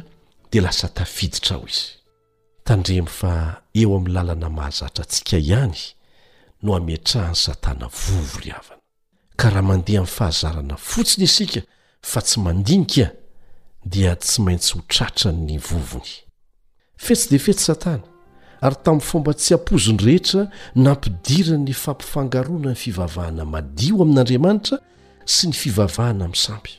dia 0.52 0.62
lasa 0.62 0.88
tafiditra 0.96 1.56
aho 1.58 1.66
izy 1.72 1.88
tandremy 2.68 3.08
fa 3.20 3.32
eo 3.80 3.96
amin'ny 3.98 4.14
lalana 4.16 4.50
mahazatra 4.50 5.04
antsika 5.06 5.38
ihany 5.38 5.80
no 6.64 6.74
hamiatrahany 6.76 7.36
satana 7.36 7.88
vovory 7.88 8.50
havana 8.56 8.82
ka 9.40 9.48
raha 9.50 9.68
mandeha 9.70 9.98
amin'ny 10.02 10.16
fahazarana 10.18 10.76
fotsiny 10.90 11.26
isika 11.30 11.62
fa 12.12 12.20
tsy 12.28 12.38
mandinikaah 12.46 13.12
dia 13.92 14.16
tsy 14.16 14.40
maintsy 14.46 14.74
ho 14.76 14.82
tratra 14.94 15.32
ny 15.32 15.56
vovony 15.70 16.14
fetsy 17.06 17.26
de 17.32 17.38
fetsy 17.40 17.66
satana 17.72 18.13
ary 18.64 18.76
tamin'ny 18.84 19.04
fomba 19.04 19.34
tsy 19.36 19.54
ampozony 19.58 20.00
rehetra 20.06 20.44
nampidirany 20.88 21.74
fampifangaroana 21.84 22.72
ny 22.72 22.78
fivavahana 22.84 23.44
madio 23.54 23.96
amin'andriamanitra 24.06 24.78
sy 25.34 25.50
ny 25.50 25.56
fivavahana 25.62 26.24
amin'ny 26.30 26.40
sampy 26.46 26.74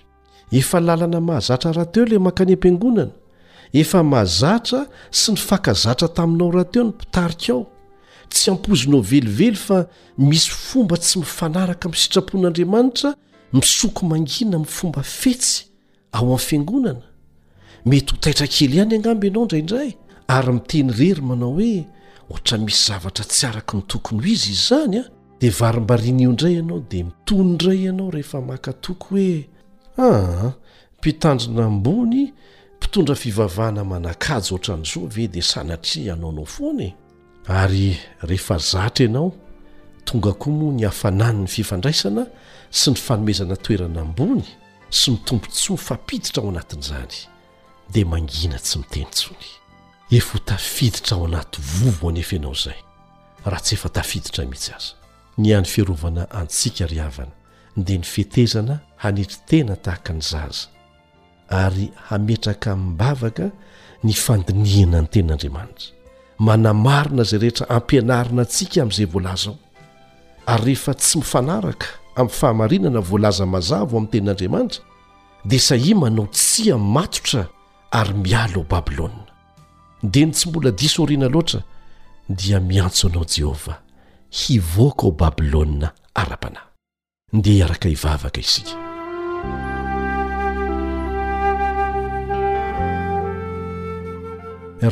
efa 0.60 0.78
lalana 0.86 1.20
mahazatra 1.28 1.70
rateo 1.78 2.02
ilay 2.06 2.22
mankany 2.26 2.52
am-piangonana 2.54 3.12
efa 3.82 3.98
mahazatra 4.12 4.80
sy 5.20 5.28
ny 5.34 5.38
fakazatra 5.48 6.08
taminao 6.16 6.50
rahateo 6.56 6.82
ny 6.88 6.92
mpitarika 6.92 7.52
ao 7.54 7.62
tsy 8.32 8.50
ampozonao 8.54 9.02
velively 9.10 9.58
fa 9.66 9.78
misy 10.30 10.48
fomba 10.68 10.96
tsy 11.02 11.14
mifanaraka 11.22 11.84
amin'nysitrapon'andriamanitra 11.90 13.10
misoko 13.58 14.00
mangina 14.10 14.54
amin'ny 14.58 14.72
fomba 14.78 15.00
fetsy 15.20 15.54
ao 16.16 16.26
amin'ny 16.32 16.46
fiangonana 16.48 17.02
mety 17.88 18.10
ho 18.14 18.18
taitrakely 18.24 18.76
iany 18.78 18.96
agnamby 18.96 19.26
ianao 19.28 19.44
ndraindray 19.44 19.90
ary 20.28 20.52
miteny 20.52 20.92
rery 20.92 21.22
manao 21.22 21.52
hoe 21.52 21.84
ohatra 22.30 22.58
misy 22.58 22.86
zavatra 22.88 23.24
tsy 23.24 23.46
araka 23.46 23.76
ny 23.76 23.82
tokony 23.86 24.20
ho 24.20 24.26
izy 24.26 24.50
izy 24.52 24.68
zany 24.68 24.96
a 24.98 25.04
dia 25.40 25.50
varim-barinio 25.50 26.30
indray 26.30 26.54
ianao 26.56 26.80
dia 26.80 27.04
mitonyndray 27.04 27.78
ianao 27.84 28.10
rehefa 28.10 28.40
makatoako 28.40 29.06
hoe 29.10 29.44
aha 29.96 30.52
mpitandrina 30.98 31.64
ambony 31.66 32.32
mpitondra 32.76 33.14
fivavahana 33.14 33.84
manakajo 33.84 34.54
oatra 34.56 34.76
nyizovy 34.76 35.24
e 35.24 35.28
dia 35.28 35.42
sanatria 35.42 36.04
ianao 36.04 36.32
nao 36.32 36.44
foana 36.46 36.82
e 36.84 36.94
ary 37.48 37.96
rehefa 38.22 38.58
zatra 38.58 39.04
ianao 39.06 39.32
tonga 40.04 40.32
koa 40.32 40.52
moa 40.52 40.72
ny 40.74 40.84
hafanany 40.84 41.38
ny 41.42 41.46
fifandraisana 41.46 42.26
sy 42.70 42.90
ny 42.90 42.96
fanomezana 42.96 43.56
toerana 43.56 44.00
ambony 44.00 44.42
sy 44.90 45.10
mitompo 45.10 45.46
tsyny 45.48 45.76
fampiditra 45.78 46.42
ao 46.42 46.48
anatin'izany 46.48 47.14
dia 47.92 48.06
mangina 48.06 48.58
tsy 48.58 48.78
miteny 48.78 49.06
tsony 49.10 49.63
efa 50.16 50.38
ho 50.38 50.38
tafiditra 50.44 51.16
ao 51.16 51.24
anaty 51.26 51.58
vovo 51.78 52.08
any 52.10 52.20
efa 52.24 52.36
anao 52.40 52.52
izay 52.58 52.76
raha 53.48 53.60
tsy 53.64 53.74
efa 53.76 53.88
tafiditra 53.96 54.42
mitsy 54.50 54.70
aza 54.78 54.92
ny 55.42 55.48
any 55.58 55.64
fiarovana 55.72 56.22
antsika 56.40 56.84
ry 56.90 56.98
havana 57.04 57.32
dia 57.84 57.98
ny 57.98 58.04
fetezana 58.14 58.76
hanetri 59.02 59.38
tena 59.48 59.74
tahaka 59.84 60.12
ny 60.18 60.22
zaza 60.30 60.66
ary 61.62 61.86
hametraka 62.08 62.70
min'ny 62.76 62.96
bavaka 63.00 63.46
ny 64.06 64.12
fandinihana 64.24 64.98
ny 65.02 65.08
tenin'andriamanitra 65.12 65.88
manamarina 66.46 67.22
izay 67.26 67.38
rehetra 67.44 67.64
ampianarina 67.76 68.42
antsika 68.44 68.76
amin'izay 68.84 69.06
voalaza 69.14 69.50
aho 69.50 69.58
ary 70.52 70.64
rehefa 70.66 70.92
tsy 71.00 71.14
mifanaraka 71.20 71.86
amin'ny 72.18 72.34
fahamarinana 72.40 73.00
voalaza 73.10 73.44
mazavo 73.54 73.92
amin'ny 73.98 74.10
ten'andriamanitra 74.14 74.82
dia 75.50 75.60
sahi 75.68 75.92
manao 76.02 76.26
tsia 76.36 76.74
n 76.80 76.84
matotra 76.96 77.40
ary 78.00 78.14
mialo 78.24 78.60
ao 78.62 78.66
babilônna 78.72 79.33
di 80.04 80.20
ny 80.26 80.32
tsy 80.36 80.50
mbola 80.50 80.70
diso 80.70 81.02
riana 81.08 81.28
loatra 81.34 81.60
dia 82.40 82.58
miantso 82.68 83.04
anao 83.08 83.24
jehova 83.24 83.74
hivoaka 84.38 85.04
o 85.06 85.10
babilônna 85.20 85.88
ara-panahy 86.22 86.66
ndea 87.36 87.54
iaraka 87.60 87.88
hivavaka 87.92 88.40
isika 88.44 88.76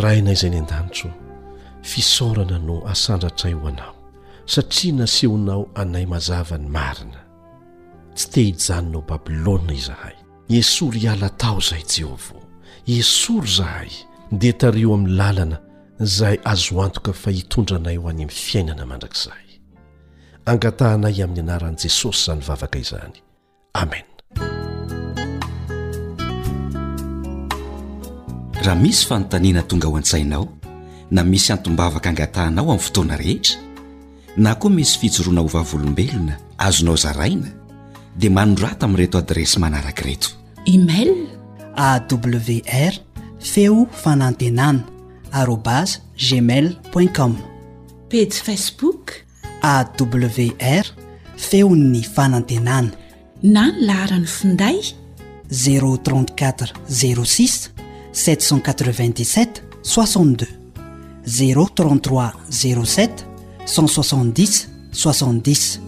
raina 0.03 0.31
izay 0.37 0.51
ny 0.55 0.59
an-danitro 0.63 1.11
fisorana 1.91 2.57
no 2.67 2.77
asandratra 2.93 3.51
iho 3.51 3.67
anao 3.69 3.95
satria 4.53 4.93
nasehonao 4.99 5.69
anay 5.81 6.07
mazava 6.13 6.57
ny 6.59 6.69
marina 6.77 7.21
tsy 8.15 8.27
te 8.33 8.41
hijanonao 8.49 9.05
babilôna 9.09 9.73
izahay 9.81 10.17
esoro 10.59 10.97
iala 11.05 11.29
tao 11.41 11.61
zay 11.61 11.83
jehova 11.93 12.41
esoro 12.87 13.47
zahay 13.47 13.93
de 14.33 14.51
tario 14.55 14.95
amin'ny 14.95 15.13
lalana 15.17 15.59
zay 16.01 16.39
azoantoka 16.45 17.13
fa 17.13 17.31
hitondranay 17.31 17.99
ho 18.01 18.09
any 18.09 18.23
ami'ny 18.25 18.33
fiainana 18.33 18.87
mandrakizahy 18.89 19.51
angatahnay 20.51 21.21
amin'ny 21.25 21.43
anaran'i 21.45 21.77
jesosy 21.83 22.23
zany 22.25 22.41
vavaka 22.49 22.77
izany 22.83 23.17
amen 23.83 24.07
raha 28.65 28.81
misy 28.83 29.05
fanontaniana 29.07 29.63
tonga 29.69 29.89
ho 29.93 29.97
an-tsainao 30.01 30.49
na 31.13 31.23
misy 31.31 31.53
antombavaka 31.53 32.09
angatahnao 32.11 32.67
amin'ny 32.73 32.85
fotoana 32.89 33.17
rehetra 33.23 33.57
na 34.37 34.55
koa 34.57 34.71
misy 34.73 34.97
fitjoroana 34.99 35.41
ho 35.45 35.49
vavolombelona 35.57 36.35
azonao 36.59 36.97
zaraina 36.97 37.51
dia 38.17 38.31
manodrata 38.33 38.87
ami' 38.89 38.97
reto 39.05 39.19
adresy 39.21 39.59
manarak' 39.61 40.03
reto 40.09 40.29
email 40.67 41.13
wr 42.09 43.12
feo 43.43 43.87
fanantenana 43.93 44.85
arobas 45.33 46.01
gmail 46.17 46.79
oitcom 46.95 47.35
page 48.09 48.31
facebook 48.47 49.13
awr 49.73 50.85
feo 51.37 51.75
ny 51.77 52.03
fanantenana 52.05 52.93
na 53.43 53.67
ny 53.71 53.75
laharan'ny 53.89 54.27
fonday 54.29 54.79
z34 55.63 56.69
06 56.87 57.71
787 58.13 59.63
62 59.83 60.47
z33 61.27 62.33
076 62.61 64.67
60 64.93 65.79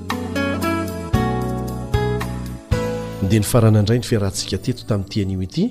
de 3.30 3.36
ny 3.38 3.44
faranaindray 3.46 3.98
ny 4.02 4.06
fiarantsika 4.10 4.58
teto 4.58 4.82
tamin'ny 4.90 5.06
tianio 5.14 5.38
ity 5.46 5.70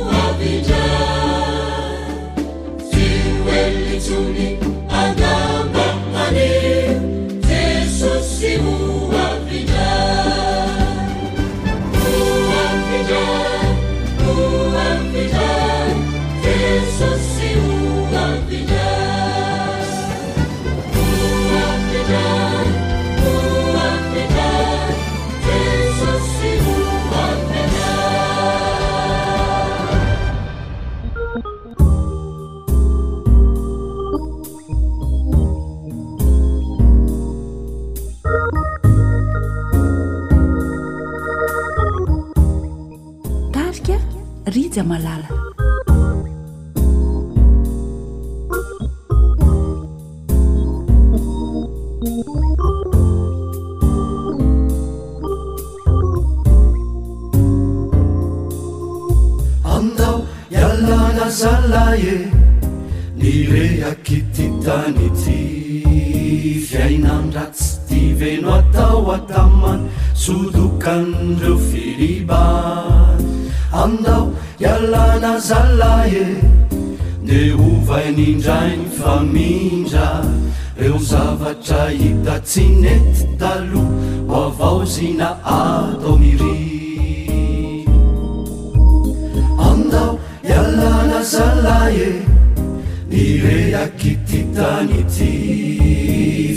malala 44.79 45.27
aminao 59.63 60.25
ialanazanla 60.51 61.95
e 61.95 62.31
nirehakititany 63.21 65.09
ty 65.21 65.39
fiaina 66.69 67.11
amratsy 67.19 67.75
ty 67.87 68.01
veno 68.19 68.49
atao 68.59 69.03
atamany 69.17 69.85
sodokan'reo 70.23 71.57
firiba 71.69 73.10
amindao 73.71 74.31
ialana 74.59 75.39
zalae 75.47 76.23
de 77.27 77.39
ovainindrainy 77.65 78.83
famindra 78.99 80.05
reo 80.79 80.97
zavatra 81.11 81.83
hita 81.99 82.35
tsynety 82.49 83.27
talo 83.43 83.83
hoavaozina 84.31 85.29
atao 85.59 86.15
miri 86.23 87.85
amindao 89.67 90.13
hialana 90.49 91.21
zalay 91.33 91.95
e 92.07 92.11
ni 93.13 93.23
rehaky 93.45 94.13
ty 94.31 94.39
tany 94.57 94.99
ty 95.15 95.31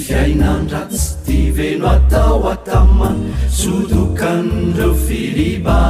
fiainandratsy 0.09 1.05
ti 1.31 1.39
veno 1.59 1.89
atao 1.97 2.41
atamany 2.55 3.23
sodokan'reo 3.61 4.91
filiba 5.07 5.81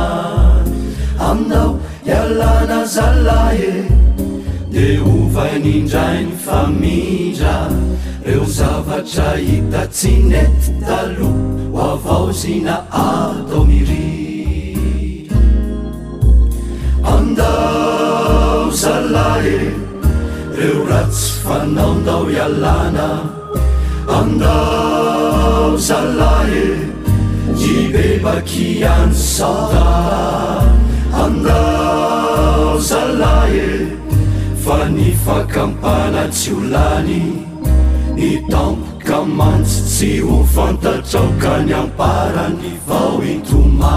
aminao 1.30 1.70
hialana 2.08 2.78
zalae 2.94 3.70
deovainindrainy 4.76 6.32
famidra 6.44 7.54
reo 8.26 8.44
zavatra 8.56 9.28
hita 9.46 9.82
tsynettalo 9.98 11.30
ho 11.76 11.84
avaozina 11.94 12.74
ardomiri 13.04 14.10
amindao 17.12 18.64
zalahe 18.84 19.58
reo 20.58 20.78
ratsy 20.92 21.28
fanao 21.44 21.92
ndao 22.02 22.22
hialana 22.34 23.08
amindao 24.18 25.68
zalahe 25.88 26.68
gi 27.62 27.76
bebaki 27.96 28.68
any 28.94 29.16
sora 29.34 29.90
anazalae 31.24 33.96
fa 34.64 34.78
ny 34.92 35.06
fakampalatsy 35.24 36.50
holany 36.52 37.24
ny 38.18 38.30
tampoka 38.52 39.18
mantsy 39.38 39.78
tsy 39.92 40.10
ho 40.26 40.38
fantatraoka 40.56 41.52
ny 41.66 41.72
amparany 41.82 42.70
vao 42.90 43.14
indroma 43.34 43.96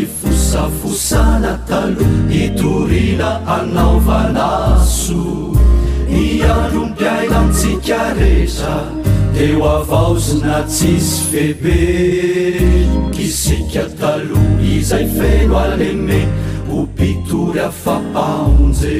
y 0.00 0.06
fosafosana 0.06 1.58
taloh 1.66 2.30
hitorina 2.30 3.30
anaovanaso 3.56 5.22
miaro 6.12 6.80
mpiainanntsika 6.90 7.98
reza 8.18 8.74
teo 9.34 9.62
avaozyna 9.78 10.56
tsisy 10.62 11.20
febekysika 11.30 13.82
talo 14.00 14.40
izay 14.76 15.06
feno 15.16 15.54
aleme 15.64 16.20
hompitory 16.70 17.58
afapaonje 17.68 18.96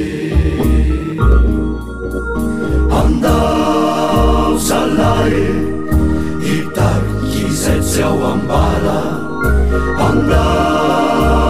andao 3.01 4.53
salae 4.69 5.47
hitaiky 6.47 7.41
izay 7.51 7.81
tsy 7.89 8.01
ao 8.09 8.19
ambala 8.33 8.99
aa 10.07 10.67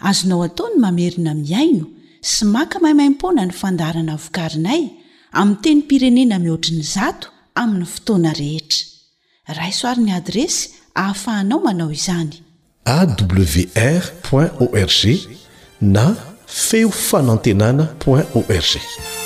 azonao 0.00 0.42
ataony 0.48 0.76
mamerina 0.80 1.32
miaino 1.34 1.86
sy 2.22 2.46
maka 2.46 2.78
maimaimpona 2.80 3.42
ny 3.46 3.52
fandarana 3.60 4.14
vokarinay 4.16 4.82
aminny 5.34 5.60
teny 5.62 5.80
pirenena 5.90 6.36
mihoatriny 6.38 6.84
zato 6.94 7.26
amin'ny 7.60 7.86
fotoana 7.94 8.32
rehetra 8.40 9.56
raisoaryny 9.58 10.12
adresy 10.18 10.60
hahafahanao 10.98 11.60
manao 11.66 11.90
izany 11.98 12.34
awr 12.96 14.04
org 14.32 15.02
na 15.80 16.04
feo 16.46 16.90
fanantenana 17.06 17.84
org 18.06 19.21